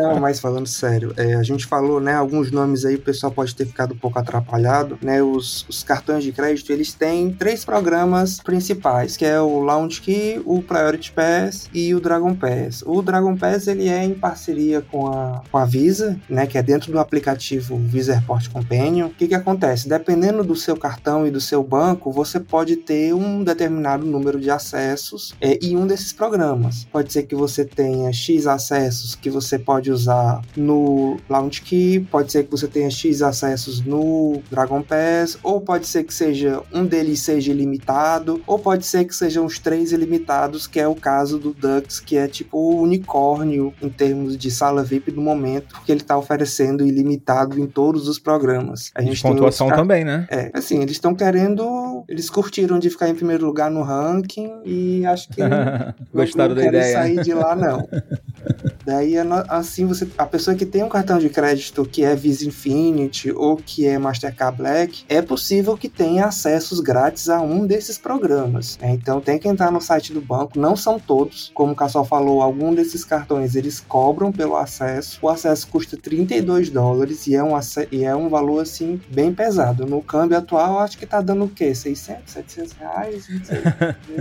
Não, 0.00 0.20
mas 0.20 0.40
falando 0.40 0.66
sério, 0.66 1.12
é, 1.16 1.34
a 1.34 1.42
gente 1.42 1.66
falou, 1.66 2.00
né, 2.00 2.14
alguns 2.14 2.50
nomes 2.50 2.84
aí, 2.84 2.94
o 2.96 3.00
pessoal 3.00 3.32
pode 3.32 3.54
ter 3.54 3.66
ficado 3.66 3.94
pouco 4.02 4.18
atrapalhado, 4.18 4.98
né, 5.00 5.22
os, 5.22 5.64
os 5.68 5.84
cartões 5.84 6.24
de 6.24 6.32
crédito, 6.32 6.72
eles 6.72 6.92
têm 6.92 7.32
três 7.32 7.64
programas 7.64 8.40
principais, 8.40 9.16
que 9.16 9.24
é 9.24 9.40
o 9.40 9.60
Launch 9.60 10.02
Key, 10.02 10.42
o 10.44 10.60
Priority 10.60 11.12
Pass 11.12 11.70
e 11.72 11.94
o 11.94 12.00
Dragon 12.00 12.34
Pass. 12.34 12.82
O 12.84 13.00
Dragon 13.00 13.36
Pass, 13.36 13.68
ele 13.68 13.88
é 13.88 14.02
em 14.02 14.14
parceria 14.14 14.82
com 14.82 15.06
a, 15.06 15.42
com 15.50 15.56
a 15.56 15.64
Visa, 15.64 16.18
né, 16.28 16.46
que 16.46 16.58
é 16.58 16.62
dentro 16.62 16.90
do 16.90 16.98
aplicativo 16.98 17.78
Visa 17.78 18.14
Airport 18.14 18.50
Companion. 18.50 19.06
O 19.06 19.10
que 19.10 19.28
que 19.28 19.34
acontece? 19.34 19.88
Dependendo 19.88 20.42
do 20.42 20.56
seu 20.56 20.76
cartão 20.76 21.24
e 21.24 21.30
do 21.30 21.40
seu 21.40 21.62
banco, 21.62 22.10
você 22.10 22.40
pode 22.40 22.76
ter 22.76 23.14
um 23.14 23.44
determinado 23.44 24.04
número 24.04 24.40
de 24.40 24.50
acessos 24.50 25.34
é, 25.40 25.58
em 25.62 25.76
um 25.76 25.86
desses 25.86 26.12
programas. 26.12 26.84
Pode 26.90 27.12
ser 27.12 27.22
que 27.22 27.36
você 27.36 27.64
tenha 27.64 28.12
X 28.12 28.48
acessos 28.48 29.14
que 29.14 29.30
você 29.30 29.58
pode 29.58 29.90
usar 29.92 30.42
no 30.56 31.16
Launch 31.28 31.62
Key, 31.62 32.00
pode 32.10 32.32
ser 32.32 32.44
que 32.44 32.50
você 32.50 32.66
tenha 32.66 32.90
X 32.90 33.22
acessos 33.22 33.80
no 33.92 34.40
Dragon 34.50 34.82
Pass, 34.82 35.38
ou 35.42 35.60
pode 35.60 35.86
ser 35.86 36.04
que 36.04 36.14
seja 36.14 36.62
um 36.72 36.84
deles 36.86 37.20
seja 37.20 37.52
ilimitado, 37.52 38.40
ou 38.46 38.58
pode 38.58 38.86
ser 38.86 39.04
que 39.04 39.14
sejam 39.14 39.44
os 39.44 39.58
três 39.58 39.92
ilimitados, 39.92 40.66
que 40.66 40.80
é 40.80 40.88
o 40.88 40.94
caso 40.94 41.38
do 41.38 41.52
Dux, 41.52 42.00
que 42.00 42.16
é 42.16 42.26
tipo 42.26 42.56
o 42.58 42.80
unicórnio 42.82 43.72
em 43.82 43.88
termos 43.90 44.36
de 44.36 44.50
sala 44.50 44.82
VIP 44.82 45.10
do 45.12 45.20
momento, 45.20 45.74
porque 45.74 45.92
ele 45.92 46.00
está 46.00 46.16
oferecendo 46.16 46.86
ilimitado 46.86 47.60
em 47.60 47.66
todos 47.66 48.08
os 48.08 48.18
programas. 48.18 48.90
A 48.94 49.00
De 49.02 49.08
gente 49.08 49.22
tem 49.22 49.30
pontuação 49.32 49.66
outros 49.66 49.82
também, 49.82 50.04
né? 50.04 50.26
é, 50.30 50.50
assim, 50.54 50.78
eles 50.80 50.92
estão 50.92 51.14
querendo. 51.14 52.04
Eles 52.08 52.30
curtiram 52.30 52.78
de 52.78 52.88
ficar 52.90 53.08
em 53.08 53.14
primeiro 53.14 53.44
lugar 53.44 53.70
no 53.70 53.82
ranking 53.82 54.50
e 54.64 55.04
acho 55.04 55.28
que. 55.28 55.40
não- 55.46 55.94
Gostaram 56.14 56.48
não 56.50 56.56
da 56.56 56.62
querem 56.62 56.80
ideia. 56.80 56.92
sair 56.98 57.22
de 57.22 57.34
lá, 57.34 57.54
não. 57.54 57.86
Daí, 58.84 59.14
assim, 59.48 59.86
você, 59.86 60.08
a 60.18 60.26
pessoa 60.26 60.56
que 60.56 60.66
tem 60.66 60.82
um 60.82 60.88
cartão 60.88 61.18
de 61.18 61.28
crédito 61.28 61.84
que 61.84 62.04
é 62.04 62.14
Visa 62.16 62.44
Infinity 62.46 63.30
ou 63.30 63.56
que 63.56 63.81
é 63.86 63.98
Mastercard 63.98 64.58
Black, 64.58 65.04
é 65.08 65.20
possível 65.22 65.76
que 65.76 65.88
tenha 65.88 66.26
acessos 66.26 66.80
grátis 66.80 67.28
a 67.28 67.40
um 67.40 67.66
desses 67.66 67.98
programas. 67.98 68.78
né? 68.80 68.90
Então, 68.90 69.20
tem 69.20 69.38
que 69.38 69.48
entrar 69.48 69.70
no 69.70 69.80
site 69.80 70.12
do 70.12 70.20
banco. 70.20 70.58
Não 70.58 70.76
são 70.76 70.98
todos, 70.98 71.50
como 71.54 71.72
o 71.72 71.76
Cassol 71.76 72.04
falou, 72.04 72.42
algum 72.42 72.74
desses 72.74 73.04
cartões 73.04 73.54
eles 73.54 73.80
cobram 73.80 74.32
pelo 74.32 74.56
acesso. 74.56 75.18
O 75.22 75.28
acesso 75.28 75.66
custa 75.68 75.96
32 75.96 76.70
dólares 76.70 77.26
e 77.26 77.34
é 77.34 77.42
um, 77.42 77.52
e 77.90 78.04
é 78.04 78.14
um 78.14 78.28
valor 78.28 78.60
assim 78.62 79.00
bem 79.08 79.32
pesado. 79.32 79.86
No 79.86 80.02
câmbio 80.02 80.36
atual, 80.38 80.78
acho 80.80 80.98
que 80.98 81.06
tá 81.06 81.20
dando 81.20 81.44
o 81.44 81.48
quê? 81.48 81.74
600, 81.74 82.32
700 82.32 82.72
reais? 82.72 83.28
Não 83.28 83.44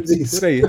sei. 0.06 0.22
Por 0.40 0.46
aí. 0.46 0.62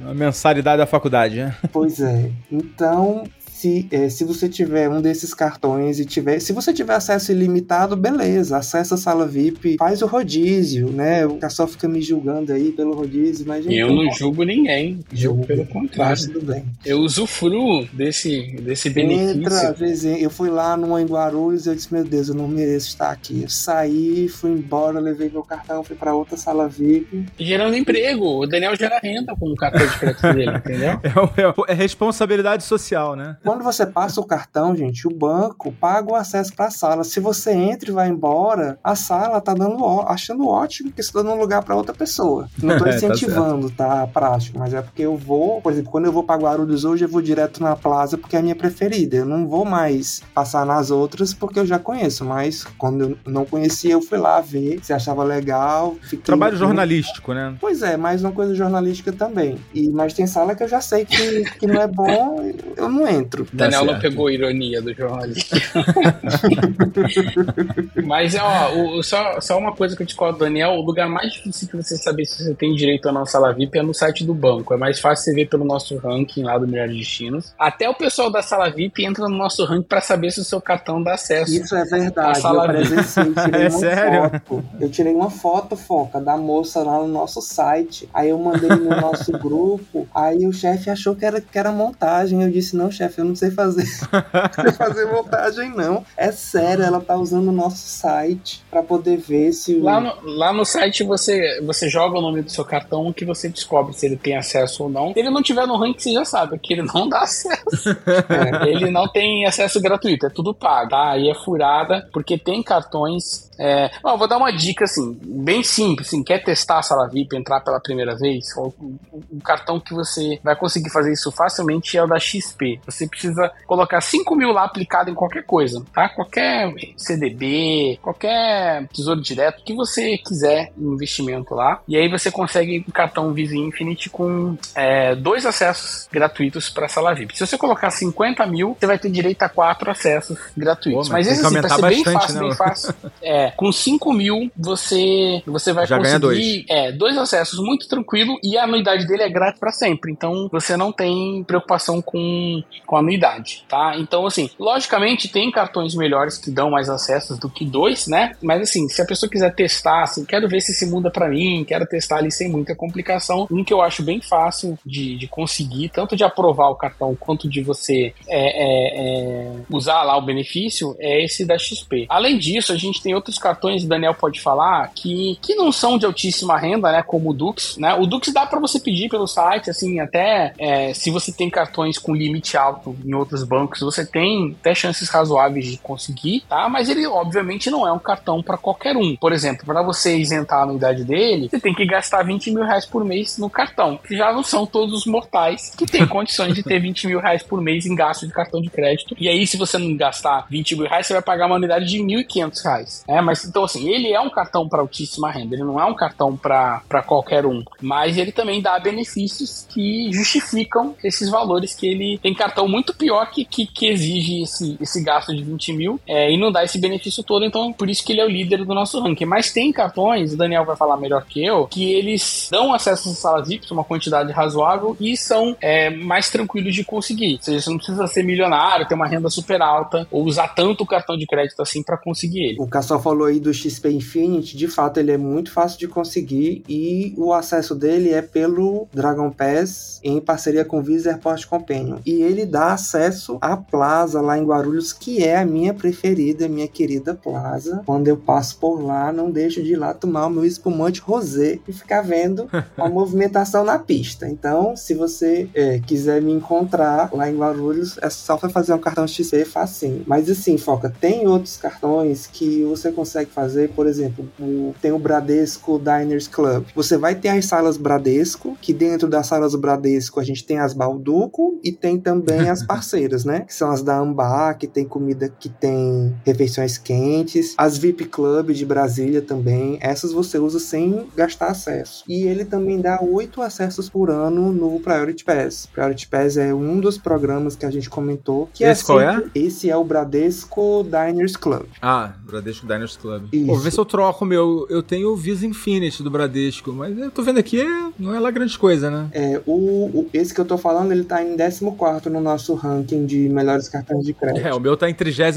Uma 0.00 0.14
mensalidade 0.14 0.78
da 0.78 0.86
faculdade, 0.86 1.36
né? 1.36 1.56
Pois 1.72 2.00
é. 2.00 2.30
Então, 2.50 3.24
se, 3.54 3.86
eh, 3.90 4.08
se 4.08 4.24
você 4.24 4.48
tiver 4.48 4.88
um 4.88 5.00
desses 5.00 5.32
cartões 5.32 6.00
e 6.00 6.04
tiver. 6.04 6.40
Se 6.40 6.52
você 6.52 6.72
tiver 6.72 6.94
acesso 6.94 7.30
ilimitado, 7.30 7.96
beleza. 7.96 8.56
Acessa 8.58 8.96
a 8.96 8.98
sala 8.98 9.26
VIP, 9.26 9.76
faz 9.78 10.02
o 10.02 10.06
rodízio, 10.06 10.88
né? 10.90 11.24
O 11.24 11.36
pessoal 11.36 11.68
fica 11.68 11.88
me 11.88 12.02
julgando 12.02 12.52
aí 12.52 12.72
pelo 12.72 12.92
rodízio, 12.94 13.46
mas. 13.46 13.64
Eu 13.68 13.92
não 13.94 14.10
julgo 14.12 14.42
ninguém, 14.42 14.98
julgo 15.12 15.46
pelo 15.46 15.60
Mas 15.64 15.72
contrário. 15.72 16.26
tudo 16.32 16.42
bem. 16.46 16.64
Eu 16.84 16.98
usufruo 16.98 17.86
desse, 17.92 18.56
desse 18.60 18.88
Entra, 18.88 19.02
benefício. 19.02 19.68
às 19.70 19.78
vezes, 19.78 20.20
eu 20.22 20.30
fui 20.30 20.50
lá 20.50 20.76
numa 20.76 21.00
em 21.00 21.06
Guarulhos 21.06 21.66
e 21.66 21.68
eu 21.68 21.74
disse, 21.74 21.92
meu 21.94 22.04
Deus, 22.04 22.28
eu 22.28 22.34
não 22.34 22.48
mereço 22.48 22.88
estar 22.88 23.10
aqui. 23.10 23.42
Eu 23.42 23.48
saí, 23.48 24.28
fui 24.28 24.50
embora, 24.50 24.98
levei 24.98 25.30
meu 25.30 25.42
cartão, 25.44 25.82
fui 25.84 25.94
pra 25.96 26.12
outra 26.14 26.36
sala 26.36 26.68
VIP. 26.68 27.24
Gerando 27.38 27.76
emprego. 27.76 28.40
O 28.42 28.46
Daniel 28.46 28.74
gera 28.76 28.98
renda 29.00 29.34
com 29.36 29.48
o 29.50 29.54
cartão 29.54 29.86
de 29.86 29.98
crédito 29.98 30.32
dele, 30.34 30.56
entendeu? 30.58 31.00
É, 31.36 31.48
o- 31.48 31.64
é 31.68 31.72
responsabilidade 31.72 32.64
social, 32.64 33.14
né? 33.14 33.36
Quando 33.44 33.53
você 33.62 33.86
passa 33.86 34.20
o 34.20 34.24
cartão, 34.26 34.74
gente, 34.74 35.06
o 35.06 35.10
banco 35.14 35.72
paga 35.72 36.12
o 36.12 36.14
acesso 36.14 36.54
para 36.54 36.66
a 36.66 36.70
sala. 36.70 37.04
Se 37.04 37.20
você 37.20 37.52
entra 37.52 37.90
e 37.90 37.92
vai 37.92 38.08
embora, 38.08 38.78
a 38.82 38.94
sala 38.96 39.40
tá 39.40 39.54
dando 39.54 39.82
ó- 39.82 40.06
achando 40.08 40.46
ótimo 40.48 40.90
que 40.92 41.00
está 41.00 41.22
dando 41.22 41.34
lugar 41.38 41.62
para 41.62 41.76
outra 41.76 41.94
pessoa. 41.94 42.48
Não 42.62 42.76
tô 42.78 42.84
É, 42.86 42.90
tá 42.90 42.96
incentivando, 42.96 43.70
tá, 43.70 44.02
a 44.02 44.06
prática, 44.06 44.58
mas 44.58 44.72
é 44.74 44.80
porque 44.82 45.02
eu 45.02 45.16
vou, 45.16 45.60
por 45.60 45.72
exemplo, 45.72 45.90
quando 45.90 46.06
eu 46.06 46.12
vou 46.12 46.22
para 46.24 46.40
Guarulhos 46.40 46.84
hoje, 46.84 47.04
eu 47.04 47.08
vou 47.08 47.20
direto 47.22 47.62
na 47.62 47.76
Plaza 47.76 48.16
porque 48.18 48.36
é 48.36 48.38
a 48.38 48.42
minha 48.42 48.56
preferida. 48.56 49.16
Eu 49.16 49.24
não 49.26 49.46
vou 49.46 49.64
mais 49.64 50.22
passar 50.34 50.64
nas 50.66 50.90
outras 50.90 51.32
porque 51.34 51.58
eu 51.58 51.66
já 51.66 51.78
conheço, 51.78 52.24
mas 52.24 52.64
quando 52.78 53.02
eu 53.04 53.18
não 53.32 53.44
conhecia, 53.44 53.92
eu 53.92 54.02
fui 54.02 54.18
lá 54.18 54.40
ver 54.40 54.80
se 54.82 54.92
achava 54.92 55.22
legal. 55.24 55.96
fiquei- 56.02 56.18
Trabalho 56.24 56.56
jornalístico, 56.56 57.32
né? 57.32 57.54
Pois 57.60 57.82
é, 57.82 57.96
mais 57.96 58.22
uma 58.22 58.32
coisa 58.32 58.54
jornalística 58.54 59.12
também. 59.12 59.58
E, 59.72 59.88
mas 59.88 60.14
tem 60.14 60.26
sala 60.26 60.54
que 60.54 60.62
eu 60.62 60.68
já 60.68 60.80
sei 60.80 61.04
que, 61.04 61.44
que 61.58 61.66
não 61.66 61.80
é 61.80 61.86
bom, 61.86 62.40
eu 62.76 62.88
não 62.88 63.06
entro. 63.08 63.33
Outro. 63.40 63.56
Daniel 63.56 63.84
não 63.84 63.98
pegou 63.98 64.26
a 64.26 64.32
ironia 64.32 64.80
do 64.80 64.92
João 64.94 65.20
ali. 65.20 65.34
Mas, 68.04 68.34
ó, 68.34 68.74
o, 68.74 69.02
só, 69.02 69.40
só 69.40 69.58
uma 69.58 69.74
coisa 69.74 69.96
que 69.96 70.02
eu 70.02 70.06
te 70.06 70.14
conto, 70.14 70.38
Daniel, 70.38 70.72
o 70.72 70.82
lugar 70.82 71.08
mais 71.08 71.32
difícil 71.32 71.68
que 71.68 71.76
você 71.76 71.96
saber 71.96 72.24
se 72.24 72.42
você 72.42 72.54
tem 72.54 72.74
direito 72.74 73.08
à 73.08 73.26
sala 73.26 73.52
VIP 73.52 73.78
é 73.78 73.82
no 73.82 73.94
site 73.94 74.24
do 74.24 74.34
banco. 74.34 74.74
É 74.74 74.76
mais 74.76 75.00
fácil 75.00 75.24
você 75.24 75.34
ver 75.34 75.48
pelo 75.48 75.64
nosso 75.64 75.96
ranking 75.96 76.42
lá 76.42 76.58
do 76.58 76.66
Melhores 76.66 76.96
Destinos. 76.96 77.54
Até 77.58 77.88
o 77.88 77.94
pessoal 77.94 78.30
da 78.30 78.42
sala 78.42 78.70
VIP 78.70 79.04
entra 79.04 79.28
no 79.28 79.36
nosso 79.36 79.64
ranking 79.64 79.88
para 79.88 80.00
saber 80.00 80.30
se 80.30 80.40
o 80.40 80.44
seu 80.44 80.60
cartão 80.60 81.02
dá 81.02 81.14
acesso. 81.14 81.54
Isso 81.54 81.74
é 81.74 81.84
verdade. 81.84 82.40
Eu 82.44 82.66
presenciei, 82.66 83.32
tirei 83.44 83.62
é 83.62 83.68
uma 83.68 83.78
sério? 83.78 84.40
foto. 84.44 84.64
Eu 84.80 84.90
tirei 84.90 85.14
uma 85.14 85.30
foto, 85.30 85.76
Foca, 85.76 86.20
da 86.20 86.36
moça 86.36 86.82
lá 86.82 86.98
no 86.98 87.08
nosso 87.08 87.40
site. 87.40 88.08
Aí 88.12 88.30
eu 88.30 88.38
mandei 88.38 88.68
no 88.68 89.00
nosso 89.00 89.32
grupo. 89.38 90.06
Aí 90.14 90.46
o 90.46 90.52
chefe 90.52 90.90
achou 90.90 91.14
que 91.14 91.24
era, 91.24 91.40
que 91.40 91.58
era 91.58 91.72
montagem. 91.72 92.42
Eu 92.42 92.50
disse, 92.50 92.76
não, 92.76 92.90
chefe, 92.90 93.20
eu 93.24 93.28
não 93.28 93.36
sei 93.36 93.50
fazer. 93.50 93.84
não 94.12 94.64
sei 94.64 94.72
fazer 94.72 95.06
montagem, 95.06 95.70
não. 95.70 96.04
É 96.16 96.30
sério, 96.30 96.84
ela 96.84 97.00
tá 97.00 97.16
usando 97.16 97.48
o 97.48 97.52
nosso 97.52 97.78
site 97.78 98.62
para 98.70 98.82
poder 98.82 99.16
ver 99.16 99.52
se. 99.52 99.74
O... 99.74 99.82
Lá, 99.82 100.00
no, 100.00 100.14
lá 100.22 100.52
no 100.52 100.64
site 100.64 101.02
você, 101.02 101.60
você 101.62 101.88
joga 101.88 102.18
o 102.18 102.22
nome 102.22 102.42
do 102.42 102.50
seu 102.50 102.64
cartão 102.64 103.12
que 103.12 103.24
você 103.24 103.48
descobre 103.48 103.94
se 103.94 104.06
ele 104.06 104.16
tem 104.16 104.36
acesso 104.36 104.84
ou 104.84 104.90
não. 104.90 105.12
Se 105.12 105.18
ele 105.18 105.30
não 105.30 105.42
tiver 105.42 105.66
no 105.66 105.76
ranking, 105.76 106.00
você 106.00 106.12
já 106.12 106.24
sabe 106.24 106.58
que 106.58 106.74
ele 106.74 106.82
não 106.82 107.08
dá 107.08 107.20
acesso. 107.20 107.90
é, 108.28 108.68
ele 108.68 108.90
não 108.90 109.08
tem 109.08 109.46
acesso 109.46 109.80
gratuito, 109.80 110.26
é 110.26 110.30
tudo 110.30 110.54
pago, 110.54 110.90
tá? 110.90 111.12
Aí 111.12 111.28
é 111.28 111.34
furada, 111.34 112.08
porque 112.12 112.38
tem 112.38 112.62
cartões 112.62 113.44
é, 113.58 113.90
ó, 114.02 114.16
vou 114.16 114.26
dar 114.26 114.36
uma 114.36 114.50
dica 114.50 114.84
assim, 114.84 115.16
bem 115.22 115.62
simples, 115.62 116.08
assim, 116.08 116.22
quer 116.22 116.42
testar 116.42 116.78
a 116.78 116.82
sala 116.82 117.08
VIP, 117.08 117.36
entrar 117.36 117.60
pela 117.60 117.80
primeira 117.80 118.16
vez, 118.16 118.46
o, 118.56 118.72
o, 119.12 119.40
cartão 119.42 119.78
que 119.78 119.94
você 119.94 120.40
vai 120.42 120.56
conseguir 120.56 120.90
fazer 120.90 121.12
isso 121.12 121.30
facilmente 121.30 121.96
é 121.96 122.02
o 122.02 122.06
da 122.06 122.18
XP. 122.18 122.80
Você 122.86 123.06
precisa 123.14 123.52
colocar 123.66 124.00
5 124.00 124.34
mil 124.34 124.52
lá 124.52 124.64
aplicado 124.64 125.10
em 125.10 125.14
qualquer 125.14 125.44
coisa, 125.44 125.84
tá? 125.92 126.08
Qualquer 126.08 126.72
CDB, 126.96 127.98
qualquer 128.02 128.86
tesouro 128.88 129.20
direto 129.20 129.62
que 129.64 129.74
você 129.74 130.18
quiser 130.18 130.72
investimento 130.76 131.54
lá. 131.54 131.80
E 131.88 131.96
aí 131.96 132.08
você 132.08 132.30
consegue 132.30 132.84
um 132.86 132.92
cartão 132.92 133.32
Visa 133.32 133.56
Infinite 133.56 134.10
com 134.10 134.56
é, 134.74 135.14
dois 135.14 135.46
acessos 135.46 136.08
gratuitos 136.10 136.68
para 136.68 136.86
a 136.86 136.88
sala 136.88 137.14
VIP. 137.14 137.36
Se 137.36 137.46
você 137.46 137.56
colocar 137.56 137.90
50 137.90 138.46
mil, 138.46 138.76
você 138.78 138.86
vai 138.86 138.98
ter 138.98 139.10
direito 139.10 139.42
a 139.42 139.48
quatro 139.48 139.90
acessos 139.90 140.38
gratuitos. 140.56 141.08
Pô, 141.08 141.14
mas, 141.14 141.26
mas 141.26 141.38
esse 141.38 141.46
assim, 141.46 141.60
vai 141.60 141.70
ser 141.70 141.82
bem 141.82 142.04
fácil, 142.04 142.34
né? 142.34 142.40
bem 142.40 142.54
fácil. 142.54 142.94
É, 143.22 143.52
com 143.52 143.72
5 143.72 144.12
mil 144.12 144.50
você, 144.56 145.42
você 145.46 145.72
vai 145.72 145.86
Já 145.86 145.96
conseguir 145.96 146.18
dois. 146.18 146.64
É, 146.68 146.92
dois 146.92 147.16
acessos 147.16 147.58
muito 147.58 147.88
tranquilo 147.88 148.38
e 148.42 148.58
a 148.58 148.64
anuidade 148.64 149.06
dele 149.06 149.22
é 149.22 149.28
grátis 149.30 149.58
para 149.58 149.72
sempre. 149.72 150.12
Então 150.12 150.48
você 150.52 150.76
não 150.76 150.92
tem 150.92 151.42
preocupação 151.44 152.02
com, 152.02 152.62
com 152.86 152.96
a 152.96 153.02
anuidade, 153.04 153.64
tá? 153.68 153.94
Então, 153.96 154.26
assim, 154.26 154.50
logicamente 154.58 155.28
tem 155.28 155.50
cartões 155.50 155.94
melhores 155.94 156.38
que 156.38 156.50
dão 156.50 156.70
mais 156.70 156.88
acessos 156.88 157.38
do 157.38 157.48
que 157.48 157.64
dois, 157.64 158.06
né? 158.06 158.32
Mas 158.42 158.62
assim, 158.62 158.88
se 158.88 159.00
a 159.00 159.06
pessoa 159.06 159.30
quiser 159.30 159.54
testar, 159.54 160.02
assim, 160.02 160.24
quero 160.24 160.48
ver 160.48 160.60
se 160.60 160.74
se 160.74 160.86
muda 160.86 161.10
para 161.10 161.28
mim, 161.28 161.64
quero 161.66 161.86
testar 161.86 162.18
ali 162.18 162.30
sem 162.30 162.48
muita 162.48 162.74
complicação, 162.74 163.46
um 163.50 163.62
que 163.62 163.72
eu 163.72 163.82
acho 163.82 164.02
bem 164.02 164.20
fácil 164.20 164.78
de, 164.84 165.16
de 165.16 165.28
conseguir, 165.28 165.90
tanto 165.90 166.16
de 166.16 166.24
aprovar 166.24 166.70
o 166.70 166.74
cartão 166.74 167.14
quanto 167.14 167.48
de 167.48 167.62
você 167.62 168.12
é, 168.28 168.38
é, 168.38 169.48
é, 169.48 169.52
usar 169.70 170.02
lá 170.02 170.16
o 170.16 170.22
benefício, 170.22 170.96
é 170.98 171.24
esse 171.24 171.44
da 171.44 171.58
XP. 171.58 172.06
Além 172.08 172.38
disso, 172.38 172.72
a 172.72 172.76
gente 172.76 173.02
tem 173.02 173.14
outros 173.14 173.38
cartões, 173.38 173.84
o 173.84 173.88
Daniel 173.88 174.14
pode 174.14 174.40
falar, 174.40 174.90
que, 174.94 175.38
que 175.42 175.54
não 175.54 175.70
são 175.70 175.98
de 175.98 176.06
altíssima 176.06 176.58
renda, 176.58 176.90
né? 176.90 177.02
Como 177.02 177.30
o 177.30 177.34
Dux, 177.34 177.76
né? 177.76 177.94
O 177.94 178.06
Dux 178.06 178.32
dá 178.32 178.46
para 178.46 178.60
você 178.60 178.80
pedir 178.80 179.08
pelo 179.08 179.26
site, 179.26 179.70
assim, 179.70 180.00
até 180.00 180.52
é, 180.58 180.94
se 180.94 181.10
você 181.10 181.32
tem 181.32 181.50
cartões 181.50 181.98
com 181.98 182.14
limite 182.14 182.56
alto 182.56 182.93
em 183.04 183.14
outros 183.14 183.44
bancos, 183.44 183.80
você 183.80 184.04
tem 184.04 184.56
até 184.60 184.74
chances 184.74 185.08
razoáveis 185.08 185.66
de 185.66 185.78
conseguir, 185.78 186.44
tá? 186.48 186.68
Mas 186.68 186.88
ele, 186.88 187.06
obviamente, 187.06 187.70
não 187.70 187.86
é 187.86 187.92
um 187.92 187.98
cartão 187.98 188.42
para 188.42 188.56
qualquer 188.56 188.96
um. 188.96 189.16
Por 189.16 189.32
exemplo, 189.32 189.64
para 189.64 189.82
você 189.82 190.16
isentar 190.16 190.60
a 190.60 190.62
anuidade 190.62 191.04
dele, 191.04 191.48
você 191.48 191.60
tem 191.60 191.74
que 191.74 191.86
gastar 191.86 192.22
20 192.22 192.50
mil 192.50 192.64
reais 192.64 192.86
por 192.86 193.04
mês 193.04 193.38
no 193.38 193.48
cartão, 193.48 193.98
que 194.06 194.16
já 194.16 194.32
não 194.32 194.42
são 194.42 194.66
todos 194.66 194.94
os 194.94 195.06
mortais 195.06 195.74
que 195.76 195.86
têm 195.86 196.06
condições 196.08 196.54
de 196.54 196.62
ter 196.62 196.80
20 196.80 197.06
mil 197.06 197.20
reais 197.20 197.42
por 197.42 197.60
mês 197.60 197.86
em 197.86 197.94
gasto 197.94 198.26
de 198.26 198.32
cartão 198.32 198.60
de 198.60 198.70
crédito. 198.70 199.14
E 199.18 199.28
aí, 199.28 199.46
se 199.46 199.56
você 199.56 199.78
não 199.78 199.96
gastar 199.96 200.46
20 200.50 200.76
mil 200.76 200.88
reais, 200.88 201.06
você 201.06 201.12
vai 201.12 201.22
pagar 201.22 201.46
uma 201.46 201.56
anuidade 201.56 201.86
de 201.86 201.98
1.500 201.98 202.64
reais. 202.64 203.04
É, 203.08 203.20
mas 203.20 203.44
então, 203.44 203.64
assim, 203.64 203.88
ele 203.88 204.12
é 204.12 204.20
um 204.20 204.30
cartão 204.30 204.68
para 204.68 204.80
altíssima 204.80 205.30
renda, 205.30 205.54
ele 205.54 205.64
não 205.64 205.80
é 205.80 205.84
um 205.84 205.94
cartão 205.94 206.36
para 206.36 207.02
qualquer 207.06 207.46
um, 207.46 207.62
mas 207.80 208.18
ele 208.18 208.32
também 208.32 208.60
dá 208.60 208.78
benefícios 208.78 209.66
que 209.72 210.10
justificam 210.12 210.94
esses 211.02 211.28
valores 211.30 211.74
que 211.74 211.86
ele 211.86 212.18
tem 212.18 212.34
cartão 212.34 212.68
muito 212.68 212.83
pior 212.92 213.30
que, 213.30 213.44
que, 213.44 213.66
que 213.66 213.86
exige 213.86 214.42
esse, 214.42 214.76
esse 214.80 215.02
gasto 215.02 215.34
de 215.34 215.42
20 215.42 215.72
mil 215.72 216.00
é, 216.06 216.32
e 216.32 216.36
não 216.36 216.50
dá 216.50 216.64
esse 216.64 216.78
benefício 216.78 217.22
todo, 217.22 217.44
então 217.44 217.72
por 217.72 217.88
isso 217.88 218.04
que 218.04 218.12
ele 218.12 218.20
é 218.20 218.24
o 218.24 218.28
líder 218.28 218.64
do 218.64 218.74
nosso 218.74 219.00
ranking. 219.00 219.24
Mas 219.24 219.52
tem 219.52 219.72
cartões, 219.72 220.32
o 220.32 220.36
Daniel 220.36 220.64
vai 220.64 220.76
falar 220.76 220.96
melhor 220.96 221.24
que 221.24 221.44
eu, 221.44 221.66
que 221.66 221.92
eles 221.92 222.48
dão 222.50 222.74
acesso 222.74 223.08
às 223.08 223.18
salas 223.18 223.48
VIP, 223.48 223.72
uma 223.72 223.84
quantidade 223.84 224.32
razoável, 224.32 224.96
e 225.00 225.16
são 225.16 225.56
é, 225.60 225.90
mais 225.90 226.28
tranquilos 226.28 226.74
de 226.74 226.84
conseguir. 226.84 227.34
Ou 227.34 227.42
seja, 227.42 227.60
você 227.60 227.70
não 227.70 227.76
precisa 227.76 228.06
ser 228.06 228.22
milionário, 228.24 228.86
ter 228.86 228.94
uma 228.94 229.06
renda 229.06 229.30
super 229.30 229.62
alta, 229.62 230.06
ou 230.10 230.24
usar 230.24 230.48
tanto 230.48 230.82
o 230.82 230.86
cartão 230.86 231.16
de 231.16 231.26
crédito 231.26 231.60
assim 231.62 231.82
para 231.82 231.96
conseguir 231.96 232.44
ele. 232.44 232.56
O 232.58 232.66
Cassol 232.66 233.00
falou 233.00 233.26
aí 233.26 233.38
do 233.38 233.52
XP 233.52 233.90
Infinity, 233.90 234.56
de 234.56 234.68
fato 234.68 234.98
ele 234.98 235.12
é 235.12 235.18
muito 235.18 235.52
fácil 235.52 235.78
de 235.78 235.86
conseguir 235.86 236.62
e 236.68 237.14
o 237.16 237.32
acesso 237.32 237.74
dele 237.74 238.12
é 238.12 238.22
pelo 238.22 238.88
Dragon 238.92 239.30
Pass 239.30 240.00
em 240.02 240.20
parceria 240.20 240.64
com 240.64 240.78
o 240.78 240.82
Visa 240.82 241.10
Airport 241.10 241.46
Companion. 241.46 241.98
E 242.04 242.22
ele 242.22 242.44
dá 242.44 242.73
acesso 242.74 243.38
à 243.40 243.56
Plaza 243.56 244.20
lá 244.20 244.38
em 244.38 244.44
Guarulhos, 244.44 244.92
que 244.92 245.22
é 245.22 245.36
a 245.36 245.46
minha 245.46 245.72
preferida, 245.72 246.48
minha 246.48 246.68
querida 246.68 247.14
Plaza. 247.14 247.82
Quando 247.86 248.08
eu 248.08 248.16
passo 248.16 248.58
por 248.58 248.82
lá, 248.82 249.12
não 249.12 249.30
deixo 249.30 249.62
de 249.62 249.72
ir 249.72 249.76
lá 249.76 249.94
tomar 249.94 250.26
o 250.26 250.30
meu 250.30 250.44
espumante 250.44 251.00
rosé 251.00 251.58
e 251.66 251.72
ficar 251.72 252.02
vendo 252.02 252.48
a 252.76 252.88
movimentação 252.88 253.64
na 253.64 253.78
pista. 253.78 254.28
Então, 254.28 254.76
se 254.76 254.94
você 254.94 255.48
é, 255.54 255.78
quiser 255.78 256.20
me 256.20 256.32
encontrar 256.32 257.10
lá 257.12 257.30
em 257.30 257.36
Guarulhos, 257.36 257.98
é 258.02 258.10
só 258.10 258.38
fazer 258.38 258.74
um 258.74 258.78
cartão 258.78 259.06
XP 259.06 259.44
facinho. 259.44 260.04
Mas 260.06 260.28
assim, 260.28 260.58
Foca, 260.58 260.92
tem 261.00 261.26
outros 261.26 261.56
cartões 261.56 262.26
que 262.26 262.64
você 262.64 262.92
consegue 262.92 263.30
fazer, 263.30 263.70
por 263.70 263.86
exemplo, 263.86 264.28
o, 264.38 264.74
tem 264.80 264.92
o 264.92 264.98
Bradesco 264.98 265.78
Diners 265.78 266.28
Club. 266.28 266.64
Você 266.74 266.96
vai 266.96 267.14
ter 267.14 267.28
as 267.28 267.46
salas 267.46 267.76
Bradesco, 267.76 268.56
que 268.60 268.72
dentro 268.72 269.08
das 269.08 269.26
salas 269.26 269.54
Bradesco 269.54 270.20
a 270.20 270.24
gente 270.24 270.44
tem 270.44 270.58
as 270.58 270.72
Balduco 270.72 271.58
e 271.62 271.72
tem 271.72 271.98
também 271.98 272.48
as 272.48 272.63
parceiras, 272.66 273.24
né? 273.24 273.40
Que 273.40 273.54
são 273.54 273.70
as 273.70 273.82
da 273.82 273.98
Ambar, 273.98 274.56
que 274.58 274.66
tem 274.66 274.84
comida, 274.84 275.28
que 275.28 275.48
tem 275.48 276.14
refeições 276.24 276.78
quentes. 276.78 277.54
As 277.56 277.78
VIP 277.78 278.06
Club 278.06 278.50
de 278.50 278.64
Brasília 278.64 279.22
também. 279.22 279.78
Essas 279.80 280.12
você 280.12 280.38
usa 280.38 280.58
sem 280.58 281.06
gastar 281.16 281.48
acesso. 281.48 282.04
E 282.08 282.24
ele 282.24 282.44
também 282.44 282.80
dá 282.80 283.00
oito 283.00 283.42
acessos 283.42 283.88
por 283.88 284.10
ano 284.10 284.52
no 284.52 284.80
Priority 284.80 285.24
Pass. 285.24 285.68
Priority 285.72 286.08
Pass 286.08 286.36
é 286.36 286.54
um 286.54 286.80
dos 286.80 286.98
programas 286.98 287.56
que 287.56 287.66
a 287.66 287.70
gente 287.70 287.88
comentou. 287.88 288.48
Que 288.52 288.64
é 288.64 288.70
esse 288.70 288.82
é 288.82 288.86
qual 288.86 289.00
é? 289.00 289.24
Esse 289.34 289.70
é 289.70 289.76
o 289.76 289.84
Bradesco 289.84 290.84
Diners 290.84 291.36
Club. 291.36 291.66
Ah, 291.80 292.12
Bradesco 292.24 292.66
Diners 292.66 292.96
Club. 292.96 293.28
Pô, 293.46 293.56
vê 293.56 293.70
se 293.70 293.78
eu 293.78 293.84
troco 293.84 294.24
o 294.24 294.28
meu. 294.28 294.66
Eu 294.68 294.82
tenho 294.82 295.12
o 295.12 295.16
Visa 295.16 295.46
Infinity 295.46 296.02
do 296.02 296.10
Bradesco, 296.10 296.72
mas 296.72 296.96
eu 296.98 297.10
tô 297.10 297.22
vendo 297.22 297.38
aqui, 297.38 297.62
não 297.98 298.14
é 298.14 298.20
lá 298.20 298.30
grande 298.30 298.58
coisa, 298.58 298.90
né? 298.90 299.08
É, 299.12 299.40
o, 299.46 299.52
o 299.52 300.10
esse 300.12 300.34
que 300.34 300.40
eu 300.40 300.44
tô 300.44 300.58
falando, 300.58 300.92
ele 300.92 301.04
tá 301.04 301.22
em 301.22 301.36
14 301.36 302.08
no 302.10 302.20
nosso 302.20 302.43
ranking 302.52 303.06
de 303.06 303.30
melhores 303.30 303.66
cartões 303.70 304.04
de 304.04 304.12
crédito. 304.12 304.46
É, 304.46 304.52
o 304.52 304.60
meu 304.60 304.76
tá 304.76 304.90
em 304.90 304.94
33, 304.94 305.36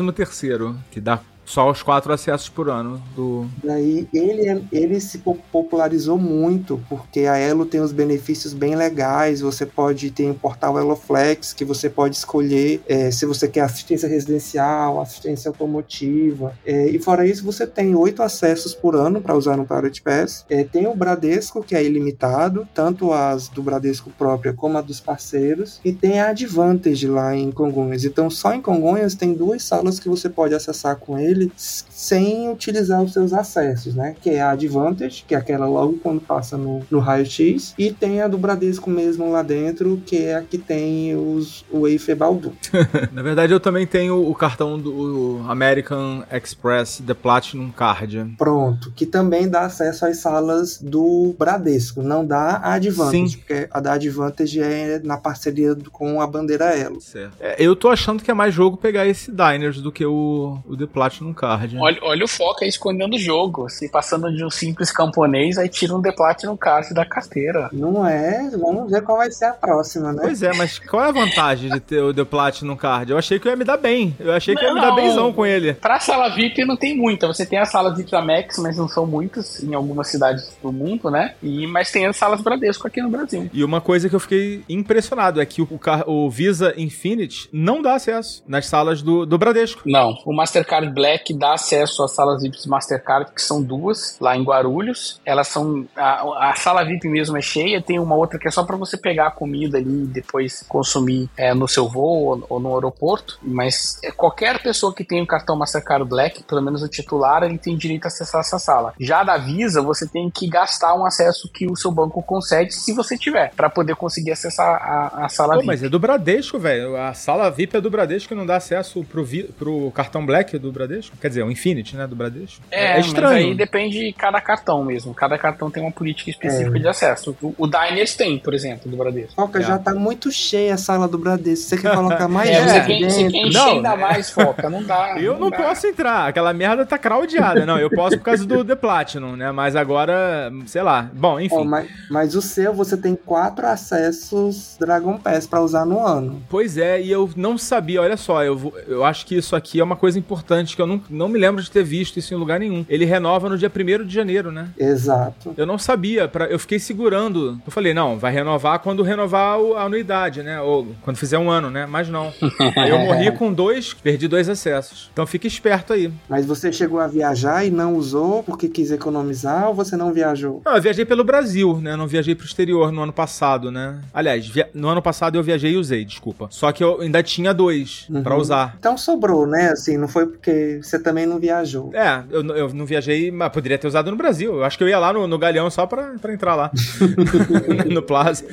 que 0.92 1.00
dá 1.00 1.22
só 1.48 1.72
os 1.72 1.82
quatro 1.82 2.12
acessos 2.12 2.50
por 2.50 2.70
ano 2.70 3.02
do. 3.16 3.48
Daí 3.64 4.08
ele, 4.14 4.50
é, 4.50 4.62
ele 4.72 5.00
se 5.00 5.20
popularizou 5.52 6.18
muito, 6.18 6.80
porque 6.90 7.22
a 7.22 7.38
Elo 7.38 7.66
tem 7.66 7.80
os 7.80 7.94
benefícios 7.94 8.54
bem 8.54 8.76
legais. 8.76 9.40
Você 9.40 9.66
pode 9.66 10.12
ter 10.12 10.30
um 10.30 10.34
portal 10.34 10.78
Eloflex, 10.78 11.54
que 11.54 11.64
você 11.64 11.90
pode 11.90 12.18
escolher 12.18 12.82
é, 12.88 13.10
se 13.10 13.26
você 13.26 13.48
quer 13.48 13.62
assistência 13.62 14.10
residencial, 14.10 15.00
assistência 15.00 15.48
automotiva. 15.48 16.54
É, 16.66 16.90
e 16.90 17.00
fora 17.00 17.26
isso, 17.26 17.46
você 17.46 17.66
tem 17.66 17.96
oito 17.96 18.22
acessos 18.22 18.76
por 18.76 18.96
ano 18.96 19.22
para 19.22 19.36
usar 19.36 19.56
no 19.56 19.66
Priority 19.66 20.02
Pass. 20.02 20.46
É, 20.50 20.66
tem 20.66 20.86
o 20.86 20.96
Bradesco, 20.96 21.64
que 21.64 21.76
é 21.76 21.84
ilimitado, 21.84 22.68
tanto 22.74 23.14
as 23.14 23.48
do 23.48 23.64
Bradesco 23.64 24.12
própria 24.18 24.52
como 24.52 24.78
a 24.78 24.82
dos 24.82 25.00
parceiros. 25.00 25.80
E 25.86 25.94
tem 25.94 26.20
a 26.20 26.30
Advantage 26.30 27.08
lá 27.08 27.34
em 27.34 27.52
Congonhas. 27.52 28.04
Então, 28.04 28.30
só 28.30 28.54
em 28.54 28.62
Congonhas 28.62 29.16
tem 29.16 29.34
duas 29.34 29.64
salas 29.64 29.98
que 29.98 30.10
você 30.10 30.28
pode 30.28 30.54
acessar 30.54 30.98
com 30.98 31.18
ele 31.18 31.37
dele 31.38 31.52
sem 31.98 32.48
utilizar 32.48 33.02
os 33.02 33.12
seus 33.12 33.34
acessos, 33.34 33.96
né? 33.96 34.16
Que 34.22 34.30
é 34.30 34.42
a 34.42 34.52
Advantage, 34.52 35.26
que 35.28 35.34
é 35.34 35.38
aquela 35.38 35.66
logo 35.66 35.98
quando 36.04 36.22
passa 36.22 36.56
no, 36.56 36.86
no 36.92 37.00
raio-x, 37.00 37.74
e 37.76 37.92
tem 37.92 38.22
a 38.22 38.28
do 38.28 38.38
Bradesco 38.38 38.88
mesmo 38.88 39.32
lá 39.32 39.42
dentro, 39.42 40.00
que 40.06 40.18
é 40.18 40.36
a 40.36 40.44
que 40.44 40.60
tem 40.60 41.16
os, 41.16 41.66
o 41.72 41.90
Wafer 41.90 42.16
Baldu. 42.16 42.54
Na 43.12 43.24
verdade, 43.24 43.52
eu 43.52 43.60
também 43.60 43.88
tenho 43.88 44.30
o 44.30 44.36
cartão 44.36 44.80
do 44.80 45.42
American 45.48 46.24
Express 46.32 47.02
The 47.04 47.16
Platinum 47.16 47.72
Card. 47.72 48.36
Pronto, 48.38 48.92
que 48.96 49.08
também 49.08 49.50
dá 49.50 49.62
acesso 49.62 50.06
às 50.06 50.18
salas 50.18 50.80
do 50.80 51.36
Bradesco, 51.38 52.04
não 52.04 52.24
dá 52.24 52.58
a 52.58 52.74
Advantage, 52.74 53.30
Sim. 53.30 53.38
porque 53.40 53.68
a 53.72 53.80
da 53.80 53.94
Advantage 53.94 54.62
é 54.62 55.02
na 55.04 55.18
parceria 55.18 55.76
com 55.92 56.22
a 56.22 56.28
bandeira 56.28 56.78
Elo. 56.78 57.02
Certo. 57.02 57.34
É, 57.40 57.56
eu 57.58 57.76
tô 57.76 57.90
achando 57.90 58.22
que 58.22 58.30
é 58.30 58.36
mais 58.36 58.54
jogo 58.54 58.78
pegar 58.78 59.08
esse 59.08 59.32
Diners 59.32 59.82
do 59.82 59.92
que 59.92 60.06
o, 60.06 60.60
o 60.64 60.78
The 60.78 60.86
Platinum 60.86 61.34
Card. 61.34 61.87
Olha, 61.88 61.98
olha 62.02 62.26
o 62.26 62.28
foco 62.28 62.64
aí 62.64 62.70
escondendo 62.70 63.16
o 63.16 63.20
jogo. 63.20 63.70
Se 63.70 63.90
passando 63.90 64.30
de 64.36 64.44
um 64.44 64.50
simples 64.50 64.92
camponês, 64.92 65.58
aí 65.58 65.70
tira 65.70 65.96
um 65.96 66.02
The 66.02 66.12
Platinum 66.12 66.58
Card 66.58 66.94
da 66.94 67.06
carteira. 67.06 67.70
Não 67.72 68.06
é? 68.06 68.50
Vamos 68.58 68.92
ver 68.92 69.02
qual 69.04 69.18
vai 69.20 69.32
ser 69.32 69.46
a 69.46 69.54
próxima, 69.54 70.12
né? 70.12 70.20
Pois 70.24 70.44
é, 70.44 70.52
mas 70.54 70.78
qual 70.80 71.06
é 71.06 71.08
a 71.08 71.12
vantagem 71.12 71.70
de 71.72 71.80
ter 71.80 72.02
o 72.02 72.14
The 72.14 72.26
Platinum 72.26 72.76
Card? 72.76 73.12
Eu 73.12 73.18
achei 73.18 73.40
que 73.40 73.48
eu 73.48 73.52
ia 73.52 73.56
me 73.56 73.64
dar 73.64 73.78
bem. 73.78 74.14
Eu 74.20 74.34
achei 74.34 74.54
que 74.56 74.64
eu 74.64 74.68
ia 74.68 74.74
me 74.74 74.82
dar 74.82 74.88
Não. 74.90 74.96
benzão 74.96 75.32
com 75.32 75.46
ele. 75.46 75.74
Pra 75.76 76.00
sala 76.00 76.28
VIP 76.30 76.66
não 76.66 76.76
tem 76.76 76.96
muita. 76.96 77.26
Você 77.28 77.46
tem 77.46 77.58
as 77.60 77.70
salas 77.72 77.96
VIP 77.98 78.12
da 78.12 78.22
Max, 78.22 78.58
mas 78.58 78.76
não 78.78 78.88
são 78.90 79.06
muitas 79.06 79.64
em 79.64 79.74
algumas 79.74 80.10
cidades 80.10 80.58
do 80.62 80.72
mundo, 80.74 81.10
né? 81.10 81.36
E, 81.42 81.66
mas 81.68 81.90
tem 81.92 82.06
as 82.06 82.18
salas 82.18 82.42
Bradesco 82.42 82.86
aqui 82.86 83.02
no 83.02 83.10
Brasil. 83.10 83.50
E 83.54 83.64
uma 83.64 83.80
coisa 83.80 84.10
que 84.10 84.16
eu 84.16 84.20
fiquei 84.20 84.62
impressionado 84.68 85.40
é 85.40 85.46
que 85.46 85.62
o, 85.62 85.68
car- 85.80 86.04
o 86.10 86.30
Visa 86.30 86.74
Infinite 86.76 87.48
não 87.54 87.82
dá 87.82 87.96
acesso 87.96 88.44
nas 88.48 88.66
salas 88.66 89.02
do, 89.02 89.26
do 89.26 89.38
Bradesco. 89.38 89.82
Não, 89.86 90.14
o 90.26 90.34
Mastercard 90.34 90.90
Black 90.94 91.34
dá 91.34 91.54
acesso 91.54 91.77
às 91.84 92.14
salas 92.14 92.42
VIPs 92.42 92.66
Mastercard, 92.66 93.32
que 93.34 93.42
são 93.42 93.62
duas, 93.62 94.18
lá 94.20 94.36
em 94.36 94.44
Guarulhos. 94.44 95.20
Elas 95.26 95.48
são. 95.48 95.86
A, 95.96 96.50
a 96.52 96.56
sala 96.56 96.84
VIP 96.84 97.08
mesmo 97.08 97.38
é 97.38 97.42
cheia, 97.42 97.82
tem 97.82 98.00
uma 98.00 98.16
outra 98.16 98.40
que 98.40 98.48
é 98.48 98.52
só 98.52 98.64
para 98.64 98.76
você 98.78 98.98
pegar 98.98 99.28
a 99.28 99.32
comida 99.32 99.78
ali 99.78 100.04
e 100.04 100.08
depois 100.08 100.64
consumir 100.68 101.30
é, 101.38 101.54
no 101.54 101.68
seu 101.68 101.88
voo 101.88 102.26
ou, 102.26 102.46
ou 102.50 102.60
no 102.60 102.74
aeroporto. 102.76 103.40
Mas 103.42 104.00
é, 104.04 104.12
qualquer 104.12 104.62
pessoa 104.62 104.94
que 104.94 105.04
tem 105.04 105.22
o 105.22 105.28
cartão 105.28 105.56
Mastercard 105.56 106.08
Black, 106.08 106.44
pelo 106.44 106.62
menos 106.62 106.82
o 106.82 106.88
titular, 106.88 107.44
ele 107.44 107.58
tem 107.58 107.76
direito 107.76 108.06
a 108.06 108.08
acessar 108.08 108.42
essa 108.42 108.60
sala. 108.60 108.94
Já 109.00 109.24
da 109.24 109.38
Visa, 109.38 109.82
você 109.82 110.08
tem 110.08 110.30
que 110.30 110.48
gastar 110.48 110.94
um 110.96 111.06
acesso 111.06 111.50
que 111.54 111.66
o 111.70 111.76
seu 111.76 111.92
banco 111.92 112.22
concede, 112.24 112.74
se 112.74 112.94
você 112.94 113.18
tiver, 113.18 113.52
para 113.56 113.70
poder 113.70 113.96
conseguir 113.96 114.32
acessar 114.32 114.68
a, 114.82 115.26
a 115.26 115.30
sala 115.30 115.54
Pô, 115.54 115.60
VIP. 115.60 115.68
mas 115.68 115.84
é 115.84 115.90
do 115.90 116.00
Bradesco, 116.00 116.58
velho. 116.60 116.96
A 116.98 117.14
sala 117.14 117.50
VIP 117.50 117.78
é 117.78 117.82
do 117.82 117.90
Bradesco 117.90 118.34
e 118.34 118.38
não 118.38 118.46
dá 118.46 118.56
acesso 118.58 119.04
pro, 119.04 119.24
vi- 119.24 119.44
pro 119.44 119.92
cartão 119.92 120.26
Black 120.26 120.58
do 120.58 120.72
Bradesco. 120.72 121.16
Quer 121.18 121.30
dizer, 121.30 121.44
o 121.44 121.52
Infinity, 121.68 121.96
né, 121.96 122.08
do 122.08 122.16
Bradesco. 122.16 122.62
É, 122.72 123.00
estranho. 123.00 123.34
mas 123.34 123.46
aí 123.48 123.56
depende 123.56 124.00
de 124.00 124.14
cada 124.14 124.40
cartão 124.42 124.84
mesmo. 124.84 125.14
Cada 125.14 125.38
cartão 125.38 125.70
tem 125.70 125.84
uma 125.84 125.92
política 125.92 126.30
específica 126.30 126.78
É. 126.78 126.80
de 126.80 126.88
acesso. 126.88 127.36
O, 127.42 127.54
o 127.58 127.68
Diners 127.68 128.16
tem, 128.16 128.38
por 128.40 128.54
exemplo, 128.54 128.90
do 128.90 128.96
Bradesco. 128.98 129.34
Foca, 129.36 129.60
É. 129.60 129.62
já 129.64 129.78
tá 129.78 129.94
muito 129.94 130.32
cheia 130.32 130.74
a 130.74 130.78
sala 130.78 131.08
do 131.08 131.18
Bradesco. 131.18 131.68
Você 131.70 131.78
quer 131.78 131.96
colocar 131.96 132.28
mais 132.30 132.50
É, 132.50 132.54
gente 132.54 132.70
você, 132.70 132.80
quer, 132.82 133.10
você 133.10 133.18
dentro? 133.18 133.32
quer 133.32 133.48
encher 133.48 133.58
Não, 133.60 133.72
ainda 133.72 133.94
é. 133.94 133.98
mais, 133.98 134.30
foca. 134.30 134.70
Não 134.70 134.84
dá. 134.84 135.16
Eu 135.20 135.38
não 135.40 135.50
dá. 135.50 135.58
posso 135.58 135.88
entrar, 135.88 136.28
aquela 136.28 136.54
merda 136.54 136.86
tá 136.86 136.98
craudiada. 136.98 137.66
Não, 137.66 137.78
eu 137.78 137.90
posso 137.90 138.18
por 138.18 138.24
causa 138.24 138.46
do 138.46 138.64
The 138.64 138.76
Platinum, 138.76 139.36
né? 139.36 139.52
Mas 139.52 139.76
agora, 139.76 140.52
sei 140.66 140.82
lá. 140.82 141.10
Bom, 141.14 141.40
enfim. 141.40 141.56
Ó, 141.56 141.64
mas, 141.64 141.88
mas 142.10 142.36
o 142.36 142.42
seu, 142.42 142.74
você 142.74 142.96
tem 142.98 143.16
quatro 143.16 143.66
acessos 143.66 144.76
Dragon 144.80 145.18
Pass 145.18 145.48
pra 145.48 145.62
usar 145.62 145.86
no 145.86 146.06
ano. 146.06 146.42
Pois 146.50 146.78
é, 146.78 147.02
e 147.02 147.12
eu 147.12 147.30
não 147.36 147.58
sabia, 147.58 148.02
olha 148.02 148.18
só, 148.18 148.44
eu, 148.44 148.74
eu 148.88 149.04
acho 149.04 149.26
que 149.26 149.36
isso 149.36 149.56
aqui 149.56 149.80
é 149.80 149.84
uma 149.84 149.96
coisa 149.96 150.18
importante, 150.20 150.76
que 150.76 150.82
eu 150.82 150.88
não, 150.88 151.02
não 151.10 151.28
me 151.28 151.40
lembro 151.40 151.57
de 151.64 151.72
ter 151.72 151.84
visto 151.84 152.18
isso 152.18 152.34
em 152.34 152.38
lugar 152.38 152.60
nenhum. 152.60 152.86
Ele 152.90 153.06
renova 153.06 153.50
no 153.50 153.58
dia 153.58 153.72
1 153.74 154.06
de 154.06 154.14
janeiro, 154.14 154.52
né? 154.52 154.70
Exato. 154.78 155.54
Eu 155.58 155.66
não 155.66 155.78
sabia, 155.78 156.28
pra, 156.28 156.46
eu 156.46 156.60
fiquei 156.60 156.80
segurando. 156.80 157.60
Eu 157.66 157.72
falei, 157.72 157.94
não, 157.94 158.18
vai 158.18 158.32
renovar 158.32 158.80
quando 158.80 159.04
renovar 159.04 159.58
a 159.78 159.84
anuidade, 159.84 160.44
né? 160.44 160.60
Ou 160.62 160.88
quando 161.02 161.18
fizer 161.18 161.38
um 161.38 161.50
ano, 161.50 161.70
né? 161.70 161.86
Mas 161.86 162.10
não. 162.10 162.34
Aí 162.78 162.90
eu 162.90 163.00
morri 163.00 163.32
com 163.32 163.52
dois, 163.52 163.94
perdi 163.94 164.28
dois 164.28 164.50
acessos. 164.50 165.10
Então 165.14 165.26
fica 165.26 165.48
esperto 165.48 165.94
aí. 165.94 166.12
Mas 166.30 166.46
você 166.46 166.72
chegou 166.72 167.00
a 167.00 167.08
viajar 167.08 167.66
e 167.66 167.70
não 167.72 167.96
usou 167.96 168.44
porque 168.44 168.68
quis 168.68 168.92
economizar 168.92 169.68
ou 169.68 169.74
você 169.74 169.96
não 169.96 170.12
viajou? 170.14 170.62
Não, 170.66 170.76
eu 170.76 170.82
viajei 170.82 171.06
pelo 171.06 171.24
Brasil, 171.24 171.80
né? 171.82 171.96
Não 171.96 172.08
viajei 172.08 172.36
pro 172.36 172.46
exterior 172.46 172.92
no 172.92 173.02
ano 173.04 173.14
passado, 173.14 173.72
né? 173.72 174.00
Aliás, 174.14 174.48
via- 174.48 174.70
no 174.74 174.88
ano 174.90 175.02
passado 175.02 175.38
eu 175.38 175.44
viajei 175.44 175.72
e 175.74 175.78
usei, 175.78 176.04
desculpa. 176.06 176.48
Só 176.52 176.72
que 176.72 176.84
eu 176.84 177.02
ainda 177.02 177.22
tinha 177.24 177.54
dois 177.54 178.08
pra 178.24 178.36
Uhum. 178.36 178.42
usar. 178.42 178.76
Então 178.80 178.98
sobrou, 178.98 179.46
né? 179.48 179.70
Assim, 179.72 179.98
não 179.98 180.08
foi 180.08 180.26
porque 180.26 180.80
você 180.82 181.00
também 181.00 181.26
não 181.26 181.40
viajou. 181.40 181.47
É, 181.94 182.24
eu, 182.30 182.46
eu 182.56 182.74
não 182.74 182.86
viajei, 182.86 183.32
mas 183.32 183.52
poderia 183.52 183.78
ter 183.78 183.88
usado 183.88 184.12
no 184.12 184.18
Brasil. 184.18 184.56
Eu 184.56 184.64
acho 184.64 184.78
que 184.78 184.84
eu 184.84 184.90
ia 184.90 185.00
lá 185.00 185.14
no, 185.14 185.28
no 185.28 185.38
Galeão 185.38 185.70
só 185.70 185.86
pra, 185.86 186.14
pra 186.22 186.34
entrar 186.34 186.56
lá. 186.56 186.72
no 187.90 188.02
Plaza. 188.02 188.46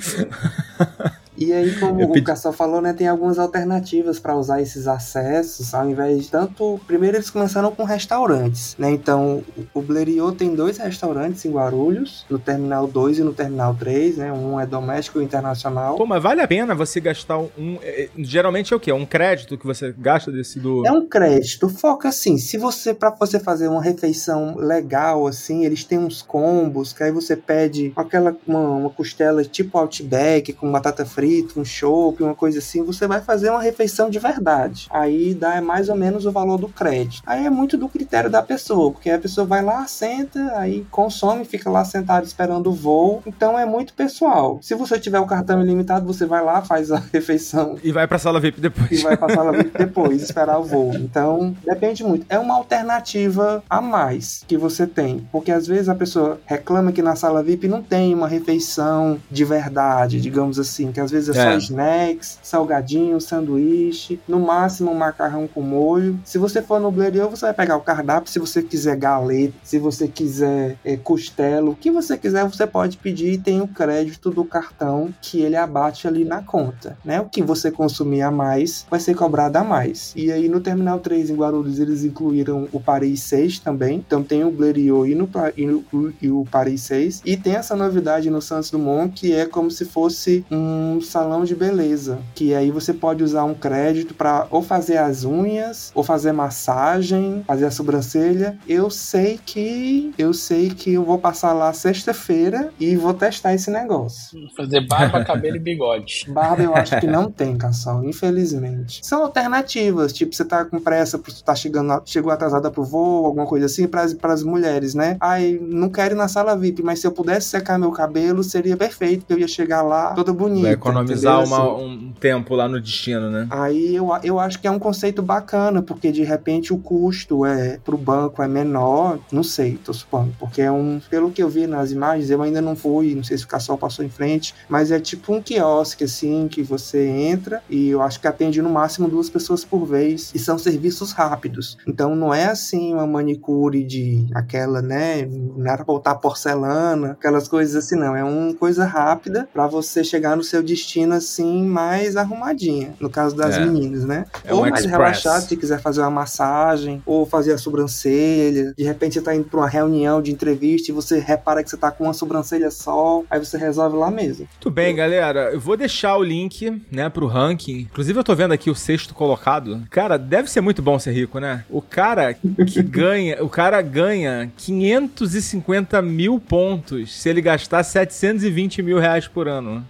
E 1.37 1.53
aí, 1.53 1.74
como 1.78 2.01
Eu 2.01 2.09
o 2.09 2.12
pedi- 2.12 2.26
Cassol 2.26 2.53
falou, 2.53 2.80
né, 2.80 2.93
tem 2.93 3.09
algumas 3.09 3.39
alternativas 3.39 4.18
para 4.18 4.37
usar 4.37 4.61
esses 4.61 4.87
acessos, 4.87 5.74
ao 5.74 5.89
invés 5.89 6.22
de 6.24 6.30
tanto. 6.30 6.80
Primeiro 6.87 7.16
eles 7.16 7.30
começaram 7.30 7.70
com 7.72 7.85
restaurantes, 7.85 8.76
né? 8.78 8.91
Então, 8.91 9.43
o 9.72 9.82
Blériot 9.82 10.37
tem 10.37 10.55
dois 10.55 10.78
restaurantes 10.78 11.45
em 11.45 11.51
Guarulhos, 11.51 12.24
no 12.30 12.39
Terminal 12.39 12.87
2 12.87 13.18
e 13.18 13.22
no 13.22 13.32
Terminal 13.32 13.74
3, 13.74 14.18
né? 14.18 14.32
Um 14.32 14.59
é 14.61 14.66
doméstico 14.66 15.18
e 15.18 15.22
o 15.22 15.24
internacional. 15.24 15.97
Pô, 15.97 16.07
mas 16.07 16.22
vale 16.22 16.41
a 16.41 16.49
pena 16.49 16.74
você 16.74 17.01
gastar 17.01 17.39
um. 17.39 17.78
é, 17.82 18.05
é, 18.05 18.09
geralmente 18.18 18.72
é 18.72 18.76
o 18.76 18.80
quê? 18.80 18.93
Um 18.93 19.07
crédito 19.07 19.59
que 19.59 19.66
você 19.66 19.93
gasta 19.97 20.30
desse 20.30 20.59
do. 20.61 20.87
É 20.87 20.93
um 20.93 21.07
crédito. 21.07 21.68
Foca 21.68 22.09
assim, 22.09 22.39
se 22.39 22.57
você 22.59 22.95
para 22.95 23.11
você 23.11 23.39
fazer 23.41 23.68
uma 23.68 23.82
refeição 23.82 24.57
legal 24.57 25.26
assim, 25.26 25.64
eles 25.64 25.85
têm 25.85 25.99
uns 25.99 26.22
combos, 26.22 26.93
que 26.93 27.03
aí 27.03 27.11
você 27.11 27.35
pede 27.37 27.93
aquela 27.97 28.37
uma, 28.47 28.61
uma 28.61 28.91
costela 28.91 29.45
tipo 29.45 29.76
Outback 29.78 30.53
com 30.53 30.70
batata 30.70 31.05
frita, 31.05 31.24
um 31.57 31.64
chopp, 31.64 32.22
uma 32.22 32.35
coisa 32.35 32.59
assim, 32.59 32.83
você 32.83 33.07
vai 33.07 33.20
fazer 33.20 33.51
uma 33.51 33.62
refeição 33.62 34.11
de 34.11 34.18
verdade. 34.18 34.87
Aí 34.91 35.35
dá 35.35 35.61
mais 35.61 35.89
ou 35.89 35.97
menos 35.97 36.27
o 36.27 36.33
valor 36.33 36.59
do 36.59 36.68
crédito. 36.68 37.22
Aí 37.27 37.47
é 37.47 37.51
muito 37.51 37.77
do 37.77 37.89
critério 37.89 38.31
da 38.31 38.43
pessoa, 38.43 38.91
porque 38.91 39.11
a 39.11 39.18
pessoa 39.18 39.47
vai 39.47 39.62
lá, 39.62 39.87
senta, 39.87 40.53
aí 40.57 40.87
consome, 40.91 41.45
fica 41.45 41.70
lá 41.70 41.85
sentado 41.85 42.25
esperando 42.25 42.70
o 42.70 42.75
voo. 42.75 43.22
Então 43.27 43.59
é 43.59 43.64
muito 43.64 43.95
pessoal. 43.95 44.59
Se 44.62 44.75
você 44.75 44.99
tiver 44.99 45.20
o 45.20 45.27
cartão 45.27 45.62
ilimitado, 45.62 46.07
você 46.07 46.27
vai 46.27 46.45
lá, 46.45 46.62
faz 46.62 46.91
a 46.91 47.03
refeição 47.12 47.77
E 47.83 47.93
vai 47.93 48.07
pra 48.07 48.18
sala 48.18 48.41
VIP 48.41 48.59
e 48.59 48.61
depois. 48.62 49.03
vai 49.03 49.16
passar 49.16 49.43
lá 49.43 49.53
depois, 49.79 50.22
esperar 50.22 50.59
o 50.59 50.64
voo. 50.64 50.95
Então, 50.95 51.55
depende 51.64 52.03
muito. 52.05 52.27
É 52.29 52.39
uma 52.39 52.55
alternativa 52.57 53.62
a 53.68 53.81
mais 53.81 54.45
que 54.47 54.57
você 54.57 54.87
tem. 54.87 55.27
Porque 55.33 55.51
às 55.51 55.66
vezes 55.66 55.89
a 55.89 55.95
pessoa 55.95 56.41
reclama 56.47 56.93
que 56.93 57.03
na 57.03 57.16
sala 57.16 57.43
VIP 57.43 57.68
não 57.68 57.83
tem 57.83 58.14
uma 58.14 58.29
refeição 58.29 59.18
de 59.31 59.45
verdade, 59.45 60.20
digamos 60.20 60.59
assim. 60.59 60.93
Que 60.93 61.01
às 61.01 61.11
vezes 61.15 61.31
é, 61.37 61.43
só 61.43 61.49
É. 61.51 61.57
snacks, 61.59 62.39
salgadinho, 62.43 63.21
sanduíche, 63.21 64.21
no 64.29 64.41
máximo 64.41 64.91
um 64.91 64.95
macarrão 64.95 65.47
com 65.47 65.61
molho. 65.62 66.19
Se 66.25 66.37
você 66.39 66.61
for 66.61 66.81
no 66.81 66.91
Blériot, 66.91 67.31
você 67.31 67.47
vai 67.47 67.55
pegar 67.55 67.77
o 67.77 67.81
cardápio. 67.81 68.31
Se 68.31 68.39
você 68.39 68.62
quiser 68.62 68.97
galeta, 68.97 69.55
se 69.62 69.79
você 69.79 70.09
quiser 70.09 70.77
é, 70.85 70.97
costelo, 70.97 71.73
o 71.73 71.77
que 71.77 71.91
você 71.91 72.17
quiser, 72.19 72.45
você 72.45 72.67
pode 72.67 72.97
pedir 72.99 73.33
e 73.33 73.39
tem 73.39 73.61
o 73.61 73.69
crédito 73.69 74.31
do 74.31 74.45
cartão 74.45 75.12
que 75.23 75.41
ele 75.41 75.57
abate 75.57 76.07
ali 76.09 76.25
na 76.25 76.43
conta, 76.43 76.97
né? 77.05 77.21
O 77.21 77.27
que 77.29 77.43
você 77.43 77.71
consumir 77.71 78.23
a 78.23 78.31
mais 78.31 78.85
vai 78.91 79.01
ser 79.01 79.15
cobrado 79.15 79.57
a 79.59 79.65
mais. 79.65 80.12
E 80.17 80.33
aí 80.33 80.49
no 80.49 80.61
Terminal 80.61 80.99
3 81.01 81.31
em 81.31 81.35
Guarulhos 81.37 81.79
eles 81.79 82.05
incluíram 82.05 82.69
o 82.73 82.81
Paris 82.81 83.23
6 83.23 83.59
também. 83.61 84.03
Então 84.07 84.23
tem 84.23 84.45
o 84.45 84.51
Blériot 84.51 85.11
e, 85.11 85.15
no, 85.15 85.29
e, 85.57 85.67
no- 85.67 85.85
e 86.21 86.31
o 86.31 86.45
Paris 86.51 86.83
6. 86.83 87.23
E 87.25 87.37
tem 87.37 87.55
essa 87.55 87.77
novidade 87.77 88.29
no 88.31 88.41
Santos 88.43 88.71
Dumont 88.71 89.12
que 89.15 89.33
é 89.33 89.47
como 89.47 89.71
se 89.71 89.85
fosse 89.85 90.45
um 90.51 91.01
salão 91.05 91.45
de 91.45 91.55
beleza. 91.55 92.19
Que 92.35 92.55
aí 92.55 92.71
você 92.71 92.93
pode 92.93 93.23
usar 93.23 93.45
um 93.45 93.55
crédito 93.55 94.15
para 94.15 94.47
ou 94.51 94.63
fazer 94.63 94.99
as 94.99 95.25
unhas, 95.25 95.91
ou 95.95 96.03
fazer 96.03 96.33
massagem, 96.33 97.43
fazer 97.47 97.67
a 97.67 97.71
sobrancelha. 97.71 98.59
Eu 98.69 98.91
sei 98.91 99.39
que 99.45 100.13
eu 100.19 100.33
sei 100.33 100.71
que 100.71 100.93
eu 100.95 101.05
vou 101.05 101.19
passar 101.19 101.53
lá 101.53 101.73
sexta-feira 101.73 102.73
e 102.79 102.97
vou 102.97 103.15
testar 103.15 103.55
esse 103.55 103.71
negócio. 103.71 104.39
Fazer 104.57 104.87
barba, 104.87 105.25
cabelo 105.25 105.57
e 105.57 105.61
bigode. 105.61 106.25
Barba 106.35 106.63
eu 106.63 106.75
acho 106.75 106.99
que 106.99 107.07
não 107.07 107.31
tem, 107.31 107.57
Cassol, 107.57 108.05
infelizmente. 108.05 109.01
São 109.03 109.23
alternativas, 109.23 110.13
tipo, 110.13 110.35
você 110.35 110.45
tá 110.45 110.65
com 110.65 110.81
pressa, 110.81 111.19
você 111.19 111.43
tá 111.45 111.55
chegando, 111.55 112.03
chegou 112.05 112.33
atrasada 112.33 112.71
pro 112.71 112.85
voo, 112.85 113.27
alguma 113.27 113.47
coisa 113.47 113.67
assim, 113.67 113.87
pras, 113.87 114.15
pras 114.15 114.43
mulheres, 114.43 114.95
né? 114.95 115.17
Ai, 115.21 115.59
não 115.61 115.89
quero 115.89 116.15
ir 116.15 116.17
na 116.17 116.29
sala 116.29 116.57
VIP, 116.57 116.83
mas 116.83 117.01
se 117.01 117.07
eu 117.07 117.13
pudesse 117.13 117.49
secar 117.49 117.79
meu 117.79 117.91
cabelo, 117.91 118.43
seria 118.43 118.77
perfeito, 118.77 119.27
que 119.27 119.33
eu 119.33 119.39
ia 119.39 119.49
chegar 119.49 119.83
lá 119.83 120.13
toda 120.15 120.33
bonita. 120.33 120.69
Economizar 121.03 121.41
entendeu? 121.41 121.57
uma- 121.59 121.75
um 121.77 122.13
tempo 122.19 122.55
lá 122.55 122.69
no 122.69 122.81
destino, 122.81 123.31
né? 123.31 123.47
Aí 123.51 123.95
eu, 123.95 124.09
eu 124.23 124.39
acho 124.41 124.61
que 124.61 124.67
é 124.67 124.71
um 124.71 124.79
conceito 124.79 125.23
bacana, 125.23 125.83
porque 125.83 126.11
de 126.13 126.23
repente 126.23 126.73
o 126.73 126.79
custo 126.79 127.45
é 127.45 127.79
pro 127.85 127.97
banco 127.97 128.43
é 128.43 128.49
menor, 128.49 129.19
não 129.33 129.43
sei, 129.43 129.77
tô 129.85 129.93
supondo, 129.93 130.35
porque 130.39 130.63
é 130.63 130.71
um, 130.71 131.01
pelo 131.11 131.31
que 131.31 131.43
eu 131.43 131.49
vi 131.49 131.67
nas 131.67 131.91
imagens, 131.91 132.31
eu 132.31 132.41
ainda 132.43 132.61
não 132.61 132.75
fui, 132.77 133.15
não 133.15 133.23
sei 133.25 133.37
se 133.39 133.45
o 133.45 133.49
Cassol 133.49 133.77
passou 133.79 134.05
em 134.05 134.09
frente, 134.09 134.55
mas 134.69 134.91
é 134.91 134.99
tipo 135.01 135.33
um 135.35 135.43
quiosque 135.43 136.05
assim 136.05 136.49
que 136.49 136.63
você 136.63 137.07
entra 137.07 137.63
e 137.69 137.89
eu 137.89 138.01
acho 138.03 138.21
que 138.21 138.27
atende 138.27 138.61
no 138.63 138.71
máximo 138.71 139.09
duas 139.09 139.29
pessoas 139.31 139.65
por 139.65 139.85
vez 139.87 140.31
e 140.35 140.39
são 140.39 140.59
serviços 140.59 141.13
rápidos. 141.13 141.77
Então 141.87 142.15
não 142.15 142.33
é 142.33 142.47
assim 142.47 142.93
uma 142.95 143.07
manicure 143.07 143.83
de 143.85 144.27
aquela, 144.35 144.81
né, 144.83 145.27
não 145.27 145.67
era 145.71 145.85
botar 145.85 146.15
porcelana, 146.17 147.13
aquelas 147.13 147.49
coisas 147.49 147.75
assim 147.85 147.97
não, 147.97 148.15
é 148.17 148.23
uma 148.25 148.55
coisa 148.55 148.85
rápida 148.85 149.49
pra 149.53 149.67
você 149.67 150.03
chegar 150.05 150.37
no 150.37 150.43
seu 150.45 150.63
destino 150.63 150.84
assim 151.16 151.62
mais 151.64 152.16
arrumadinha, 152.16 152.95
no 153.01 153.09
caso 153.11 153.35
das 153.37 153.57
É. 153.57 153.64
meninas, 153.64 154.05
né? 154.05 154.24
É 154.45 154.53
ou 154.53 154.61
um 154.61 154.62
mais 154.62 154.85
express. 154.85 154.91
relaxado, 154.99 155.49
se 155.49 155.57
quiser 155.57 155.80
fazer 155.80 156.01
uma 156.01 156.11
massagem, 156.11 157.03
ou 157.07 157.24
fazer 157.26 157.53
a 157.53 157.59
sobrancelha. 157.59 158.72
De 158.76 158.85
repente 158.85 159.14
você 159.14 159.20
tá 159.22 159.35
indo 159.35 159.45
pra 159.45 159.61
uma 159.61 159.68
reunião 159.68 160.20
de 160.22 160.30
entrevista 160.32 160.91
e 160.91 160.95
você 160.95 161.18
repara 161.18 161.62
que 161.62 161.70
você 161.70 161.76
tá 161.76 161.91
com 161.91 162.05
uma 162.05 162.14
sobrancelha 162.14 162.70
só, 162.70 163.22
aí 163.30 163.39
você 163.39 163.57
resolve 163.57 163.97
lá 163.97 164.11
mesmo. 164.11 164.47
Muito 164.53 164.70
bem, 164.70 164.95
galera. 164.95 165.51
Eu 165.53 165.61
vou 165.61 165.76
deixar 165.76 166.16
o 166.16 166.22
link, 166.22 166.82
né, 166.91 167.09
pro 167.09 167.26
ranking. 167.26 167.80
Inclusive, 167.91 168.18
eu 168.18 168.24
tô 168.24 168.35
vendo 168.35 168.53
aqui 168.53 168.70
o 168.70 168.74
sexto 168.74 169.14
colocado. 169.14 169.82
Cara, 169.91 170.16
deve 170.18 170.51
ser 170.51 170.61
muito 170.61 170.82
bom 170.82 170.99
ser 170.99 171.12
rico, 171.12 171.39
né? 171.39 171.64
O 171.70 171.80
cara 171.82 172.35
que 172.35 172.82
ganha, 172.82 173.43
o 173.43 173.49
cara 173.49 173.80
ganha 173.82 174.51
550 174.57 176.01
mil 176.03 176.39
pontos 176.41 177.14
se 177.14 177.28
ele 177.28 177.41
gastar 177.41 177.82
720 177.82 178.82
mil 178.82 178.99
reais 178.99 179.26
por 179.28 179.49
ano. 179.49 179.85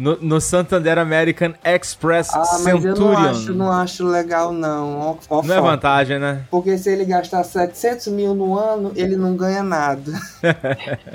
No, 0.00 0.16
no 0.20 0.40
Santander 0.40 0.96
American 0.98 1.52
Express 1.62 2.30
Ah, 2.32 2.38
mas 2.38 2.48
Centurion. 2.62 2.94
eu 2.94 2.96
não 2.96 3.18
acho, 3.18 3.52
não 3.54 3.70
acho 3.72 4.04
legal 4.06 4.50
não. 4.50 4.98
Ó, 4.98 5.16
ó, 5.28 5.42
Não 5.42 5.54
é 5.54 5.60
vantagem, 5.60 6.18
né? 6.18 6.40
Porque 6.50 6.78
se 6.78 6.90
ele 6.90 7.04
gastar 7.04 7.44
700 7.44 8.06
mil 8.08 8.34
no 8.34 8.58
ano, 8.58 8.92
ele 8.96 9.14
não 9.14 9.36
ganha 9.36 9.62
nada. 9.62 10.10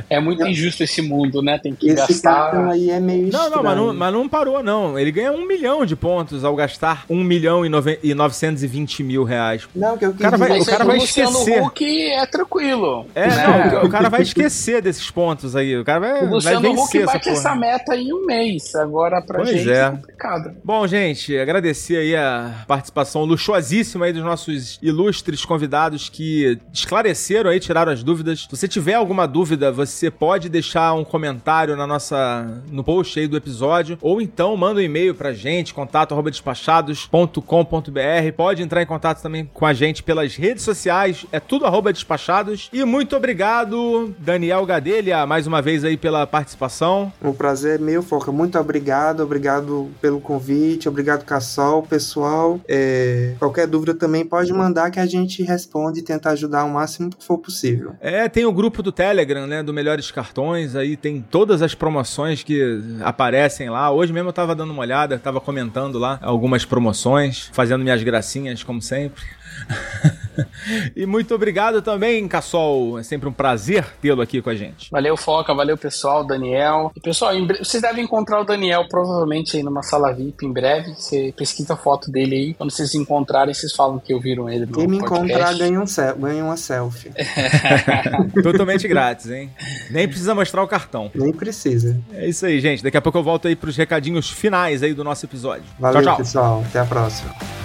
É 0.10 0.20
muito 0.20 0.46
injusto 0.46 0.84
esse 0.84 1.02
mundo, 1.02 1.42
né? 1.42 1.58
Tem 1.58 1.74
que 1.74 1.88
Esse 1.90 2.22
cartão 2.22 2.62
gastar. 2.66 2.72
aí 2.74 2.92
é 2.92 3.00
meio 3.00 3.32
Não, 3.32 3.50
não, 3.50 3.64
mas 3.64 3.76
não, 3.78 3.94
mas 3.94 4.14
não 4.14 4.30
parou, 4.30 4.62
não. 4.62 5.00
Ele 5.00 5.12
ganha 5.12 5.32
um 5.32 5.48
milhão 5.48 5.84
de 5.86 5.96
pontos 5.96 6.44
ao 6.44 6.56
gastar 6.56 7.06
um 7.10 7.24
milhão 7.24 7.66
e, 7.66 7.70
nove, 7.70 8.00
e 8.04 8.14
920 8.14 9.04
mil 9.04 9.24
reais. 9.24 9.68
Não, 9.76 9.98
que 9.98 10.06
eu 10.06 10.12
quis 10.12 10.22
cara 10.22 10.38
vai- 10.38 10.60
o 10.60 10.66
cara 10.66 10.86
vai 10.86 10.98
Luciano 11.00 11.32
esquecer. 11.40 11.62
Huck 11.64 12.12
é 12.12 12.26
tranquilo. 12.28 13.08
É, 13.16 13.28
né? 13.28 13.48
não, 13.74 13.86
o 13.86 13.90
cara 13.90 14.10
vai 14.10 14.22
esquecer 14.22 14.82
desses 14.82 15.10
pontos 15.10 15.56
aí. 15.56 15.76
O 15.78 15.84
cara 15.84 16.00
vai, 16.00 16.12
O 16.18 16.20
vai 16.22 16.30
Luciano 16.30 16.70
Huck 16.70 16.76
vencer 16.78 17.02
essa 17.02 17.14
bate 17.14 17.24
porra. 17.26 17.38
essa 17.38 17.56
meta 17.56 17.96
em 17.96 18.14
um 18.14 18.26
mês. 18.26 18.75
Agora 18.76 19.22
pra 19.22 19.40
Pois 19.40 19.50
gente 19.50 19.70
é. 19.72 19.82
é 19.82 19.90
complicado. 19.92 20.52
Bom, 20.64 20.88
gente, 20.88 21.38
agradecer 21.38 21.98
aí 21.98 22.16
a 22.16 22.64
participação 22.68 23.26
luxuosíssima 23.26 24.06
aí 24.06 24.14
dos 24.14 24.24
nossos 24.24 24.80
ilustres 24.82 25.44
convidados 25.46 26.10
que 26.10 26.58
esclareceram 26.74 27.50
aí, 27.50 27.60
tiraram 27.60 27.92
as 27.92 28.04
dúvidas. 28.04 28.42
Se 28.42 28.48
você 28.50 28.68
tiver 28.68 28.96
alguma 28.96 29.26
dúvida, 29.28 29.72
você 29.72 30.10
pode 30.12 30.50
deixar 30.50 30.94
um 30.94 31.04
comentário 31.04 31.76
na 31.76 31.88
nossa 31.88 32.62
no 32.72 32.84
post 32.84 33.20
aí 33.20 33.28
do 33.28 33.36
episódio 33.38 33.98
ou 34.02 34.22
então 34.22 34.56
manda 34.56 34.80
um 34.80 34.84
e-mail 34.84 35.16
pra 35.16 35.34
gente, 35.34 35.74
contato@despachados.com.br. 35.74 38.32
Pode 38.36 38.62
entrar 38.62 38.82
em 38.82 38.86
contato 38.86 39.22
também 39.22 39.50
com 39.54 39.66
a 39.66 39.74
gente 39.74 40.04
pelas 40.04 40.36
redes 40.36 40.64
sociais, 40.64 41.26
é 41.32 41.40
tudo 41.40 41.66
arroba 41.66 41.92
despachados. 41.94 42.70
E 42.72 42.84
muito 42.84 43.16
obrigado, 43.16 44.14
Daniel 44.20 44.66
Gadelha, 44.66 45.26
mais 45.26 45.48
uma 45.48 45.62
vez 45.62 45.84
aí 45.84 45.98
pela 45.98 46.28
participação. 46.28 47.12
O 47.22 47.34
prazer 47.34 47.80
é 47.80 47.82
meu, 47.82 48.04
Foca. 48.04 48.32
Muito 48.32 48.58
obrigado, 48.66 49.22
obrigado 49.22 49.90
pelo 50.02 50.20
convite, 50.20 50.90
obrigado, 50.90 51.24
Cassol, 51.24 51.84
pessoal. 51.84 52.60
É, 52.68 53.36
qualquer 53.40 53.68
dúvida 53.68 53.94
também 53.94 54.26
pode 54.26 54.52
mandar 54.52 54.92
que 54.92 55.00
a 55.00 55.06
gente 55.06 55.44
responde 55.44 56.00
e 56.00 56.04
tenta 56.04 56.32
ajudar 56.32 56.66
o 56.66 56.70
máximo 56.70 57.10
que 57.10 57.24
for 57.24 57.38
possível. 57.38 57.94
É, 58.02 58.28
tem 58.28 58.46
o 58.46 58.52
grupo 58.52 58.82
do 58.82 58.92
Telegram, 58.92 59.46
né, 59.46 59.62
do 59.62 59.74
Melhores 59.74 60.12
Cartões, 60.12 60.76
aí 60.76 60.98
tem 60.98 61.22
todas 61.22 61.62
as 61.62 61.76
promoções 61.76 62.44
que 62.44 62.82
aparecem 63.02 63.70
lá. 63.70 63.92
Hoje 63.92 64.12
mesmo 64.12 64.30
eu 64.30 64.34
tava 64.34 64.56
dando 64.56 64.72
uma 64.72 64.82
olhada, 64.82 65.20
tava 65.20 65.40
comentando 65.40 66.00
lá 66.00 66.20
algumas 66.22 66.66
promoções, 66.66 67.50
fazendo 67.54 67.84
minhas 67.84 68.02
gracinhas, 68.04 68.64
como 68.64 68.82
sempre. 68.82 69.24
e 70.96 71.06
muito 71.06 71.34
obrigado 71.34 71.82
também, 71.82 72.28
Cassol. 72.28 73.00
É 73.00 73.04
sempre 73.04 73.28
um 73.30 73.32
prazer 73.32 73.86
tê-lo 74.02 74.22
aqui 74.22 74.42
com 74.42 74.50
a 74.50 74.56
gente. 74.56 74.90
Valeu, 74.92 75.16
Foca, 75.16 75.54
valeu, 75.54 75.78
pessoal, 75.78 76.26
Daniel. 76.26 76.92
E, 76.96 77.00
pessoal, 77.00 77.34
em 77.34 77.46
bre- 77.46 77.60
vocês 77.64 77.82
devem 77.82 78.04
encontrar 78.04 78.42
o 78.42 78.44
Daniel 78.44 78.86
provavelmente 78.90 79.56
aí 79.58 79.64
numa 79.64 79.82
sala 79.84 80.14
VIP 80.14 80.46
em 80.46 80.52
breve. 80.52 80.94
Você 80.96 81.34
pesquisa 81.38 81.74
a 81.74 81.78
foto 81.78 82.12
dele 82.12 82.36
aí. 82.36 82.54
Quando 82.54 82.72
vocês 82.72 82.94
encontrarem, 82.96 83.54
vocês 83.54 83.74
falam 83.74 84.00
que 84.00 84.14
ouviram 84.14 84.50
ele 84.50 84.66
no 84.66 84.74
Quem 84.74 84.88
me 84.88 85.00
podcast. 85.00 85.24
encontrar 85.26 85.54
ganha, 85.58 85.80
um 85.82 85.88
sel- 85.88 86.16
ganha 86.18 86.44
uma 86.44 86.58
selfie. 86.58 87.12
Totalmente 88.44 88.88
grátis, 88.88 89.30
hein? 89.30 89.50
Nem 89.90 90.08
precisa 90.08 90.36
mostrar 90.36 90.64
o 90.64 90.68
cartão. 90.68 91.12
Nem 91.16 91.32
precisa. 91.32 92.00
É 92.14 92.28
isso 92.28 92.46
aí, 92.46 92.60
gente. 92.60 92.84
Daqui 92.84 92.98
a 92.98 93.02
pouco 93.02 93.18
eu 93.18 93.24
volto 93.24 93.48
aí 93.48 93.56
pros 93.56 93.76
recadinhos 93.78 94.30
finais 94.30 94.84
aí 94.84 94.94
do 94.94 95.04
nosso 95.04 95.26
episódio. 95.26 95.64
Valeu, 95.80 96.02
tchau, 96.02 96.12
tchau. 96.12 96.18
pessoal. 96.18 96.64
Até 96.68 96.80
a 96.80 96.86
próxima. 96.86 97.65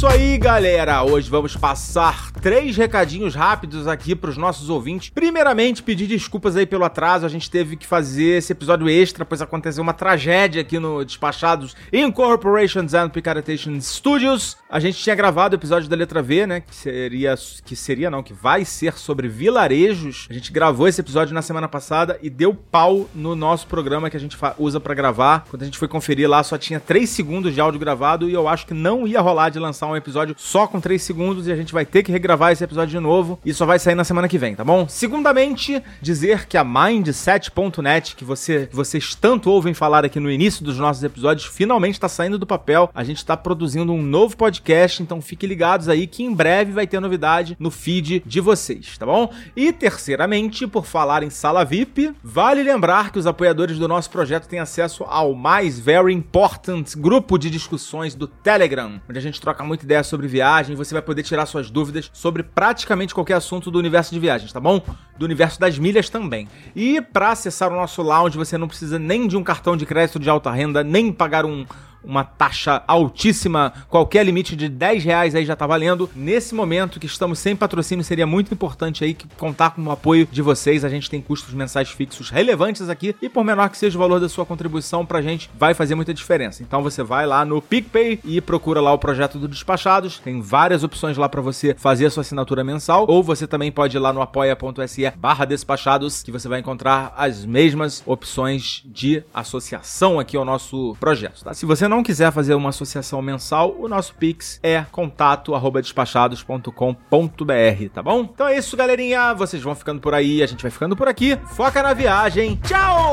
Isso 0.00 0.06
aí, 0.06 0.38
galera. 0.38 1.04
Hoje 1.04 1.28
vamos 1.28 1.54
passar 1.54 2.32
três 2.32 2.74
recadinhos 2.74 3.34
rápidos 3.34 3.86
aqui 3.86 4.14
pros 4.14 4.38
nossos 4.38 4.70
ouvintes. 4.70 5.10
Primeiramente, 5.10 5.82
pedir 5.82 6.06
desculpas 6.06 6.56
aí 6.56 6.64
pelo 6.64 6.86
atraso. 6.86 7.26
A 7.26 7.28
gente 7.28 7.50
teve 7.50 7.76
que 7.76 7.86
fazer 7.86 8.38
esse 8.38 8.50
episódio 8.50 8.88
extra, 8.88 9.26
pois 9.26 9.42
aconteceu 9.42 9.82
uma 9.82 9.92
tragédia 9.92 10.62
aqui 10.62 10.78
no 10.78 11.04
Despachados 11.04 11.76
Incorporations 11.92 12.94
and 12.94 13.10
Picaretation 13.10 13.78
Studios. 13.78 14.56
A 14.70 14.80
gente 14.80 14.96
tinha 14.96 15.14
gravado 15.14 15.54
o 15.54 15.58
episódio 15.58 15.86
da 15.86 15.96
letra 15.96 16.22
V, 16.22 16.46
né? 16.46 16.60
Que 16.60 16.74
seria. 16.74 17.34
Que 17.62 17.76
seria, 17.76 18.10
não, 18.10 18.22
que 18.22 18.32
vai 18.32 18.64
ser 18.64 18.94
sobre 18.94 19.28
vilarejos. 19.28 20.28
A 20.30 20.32
gente 20.32 20.50
gravou 20.50 20.88
esse 20.88 21.02
episódio 21.02 21.34
na 21.34 21.42
semana 21.42 21.68
passada 21.68 22.18
e 22.22 22.30
deu 22.30 22.54
pau 22.54 23.06
no 23.14 23.36
nosso 23.36 23.66
programa 23.66 24.08
que 24.08 24.16
a 24.16 24.20
gente 24.20 24.38
usa 24.56 24.80
pra 24.80 24.94
gravar. 24.94 25.44
Quando 25.50 25.60
a 25.60 25.66
gente 25.66 25.76
foi 25.76 25.88
conferir 25.88 26.26
lá, 26.26 26.42
só 26.42 26.56
tinha 26.56 26.80
3 26.80 27.06
segundos 27.10 27.52
de 27.52 27.60
áudio 27.60 27.78
gravado 27.78 28.30
e 28.30 28.32
eu 28.32 28.48
acho 28.48 28.64
que 28.64 28.72
não 28.72 29.06
ia 29.06 29.20
rolar 29.20 29.50
de 29.50 29.58
lançar 29.58 29.89
um 29.89 29.89
episódio 29.96 30.34
só 30.38 30.66
com 30.66 30.80
3 30.80 31.02
segundos 31.02 31.46
e 31.46 31.52
a 31.52 31.56
gente 31.56 31.72
vai 31.72 31.84
ter 31.84 32.02
que 32.02 32.12
regravar 32.12 32.52
esse 32.52 32.64
episódio 32.64 32.90
de 32.90 33.00
novo 33.00 33.38
e 33.44 33.52
só 33.52 33.66
vai 33.66 33.78
sair 33.78 33.94
na 33.94 34.04
semana 34.04 34.28
que 34.28 34.38
vem, 34.38 34.54
tá 34.54 34.64
bom? 34.64 34.88
Segundamente, 34.88 35.82
dizer 36.00 36.46
que 36.46 36.56
a 36.56 36.64
Mindset.net, 36.64 38.16
que 38.16 38.24
você, 38.24 38.68
vocês 38.72 39.14
tanto 39.14 39.50
ouvem 39.50 39.74
falar 39.74 40.04
aqui 40.04 40.20
no 40.20 40.30
início 40.30 40.64
dos 40.64 40.78
nossos 40.78 41.02
episódios, 41.02 41.46
finalmente 41.46 41.94
está 41.94 42.08
saindo 42.08 42.38
do 42.38 42.46
papel. 42.46 42.90
A 42.94 43.04
gente 43.04 43.18
está 43.18 43.36
produzindo 43.36 43.92
um 43.92 44.02
novo 44.02 44.36
podcast, 44.36 45.02
então 45.02 45.20
fiquem 45.20 45.48
ligados 45.48 45.88
aí 45.88 46.06
que 46.06 46.22
em 46.22 46.34
breve 46.34 46.72
vai 46.72 46.86
ter 46.86 47.00
novidade 47.00 47.56
no 47.58 47.70
feed 47.70 48.22
de 48.24 48.40
vocês, 48.40 48.96
tá 48.98 49.06
bom? 49.06 49.32
E 49.56 49.72
terceiramente, 49.72 50.66
por 50.66 50.84
falar 50.84 51.22
em 51.22 51.30
sala 51.30 51.64
VIP, 51.64 52.12
vale 52.22 52.62
lembrar 52.62 53.10
que 53.10 53.18
os 53.18 53.26
apoiadores 53.26 53.78
do 53.78 53.88
nosso 53.88 54.10
projeto 54.10 54.46
têm 54.46 54.58
acesso 54.58 55.04
ao 55.04 55.34
mais 55.34 55.78
very 55.78 56.12
important 56.12 56.96
grupo 56.96 57.38
de 57.38 57.50
discussões 57.50 58.14
do 58.14 58.26
Telegram, 58.26 59.00
onde 59.08 59.18
a 59.18 59.22
gente 59.22 59.40
troca 59.40 59.64
muita 59.80 59.84
ideia 59.84 60.02
sobre 60.02 60.26
viagem 60.28 60.76
você 60.76 60.92
vai 60.94 61.02
poder 61.02 61.22
tirar 61.22 61.46
suas 61.46 61.70
dúvidas 61.70 62.10
sobre 62.12 62.42
praticamente 62.42 63.14
qualquer 63.14 63.34
assunto 63.34 63.70
do 63.70 63.78
universo 63.78 64.12
de 64.12 64.20
viagens, 64.20 64.52
tá 64.52 64.60
bom? 64.60 64.82
Do 65.16 65.24
universo 65.24 65.58
das 65.58 65.78
milhas 65.78 66.08
também. 66.08 66.48
E 66.74 67.00
para 67.00 67.30
acessar 67.30 67.72
o 67.72 67.76
nosso 67.76 68.02
lounge, 68.02 68.36
você 68.36 68.58
não 68.58 68.68
precisa 68.68 68.98
nem 68.98 69.26
de 69.26 69.36
um 69.36 69.42
cartão 69.42 69.76
de 69.76 69.86
crédito 69.86 70.18
de 70.18 70.28
alta 70.28 70.50
renda, 70.50 70.84
nem 70.84 71.12
pagar 71.12 71.44
um 71.44 71.64
uma 72.04 72.24
taxa 72.24 72.82
altíssima, 72.86 73.72
qualquer 73.88 74.24
limite 74.24 74.56
de 74.56 74.68
10 74.68 75.04
reais 75.04 75.34
aí 75.34 75.44
já 75.44 75.56
tá 75.56 75.66
valendo. 75.66 76.10
Nesse 76.14 76.54
momento 76.54 76.98
que 77.00 77.06
estamos 77.06 77.38
sem 77.38 77.54
patrocínio, 77.56 78.04
seria 78.04 78.26
muito 78.26 78.52
importante 78.52 79.04
aí 79.04 79.14
que 79.14 79.28
contar 79.36 79.70
com 79.70 79.82
o 79.82 79.90
apoio 79.90 80.26
de 80.30 80.42
vocês. 80.42 80.84
A 80.84 80.88
gente 80.88 81.10
tem 81.10 81.20
custos 81.20 81.54
mensais 81.54 81.90
fixos 81.90 82.30
relevantes 82.30 82.88
aqui 82.88 83.14
e 83.20 83.28
por 83.28 83.44
menor 83.44 83.68
que 83.68 83.78
seja 83.78 83.96
o 83.96 84.00
valor 84.00 84.20
da 84.20 84.28
sua 84.28 84.46
contribuição 84.46 85.04
pra 85.04 85.22
gente, 85.22 85.50
vai 85.58 85.74
fazer 85.74 85.94
muita 85.94 86.14
diferença. 86.14 86.62
Então 86.62 86.82
você 86.82 87.02
vai 87.02 87.26
lá 87.26 87.44
no 87.44 87.60
PicPay 87.60 88.20
e 88.24 88.40
procura 88.40 88.80
lá 88.80 88.92
o 88.92 88.98
projeto 88.98 89.38
do 89.38 89.48
Despachados. 89.48 90.18
Tem 90.18 90.40
várias 90.40 90.82
opções 90.82 91.16
lá 91.16 91.28
para 91.28 91.40
você 91.40 91.74
fazer 91.78 92.06
a 92.06 92.10
sua 92.10 92.22
assinatura 92.22 92.64
mensal 92.64 93.06
ou 93.08 93.22
você 93.22 93.46
também 93.46 93.70
pode 93.70 93.96
ir 93.96 94.00
lá 94.00 94.12
no 94.12 94.22
apoia.se 94.22 95.10
barra 95.16 95.44
despachados 95.44 96.22
que 96.22 96.32
você 96.32 96.48
vai 96.48 96.60
encontrar 96.60 97.12
as 97.16 97.44
mesmas 97.44 98.02
opções 98.06 98.82
de 98.84 99.22
associação 99.32 100.18
aqui 100.18 100.36
ao 100.36 100.44
nosso 100.44 100.96
projeto, 101.00 101.42
tá? 101.44 101.54
Se 101.54 101.66
você 101.66 101.88
não 101.90 102.02
quiser 102.02 102.32
fazer 102.32 102.54
uma 102.54 102.70
associação 102.70 103.20
mensal, 103.20 103.76
o 103.78 103.86
nosso 103.88 104.14
Pix 104.14 104.58
é 104.62 104.86
contato@despachados.com.br, 104.90 107.88
tá 107.92 108.02
bom? 108.02 108.20
Então 108.20 108.46
é 108.46 108.56
isso, 108.56 108.76
galerinha. 108.76 109.34
Vocês 109.34 109.62
vão 109.62 109.74
ficando 109.74 110.00
por 110.00 110.14
aí, 110.14 110.42
a 110.42 110.46
gente 110.46 110.62
vai 110.62 110.70
ficando 110.70 110.96
por 110.96 111.08
aqui. 111.08 111.36
Foca 111.48 111.82
na 111.82 111.92
viagem. 111.92 112.58
Tchau! 112.62 113.12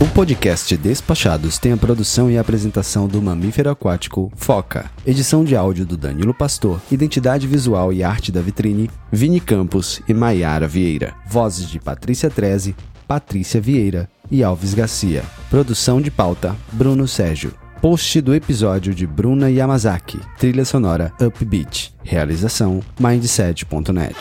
O 0.00 0.06
podcast 0.12 0.76
Despachados 0.76 1.58
tem 1.58 1.72
a 1.72 1.76
produção 1.76 2.30
e 2.30 2.38
apresentação 2.38 3.06
do 3.06 3.20
mamífero 3.20 3.70
aquático 3.70 4.32
Foca. 4.34 4.90
Edição 5.06 5.44
de 5.44 5.54
áudio 5.54 5.84
do 5.84 5.96
Danilo 5.96 6.32
Pastor. 6.32 6.80
Identidade 6.90 7.46
visual 7.46 7.92
e 7.92 8.02
arte 8.02 8.32
da 8.32 8.40
vitrine, 8.40 8.90
Vini 9.12 9.40
Campos 9.40 10.00
e 10.08 10.14
Maiara 10.14 10.66
Vieira. 10.66 11.14
Vozes 11.26 11.68
de 11.68 11.78
Patrícia 11.78 12.30
Treze, 12.30 12.74
Patrícia 13.10 13.60
Vieira 13.60 14.08
e 14.30 14.44
Alves 14.44 14.72
Garcia. 14.72 15.24
Produção 15.50 16.00
de 16.00 16.12
pauta, 16.12 16.54
Bruno 16.70 17.08
Sérgio. 17.08 17.52
Post 17.82 18.20
do 18.20 18.32
episódio 18.32 18.94
de 18.94 19.04
Bruna 19.04 19.50
Yamazaki. 19.50 20.20
Trilha 20.38 20.64
sonora 20.64 21.12
Upbeat. 21.20 21.92
Realização 22.04 22.80
Mindset.net. 23.00 24.16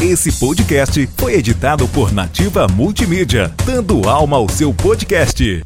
Esse 0.00 0.32
podcast 0.32 1.06
foi 1.18 1.34
editado 1.34 1.86
por 1.88 2.12
Nativa 2.12 2.66
Multimídia, 2.66 3.54
dando 3.66 4.08
alma 4.08 4.38
ao 4.38 4.48
seu 4.48 4.72
podcast. 4.72 5.62